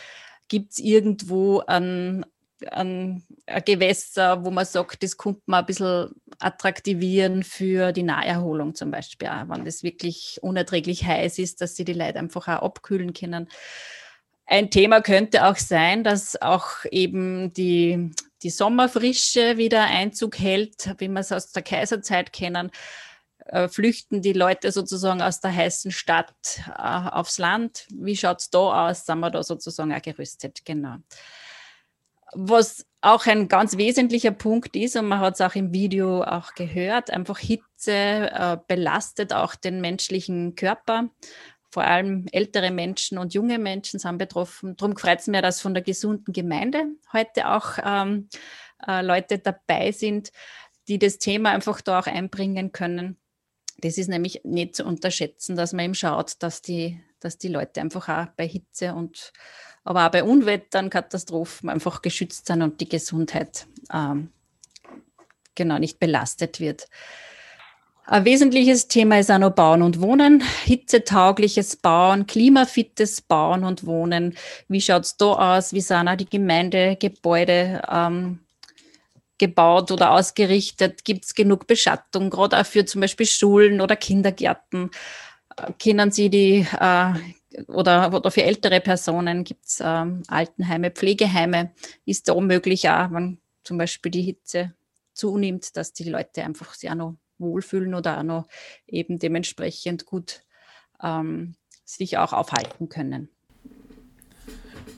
Gibt 0.48 0.72
es 0.72 0.80
irgendwo 0.80 1.60
ein, 1.68 2.26
ein, 2.72 3.24
ein, 3.48 3.64
Gewässer, 3.66 4.46
wo 4.46 4.52
man 4.52 4.66
sagt, 4.66 5.04
das 5.04 5.18
könnte 5.18 5.42
man 5.46 5.62
ein 5.62 5.66
bisschen 5.66 6.10
attraktivieren 6.40 7.44
für 7.44 7.92
die 7.92 8.04
Naherholung 8.04 8.74
zum 8.74 8.92
Beispiel, 8.92 9.28
auch, 9.28 9.50
wenn 9.50 9.66
das 9.66 9.84
wirklich 9.84 10.40
unerträglich 10.42 11.06
heiß 11.06 11.40
ist, 11.40 11.62
dass 11.62 11.76
sie 11.76 11.86
die 11.86 11.94
Leute 11.94 12.20
einfach 12.20 12.48
auch 12.48 12.64
abkühlen 12.64 13.14
können. 13.14 13.50
Ein 14.46 14.70
Thema 14.70 15.02
könnte 15.02 15.46
auch 15.46 15.58
sein, 15.58 16.04
dass 16.04 16.42
auch 16.42 16.86
eben 16.92 17.54
die, 17.54 18.12
die 18.44 18.50
Sommerfrische 18.50 19.58
wieder 19.58 19.84
Einzug 19.84 20.40
hält, 20.40 20.94
wie 20.98 21.08
wir 21.08 21.22
es 21.22 21.32
aus 21.32 21.52
der 21.52 21.64
Kaiserzeit 21.64 22.34
kennen 22.34 22.72
äh, 23.46 23.68
flüchten 23.68 24.22
die 24.22 24.34
Leute 24.34 24.72
sozusagen 24.72 25.22
aus 25.22 25.42
der 25.42 25.56
heißen 25.56 25.92
Stadt 25.92 26.34
äh, 26.68 26.82
aufs 26.82 27.38
Land? 27.38 27.88
Wie 27.90 28.16
schaut 28.16 28.40
es 28.40 28.50
da 28.50 28.90
aus? 28.90 29.06
Sind 29.06 29.20
wir 29.20 29.30
da 29.30 29.44
sozusagen 29.44 29.94
auch 29.94 30.02
gerüstet? 30.02 30.64
Genau. 30.66 30.98
Was 32.34 32.86
auch 33.02 33.26
ein 33.26 33.48
ganz 33.48 33.76
wesentlicher 33.78 34.32
Punkt 34.32 34.76
ist, 34.76 34.96
und 34.96 35.08
man 35.08 35.20
hat 35.20 35.34
es 35.34 35.42
auch 35.42 35.56
im 35.56 35.74
Video 35.74 36.24
auch 36.24 36.54
gehört, 36.54 37.10
einfach 37.12 37.40
Hitze 37.40 37.92
äh, 37.92 38.58
belastet 38.68 39.34
auch 39.34 39.56
den 39.56 39.82
menschlichen 39.82 40.56
Körper. 40.56 41.10
Vor 41.72 41.84
allem 41.84 42.26
ältere 42.32 42.70
Menschen 42.70 43.18
und 43.18 43.34
junge 43.34 43.58
Menschen 43.58 44.00
sind 44.00 44.18
betroffen. 44.18 44.76
Darum 44.76 44.98
freut 44.98 45.20
es 45.20 45.28
mir, 45.28 45.42
dass 45.42 45.62
von 45.62 45.74
der 45.74 45.82
gesunden 45.82 46.34
Gemeinde 46.34 46.86
heute 47.14 47.50
auch 47.50 47.78
ähm, 47.84 48.28
äh, 48.86 49.02
Leute 49.02 49.40
dabei 49.40 49.92
sind, 49.92 50.32
die 50.88 51.00
das 51.00 51.18
Thema 51.18 51.52
einfach 51.52 51.80
da 51.82 52.00
auch 52.00 52.08
einbringen 52.08 52.74
können. 52.74 53.18
Das 53.78 53.98
ist 53.98 54.10
nämlich 54.10 54.42
nicht 54.44 54.76
zu 54.76 54.86
unterschätzen, 54.86 55.56
dass 55.56 55.74
man 55.74 55.86
eben 55.86 55.96
schaut, 55.96 56.44
dass 56.44 56.62
die, 56.62 57.02
dass 57.20 57.38
die 57.38 57.48
Leute 57.48 57.82
einfach 57.82 58.10
auch 58.10 58.28
bei 58.36 58.48
Hitze 58.48 58.94
und 58.94 59.32
aber 59.84 60.06
auch 60.06 60.12
bei 60.12 60.24
Unwettern, 60.24 60.90
Katastrophen 60.90 61.70
einfach 61.70 62.02
geschützt 62.02 62.48
sind 62.48 62.62
und 62.62 62.82
die 62.82 62.90
Gesundheit 62.90 63.66
ähm, 63.92 64.32
genau 65.56 65.80
nicht 65.80 66.00
belastet 66.00 66.60
wird. 66.60 66.88
Ein 68.12 68.26
wesentliches 68.26 68.90
Thema 68.90 69.20
ist 69.20 69.32
auch 69.32 69.38
noch 69.38 69.52
Bauen 69.52 69.82
und 69.82 70.02
Wohnen, 70.02 70.44
hitzetaugliches 70.66 71.78
Bauen, 71.78 72.28
klimafittes 72.28 73.22
Bauen 73.22 73.64
und 73.64 73.86
Wohnen. 73.86 74.36
Wie 74.68 74.82
schaut 74.82 75.06
es 75.06 75.16
da 75.16 75.56
aus? 75.56 75.72
Wie 75.72 75.80
sind 75.80 76.10
auch 76.10 76.18
die 76.18 76.30
Gemeindegebäude 76.30 77.82
ähm, 77.90 78.40
gebaut 79.38 79.92
oder 79.92 80.12
ausgerichtet? 80.12 81.06
Gibt 81.06 81.24
es 81.24 81.36
genug 81.36 81.68
Beschattung, 81.68 82.30
gerade 82.30 82.60
auch 82.60 82.66
für 82.66 82.84
zum 82.84 83.00
Beispiel 83.00 83.26
Schulen 83.26 83.80
oder 83.80 83.96
Kindergärten? 83.96 84.92
Äh, 85.56 85.72
kennen 85.80 86.12
Sie 86.12 86.30
die 86.30 86.68
äh, 86.82 87.14
oder, 87.70 88.14
oder 88.14 88.30
für 88.30 88.44
ältere 88.44 88.82
Personen 88.82 89.46
gibt 89.46 89.68
es 89.68 89.82
ähm, 89.82 90.24
Altenheime, 90.28 90.92
Pflegeheime? 90.92 91.72
Ist 92.06 92.28
da 92.28 92.38
möglich 92.38 92.90
auch, 92.90 93.10
wenn 93.12 93.40
zum 93.64 93.78
Beispiel 93.78 94.12
die 94.12 94.24
Hitze 94.24 94.74
zunimmt, 95.14 95.78
dass 95.78 95.94
die 95.94 96.10
Leute 96.10 96.44
einfach 96.44 96.76
auch 96.76 96.96
noch 96.96 97.16
wohlfühlen 97.42 97.94
oder 97.94 98.20
auch 98.20 98.24
noch 98.24 98.48
eben 98.88 99.20
dementsprechend 99.20 100.06
gut 100.06 100.44
ähm, 101.04 101.56
sich 101.84 102.18
auch 102.18 102.34
aufhalten 102.34 102.90
können. 102.90 103.30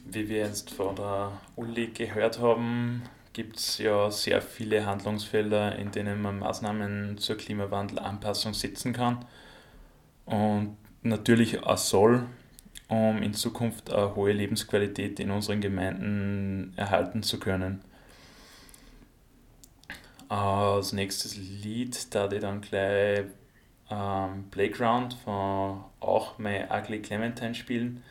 Wie 0.05 0.29
wir 0.29 0.39
jetzt 0.39 0.69
von 0.69 0.95
der 0.95 1.31
Uli 1.55 1.87
gehört 1.87 2.39
haben, 2.39 3.01
gibt 3.33 3.57
es 3.57 3.79
ja 3.79 4.11
sehr 4.11 4.41
viele 4.41 4.85
Handlungsfelder, 4.85 5.75
in 5.77 5.91
denen 5.91 6.21
man 6.21 6.37
Maßnahmen 6.37 7.17
zur 7.17 7.35
Klimawandelanpassung 7.35 8.53
setzen 8.53 8.93
kann 8.93 9.25
und 10.25 10.77
natürlich 11.01 11.63
auch 11.63 11.77
soll, 11.77 12.27
um 12.87 13.23
in 13.23 13.33
Zukunft 13.33 13.91
eine 13.91 14.15
hohe 14.15 14.33
Lebensqualität 14.33 15.19
in 15.19 15.31
unseren 15.31 15.61
Gemeinden 15.61 16.73
erhalten 16.75 17.23
zu 17.23 17.39
können. 17.39 17.83
Als 20.33 20.93
nächstes 20.93 21.37
Lied 21.37 22.15
da 22.15 22.31
ich 22.31 22.41
dann 22.41 22.61
gleich 22.61 23.25
ähm, 23.91 24.49
Playground 24.49 25.13
von 25.13 25.83
auch 25.99 26.39
My 26.39 26.65
Ugly 26.71 27.03
Clementine 27.03 27.53
spielen 27.53 28.01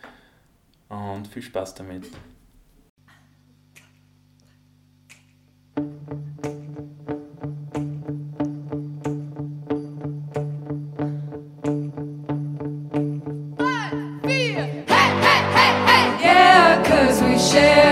und 0.89 1.27
viel 1.27 1.43
Spaß 1.43 1.75
damit. 1.75 2.07
because 17.13 17.92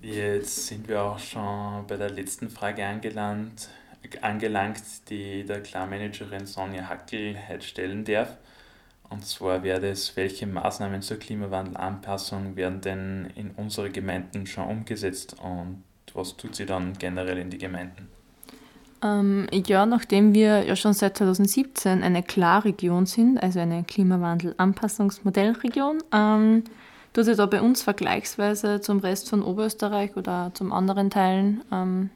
Jetzt 0.00 0.66
sind 0.66 0.88
wir 0.88 1.02
auch 1.02 1.18
schon 1.18 1.86
bei 1.86 1.96
der 1.96 2.10
letzten 2.10 2.50
Frage 2.50 2.84
angelangt, 2.84 3.68
angelangt 4.20 4.82
die 5.08 5.44
der 5.44 5.62
Klarmanagerin 5.62 6.46
Sonja 6.46 6.88
Hackel 6.88 7.36
heute 7.48 7.64
stellen 7.64 8.04
darf. 8.04 8.36
Und 9.08 9.24
zwar 9.24 9.62
wäre 9.62 9.88
es, 9.88 10.16
welche 10.16 10.46
Maßnahmen 10.46 11.02
zur 11.02 11.18
Klimawandelanpassung 11.18 12.56
werden 12.56 12.80
denn 12.80 13.30
in 13.36 13.52
unsere 13.52 13.90
Gemeinden 13.90 14.46
schon 14.46 14.68
umgesetzt 14.68 15.36
und 15.42 15.84
was 16.14 16.36
tut 16.36 16.56
sie 16.56 16.66
dann 16.66 16.92
generell 16.98 17.38
in 17.38 17.48
die 17.50 17.58
Gemeinden? 17.58 18.08
Ähm, 19.02 19.46
ja, 19.52 19.86
nachdem 19.86 20.34
wir 20.34 20.64
ja 20.64 20.74
schon 20.76 20.94
seit 20.94 21.16
2017 21.16 22.02
eine 22.02 22.22
Klarregion 22.22 23.06
sind, 23.06 23.42
also 23.42 23.60
eine 23.60 23.84
Klimawandel-Anpassungsmodellregion, 23.84 26.02
ähm, 26.12 26.64
tut 27.12 27.24
sich 27.24 27.36
da 27.36 27.46
bei 27.46 27.60
uns 27.60 27.82
vergleichsweise 27.82 28.80
zum 28.80 28.98
Rest 29.00 29.28
von 29.28 29.42
Oberösterreich 29.42 30.16
oder 30.16 30.50
zum 30.54 30.72
anderen 30.72 31.10
Teilen, 31.10 31.62
ähm, 31.70 32.10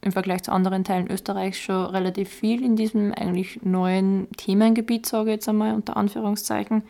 im 0.00 0.12
Vergleich 0.12 0.44
zu 0.44 0.52
anderen 0.52 0.84
Teilen 0.84 1.10
Österreichs 1.10 1.58
schon 1.58 1.86
relativ 1.86 2.28
viel 2.28 2.64
in 2.64 2.76
diesem 2.76 3.12
eigentlich 3.12 3.60
neuen 3.62 4.28
Themengebiet, 4.36 5.06
sage 5.06 5.30
ich 5.30 5.34
jetzt 5.34 5.48
einmal 5.48 5.74
unter 5.74 5.96
Anführungszeichen. 5.96 6.82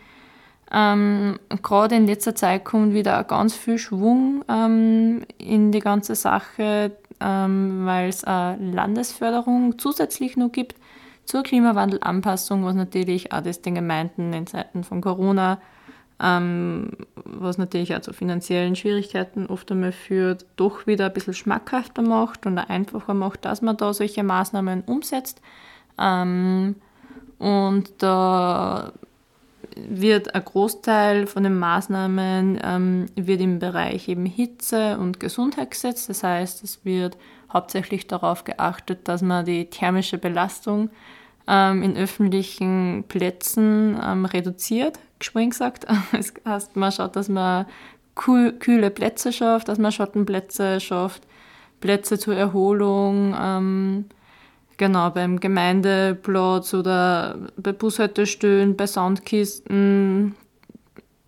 Ähm, 0.71 1.39
Gerade 1.63 1.97
in 1.97 2.07
letzter 2.07 2.35
Zeit 2.35 2.65
kommt 2.65 2.93
wieder 2.93 3.25
ganz 3.25 3.55
viel 3.55 3.79
Schwung 3.79 4.45
ähm, 4.49 5.23
in 5.39 5.73
die 5.73 5.81
ganze 5.81 6.15
Sache, 6.15 6.93
ähm, 7.21 7.87
weil 7.87 8.11
es 8.11 8.23
Landesförderung 8.23 9.79
zusätzlich 9.79 10.37
noch 10.37 10.53
gibt 10.53 10.77
zur 11.25 11.43
Klimawandelanpassung, 11.43 12.65
was 12.65 12.75
natürlich 12.75 13.33
auch 13.33 13.43
das 13.43 13.63
den 13.63 13.75
Gemeinden 13.75 14.33
in 14.33 14.47
Zeiten 14.47 14.85
von 14.85 15.01
Corona, 15.01 15.59
ähm, 16.21 16.91
was 17.25 17.59
natürlich 17.59 17.95
auch 17.95 18.01
zu 18.01 18.13
finanziellen 18.13 18.75
Schwierigkeiten 18.75 19.47
oft 19.47 19.71
einmal 19.71 19.93
führt, 19.93 20.47
doch 20.57 20.87
wieder 20.87 21.07
ein 21.07 21.13
bisschen 21.13 21.35
schmackhafter 21.35 22.03
macht 22.03 22.47
und 22.47 22.59
einfacher 22.59 23.15
macht, 23.15 23.45
dass 23.45 23.63
man 23.63 23.77
da 23.77 23.93
solche 23.95 24.23
Maßnahmen 24.25 24.83
umsetzt. 24.83 25.41
Ähm, 25.99 26.75
und 27.39 27.91
da 27.99 28.93
wird 29.77 30.35
ein 30.35 30.45
Großteil 30.45 31.27
von 31.27 31.45
den 31.45 31.59
Maßnahmen 31.59 32.59
ähm, 32.63 33.07
wird 33.15 33.41
im 33.41 33.59
Bereich 33.59 34.09
eben 34.09 34.27
Hitze 34.27 34.99
und 34.99 35.21
Gesundheit 35.21 35.71
gesetzt. 35.71 36.09
Das 36.09 36.25
heißt, 36.25 36.65
es 36.65 36.85
wird 36.85 37.17
hauptsächlich 37.53 38.07
darauf 38.07 38.45
geachtet, 38.45 39.07
dass 39.09 39.23
man 39.23 39.45
die 39.45 39.71
thermische 39.71 40.19
Belastung 40.19 40.91
ähm, 41.47 41.83
in 41.83 41.97
öffentlichen 41.97 43.05
Plätzen 43.09 43.99
ähm, 44.03 44.25
reduziert, 44.25 44.99
geschwind 45.19 45.53
gesagt. 45.53 45.87
Das 46.13 46.33
heißt, 46.45 46.77
man 46.77 46.93
schaut, 46.93 47.17
dass 47.17 47.29
man 47.29 47.67
kühl, 48.15 48.53
kühle 48.53 48.91
Plätze 48.91 49.33
schafft, 49.33 49.69
dass 49.69 49.79
man 49.79 49.93
Schattenplätze 49.93 50.81
schafft, 50.81 51.23
Plätze 51.81 52.19
zur 52.19 52.35
Erholung, 52.37 53.37
ähm, 53.41 54.05
Genau, 54.79 55.11
beim 55.11 55.41
Gemeindeplatz 55.41 56.73
oder 56.73 57.37
bei 57.57 57.73
Bushaltestellen, 57.73 58.77
bei 58.77 58.87
Soundkisten. 58.87 60.37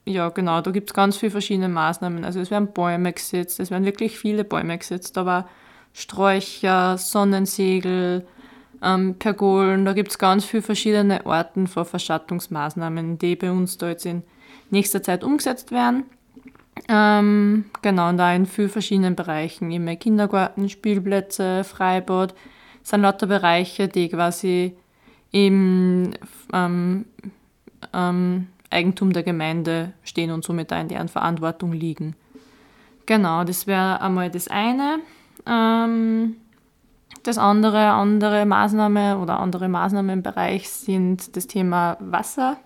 Ja, 0.04 0.28
genau, 0.28 0.60
da 0.60 0.70
gibt 0.70 0.90
es 0.90 0.94
ganz 0.94 1.16
viele 1.16 1.32
verschiedene 1.32 1.68
Maßnahmen. 1.68 2.24
Also 2.24 2.38
es 2.38 2.52
werden 2.52 2.72
Bäume 2.72 3.12
gesetzt, 3.12 3.58
es 3.58 3.72
werden 3.72 3.84
wirklich 3.84 4.16
viele 4.16 4.44
Bäume 4.44 4.78
gesetzt, 4.78 5.18
aber 5.18 5.48
Sträucher, 5.92 6.96
Sonnensegel, 6.96 8.24
ähm, 8.82 9.16
Pergolen, 9.18 9.84
da 9.84 9.92
gibt 9.92 10.10
es 10.10 10.18
ganz 10.18 10.44
viele 10.44 10.62
verschiedene 10.62 11.26
Arten 11.26 11.66
von 11.66 11.84
Verschattungsmaßnahmen, 11.84 13.18
die 13.18 13.36
bei 13.36 13.50
uns 13.50 13.78
da 13.78 13.88
jetzt 13.88 14.06
in 14.06 14.22
nächster 14.70 15.02
Zeit 15.02 15.24
umgesetzt 15.24 15.70
werden. 15.70 16.04
Ähm, 16.88 17.66
genau, 17.82 18.08
und 18.08 18.16
da 18.16 18.34
in 18.34 18.46
vielen 18.46 18.70
verschiedenen 18.70 19.16
Bereichen, 19.16 19.70
immer 19.70 19.96
Kindergarten, 19.96 20.68
Spielplätze, 20.68 21.64
Freibad, 21.64 22.34
sind 22.82 23.02
lauter 23.02 23.26
Bereiche, 23.26 23.88
die 23.88 24.08
quasi 24.08 24.74
im 25.30 26.12
ähm, 26.52 27.04
ähm, 27.92 28.46
Eigentum 28.70 29.12
der 29.12 29.22
Gemeinde 29.22 29.92
stehen 30.04 30.30
und 30.30 30.44
somit 30.44 30.70
da 30.70 30.80
in 30.80 30.88
deren 30.88 31.08
Verantwortung 31.08 31.72
liegen. 31.72 32.14
Genau, 33.06 33.44
das 33.44 33.66
wäre 33.66 34.00
einmal 34.00 34.30
das 34.30 34.48
eine. 34.48 35.00
Ähm, 35.46 36.36
das 37.22 37.38
andere, 37.38 37.90
andere 37.90 38.46
Maßnahme 38.46 39.18
oder 39.18 39.40
andere 39.40 39.68
Maßnahmen 39.68 40.10
im 40.10 40.22
Bereich 40.22 40.68
sind 40.70 41.36
das 41.36 41.46
Thema 41.46 41.96
Wasser. 42.00 42.56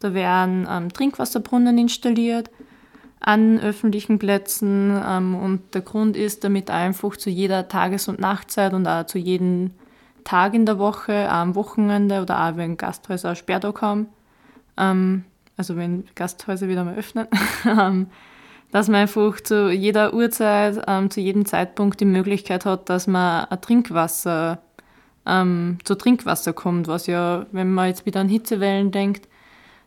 Da 0.00 0.14
werden 0.14 0.66
ähm, 0.70 0.92
Trinkwasserbrunnen 0.92 1.76
installiert 1.78 2.50
an 3.20 3.58
öffentlichen 3.58 4.18
Plätzen 4.18 5.00
ähm, 5.04 5.34
und 5.34 5.74
der 5.74 5.82
Grund 5.82 6.16
ist, 6.16 6.44
damit 6.44 6.70
einfach 6.70 7.16
zu 7.16 7.30
jeder 7.30 7.68
Tages- 7.68 8.08
und 8.08 8.20
Nachtzeit 8.20 8.74
und 8.74 8.86
auch 8.86 9.06
zu 9.06 9.18
jedem 9.18 9.72
Tag 10.24 10.54
in 10.54 10.66
der 10.66 10.78
Woche, 10.78 11.26
auch 11.28 11.34
am 11.34 11.54
Wochenende 11.54 12.22
oder 12.22 12.44
auch 12.44 12.56
wenn 12.56 12.76
Gasthäuser 12.76 13.34
Sperrtag 13.34 13.82
haben, 13.82 14.08
ähm, 14.76 15.24
also 15.56 15.76
wenn 15.76 16.04
Gasthäuser 16.14 16.68
wieder 16.68 16.84
mal 16.84 16.94
öffnen, 16.94 17.26
ähm, 17.64 18.06
dass 18.70 18.88
man 18.88 19.02
einfach 19.02 19.40
zu 19.40 19.70
jeder 19.70 20.12
Uhrzeit, 20.14 20.82
ähm, 20.86 21.10
zu 21.10 21.20
jedem 21.20 21.46
Zeitpunkt 21.46 22.00
die 22.00 22.04
Möglichkeit 22.04 22.64
hat, 22.64 22.88
dass 22.88 23.06
man 23.06 23.46
ein 23.46 23.60
Trinkwasser, 23.60 24.60
ähm, 25.26 25.78
zu 25.84 25.94
Trinkwasser 25.94 26.52
kommt, 26.52 26.88
was 26.88 27.06
ja, 27.06 27.46
wenn 27.52 27.72
man 27.72 27.88
jetzt 27.88 28.06
wieder 28.06 28.20
an 28.20 28.28
Hitzewellen 28.28 28.90
denkt, 28.90 29.28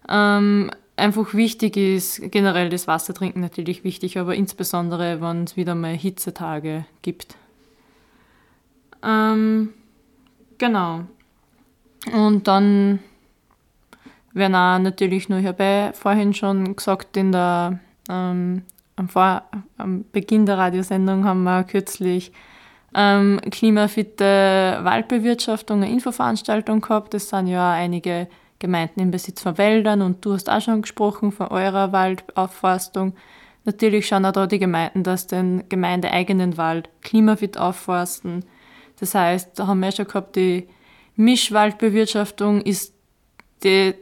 ähm, 0.09 0.71
einfach 0.95 1.33
wichtig 1.33 1.77
ist, 1.77 2.21
generell 2.31 2.69
das 2.69 2.87
Wasser 2.87 3.13
trinken 3.13 3.41
natürlich 3.41 3.83
wichtig, 3.83 4.17
aber 4.17 4.35
insbesondere, 4.35 5.21
wenn 5.21 5.43
es 5.45 5.57
wieder 5.57 5.75
mal 5.75 5.95
Hitzetage 5.95 6.85
gibt. 7.01 7.35
Ähm, 9.03 9.69
genau. 10.57 11.01
Und 12.13 12.47
dann 12.47 12.99
werden 14.33 14.55
auch 14.55 14.79
natürlich 14.79 15.29
nur, 15.29 15.39
ich 15.39 15.97
vorhin 15.97 16.33
schon 16.33 16.75
gesagt, 16.75 17.17
in 17.17 17.31
der, 17.31 17.79
ähm, 18.09 18.63
am, 18.95 19.09
Vor 19.09 19.43
am 19.77 20.05
Beginn 20.11 20.45
der 20.45 20.57
Radiosendung 20.57 21.25
haben 21.25 21.43
wir 21.43 21.63
kürzlich 21.63 22.31
ähm, 22.93 23.39
klimafitte 23.49 24.79
Waldbewirtschaftung, 24.83 25.77
eine 25.77 25.91
Infoveranstaltung 25.91 26.81
gehabt. 26.81 27.13
Das 27.13 27.29
sind 27.29 27.47
ja 27.47 27.71
einige 27.71 28.27
Gemeinden 28.59 28.99
im 28.99 29.11
Besitz 29.11 29.41
von 29.41 29.57
Wäldern 29.57 30.01
und 30.01 30.23
du 30.23 30.33
hast 30.33 30.49
auch 30.49 30.61
schon 30.61 30.83
gesprochen 30.83 31.31
von 31.31 31.47
eurer 31.47 31.91
Waldaufforstung. 31.91 33.13
Natürlich 33.63 34.07
schauen 34.07 34.25
auch 34.25 34.31
da 34.31 34.47
die 34.47 34.59
Gemeinden, 34.59 35.03
dass 35.03 35.27
den 35.27 35.67
gemeindeeigenen 35.69 36.57
Wald 36.57 36.89
klimafit 37.01 37.57
aufforsten. 37.57 38.43
Das 38.99 39.15
heißt, 39.15 39.57
da 39.57 39.67
haben 39.67 39.79
wir 39.79 39.91
schon 39.91 40.07
gehabt, 40.07 40.35
die 40.35 40.67
Mischwaldbewirtschaftung 41.15 42.61
ist 42.61 42.93
die, 43.63 43.93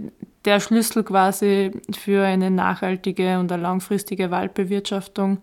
der 0.46 0.60
Schlüssel 0.60 1.04
quasi 1.04 1.72
für 1.92 2.26
eine 2.26 2.52
nachhaltige 2.52 3.40
und 3.40 3.52
eine 3.52 3.62
langfristige 3.62 4.32
Waldbewirtschaftung. 4.32 5.40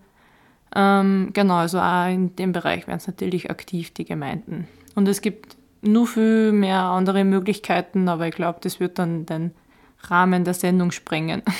Ähm, 0.74 1.30
genau, 1.32 1.56
also 1.56 1.78
auch 1.78 2.08
in 2.08 2.34
dem 2.36 2.52
Bereich 2.52 2.86
werden 2.86 2.98
es 2.98 3.06
natürlich 3.06 3.50
aktiv, 3.50 3.92
die 3.92 4.04
Gemeinden. 4.04 4.66
Und 4.94 5.08
es 5.08 5.20
gibt 5.20 5.56
nur 5.82 6.06
viel 6.06 6.52
mehr 6.52 6.82
andere 6.82 7.24
Möglichkeiten, 7.24 8.08
aber 8.08 8.26
ich 8.28 8.34
glaube, 8.34 8.58
das 8.62 8.80
wird 8.80 8.98
dann 8.98 9.26
den 9.26 9.52
Rahmen 10.00 10.44
der 10.44 10.54
Sendung 10.54 10.90
sprengen. 10.90 11.42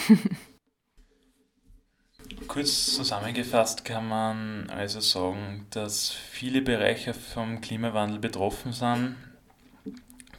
Kurz 2.49 2.95
zusammengefasst 2.95 3.85
kann 3.85 4.09
man 4.09 4.71
also 4.71 5.01
sagen, 5.01 5.67
dass 5.71 6.11
viele 6.11 6.63
Bereiche 6.63 7.13
vom 7.13 7.61
Klimawandel 7.61 8.19
betroffen 8.19 8.73
sind. 8.73 9.17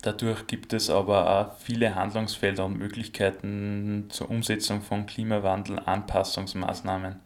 Dadurch 0.08 0.48
gibt 0.48 0.72
es 0.72 0.90
aber 0.90 1.30
auch 1.30 1.58
viele 1.58 1.94
Handlungsfelder 1.94 2.64
und 2.64 2.78
Möglichkeiten 2.78 4.06
zur 4.08 4.30
Umsetzung 4.30 4.82
von 4.82 5.06
Klimawandel-Anpassungsmaßnahmen. 5.06 7.18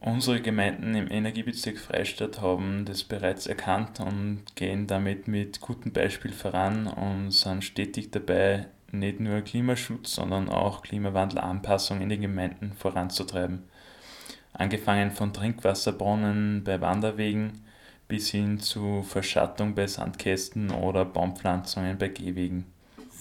Unsere 0.00 0.40
Gemeinden 0.40 0.96
im 0.96 1.08
Energiebezirk 1.08 1.78
Freistadt 1.78 2.40
haben 2.40 2.84
das 2.84 3.04
bereits 3.04 3.46
erkannt 3.46 4.00
und 4.00 4.42
gehen 4.56 4.88
damit 4.88 5.28
mit 5.28 5.60
gutem 5.60 5.92
Beispiel 5.92 6.32
voran 6.32 6.88
und 6.88 7.30
sind 7.30 7.62
stetig 7.62 8.10
dabei, 8.10 8.66
nicht 8.90 9.20
nur 9.20 9.42
Klimaschutz, 9.42 10.16
sondern 10.16 10.48
auch 10.48 10.82
Klimawandelanpassung 10.82 12.00
in 12.00 12.08
den 12.08 12.22
Gemeinden 12.22 12.72
voranzutreiben. 12.72 13.62
Angefangen 14.52 15.12
von 15.12 15.32
Trinkwasserbrunnen 15.32 16.64
bei 16.64 16.80
Wanderwegen 16.80 17.69
bis 18.10 18.30
hin 18.30 18.58
zu 18.58 19.02
Verschattung 19.04 19.76
bei 19.76 19.86
Sandkästen 19.86 20.72
oder 20.72 21.04
Baumpflanzungen 21.04 21.96
bei 21.96 22.08
Gehwegen. 22.08 22.66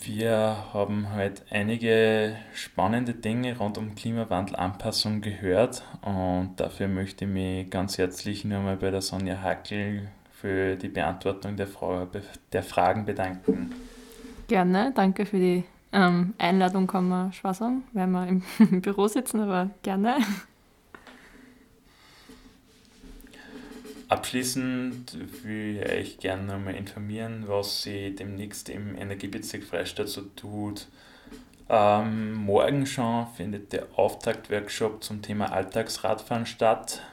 Wir 0.01 0.57
haben 0.73 1.13
heute 1.13 1.43
einige 1.51 2.35
spannende 2.55 3.13
Dinge 3.13 3.55
rund 3.57 3.77
um 3.77 3.93
Klimawandelanpassung 3.93 5.21
gehört 5.21 5.83
und 6.01 6.53
dafür 6.57 6.87
möchte 6.87 7.25
ich 7.25 7.31
mich 7.31 7.69
ganz 7.69 7.99
herzlich 7.99 8.45
nur 8.45 8.61
mal 8.61 8.77
bei 8.77 8.89
der 8.89 9.01
Sonja 9.01 9.39
Hackel 9.39 10.07
für 10.31 10.75
die 10.75 10.87
Beantwortung 10.87 11.55
der, 11.55 11.67
Frage, 11.67 12.23
der 12.51 12.63
Fragen 12.63 13.05
bedanken. 13.05 13.71
Gerne, 14.47 14.91
danke 14.95 15.27
für 15.27 15.37
die 15.37 15.65
ähm, 15.91 16.33
Einladung, 16.39 16.87
kann 16.87 17.07
man 17.07 17.31
sagen, 17.31 17.83
weil 17.93 18.07
wir 18.07 18.27
im 18.27 18.41
Büro 18.81 19.07
sitzen, 19.07 19.41
aber 19.41 19.69
gerne. 19.83 20.17
Abschließend 24.09 25.43
will 25.43 25.77
ich 25.77 25.91
euch 25.91 26.17
gerne 26.17 26.43
nochmal 26.43 26.73
informieren, 26.73 27.43
was 27.45 27.83
sie 27.83 28.15
demnächst 28.15 28.67
im 28.69 28.95
Energiebezirk 28.95 29.63
Freistadt 29.63 30.09
so 30.09 30.21
tut. 30.35 30.87
Ähm, 31.69 32.33
morgen 32.33 32.87
schon 32.87 33.27
findet 33.37 33.71
der 33.71 33.85
Auftaktworkshop 33.95 35.03
zum 35.03 35.21
Thema 35.21 35.53
Alltagsradfahren 35.53 36.47
statt. 36.47 37.03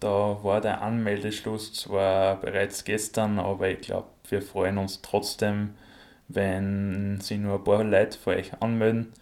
Da 0.00 0.40
war 0.42 0.60
der 0.60 0.82
Anmeldeschluss 0.82 1.74
zwar 1.74 2.40
bereits 2.40 2.82
gestern, 2.82 3.38
aber 3.38 3.68
ich 3.68 3.78
glaube, 3.78 4.08
wir 4.28 4.42
freuen 4.42 4.78
uns 4.78 5.00
trotzdem, 5.00 5.74
wenn 6.26 7.20
sich 7.20 7.38
nur 7.38 7.60
ein 7.60 7.64
paar 7.64 7.84
Leute 7.84 8.18
für 8.18 8.30
euch 8.30 8.60
anmelden. 8.60 9.12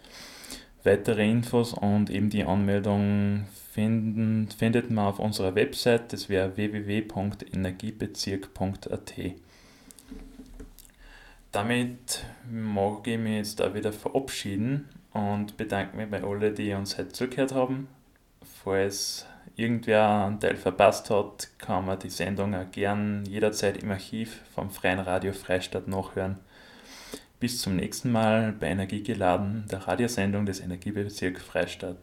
Weitere 0.83 1.29
Infos 1.29 1.73
und 1.73 2.09
eben 2.09 2.31
die 2.31 2.45
Anmeldung 2.45 3.45
finden, 3.71 4.49
findet 4.49 4.91
man 4.91 5.05
auf 5.05 5.19
unserer 5.19 5.55
Website, 5.55 6.11
das 6.11 6.27
wäre 6.29 6.57
www.energiebezirk.at. 6.57 9.13
Damit 11.51 12.25
mag 12.49 13.07
ich 13.07 13.17
mich 13.17 13.37
jetzt 13.37 13.59
da 13.59 13.73
wieder 13.73 13.91
verabschieden 13.93 14.89
und 15.13 15.57
bedanke 15.57 15.97
mich 15.97 16.09
bei 16.09 16.23
allen, 16.23 16.55
die 16.55 16.73
uns 16.73 16.97
heute 16.97 17.09
zugehört 17.09 17.53
haben. 17.53 17.89
Falls 18.63 19.25
irgendwer 19.55 20.25
einen 20.25 20.39
Teil 20.39 20.55
verpasst 20.55 21.09
hat, 21.09 21.49
kann 21.57 21.85
man 21.85 21.99
die 21.99 22.09
Sendung 22.09 22.55
auch 22.55 22.71
gern 22.71 23.25
jederzeit 23.25 23.83
im 23.83 23.91
Archiv 23.91 24.41
vom 24.53 24.69
Freien 24.69 24.99
Radio 24.99 25.33
Freistadt 25.33 25.87
nachhören. 25.87 26.37
Bis 27.39 27.61
zum 27.61 27.75
nächsten 27.75 28.11
Mal 28.11 28.53
bei 28.53 28.67
Energiegeladen, 28.67 29.65
der 29.71 29.87
Radiosendung 29.87 30.45
des 30.45 30.59
Energiebezirks 30.59 31.41
Freistadt. 31.41 31.97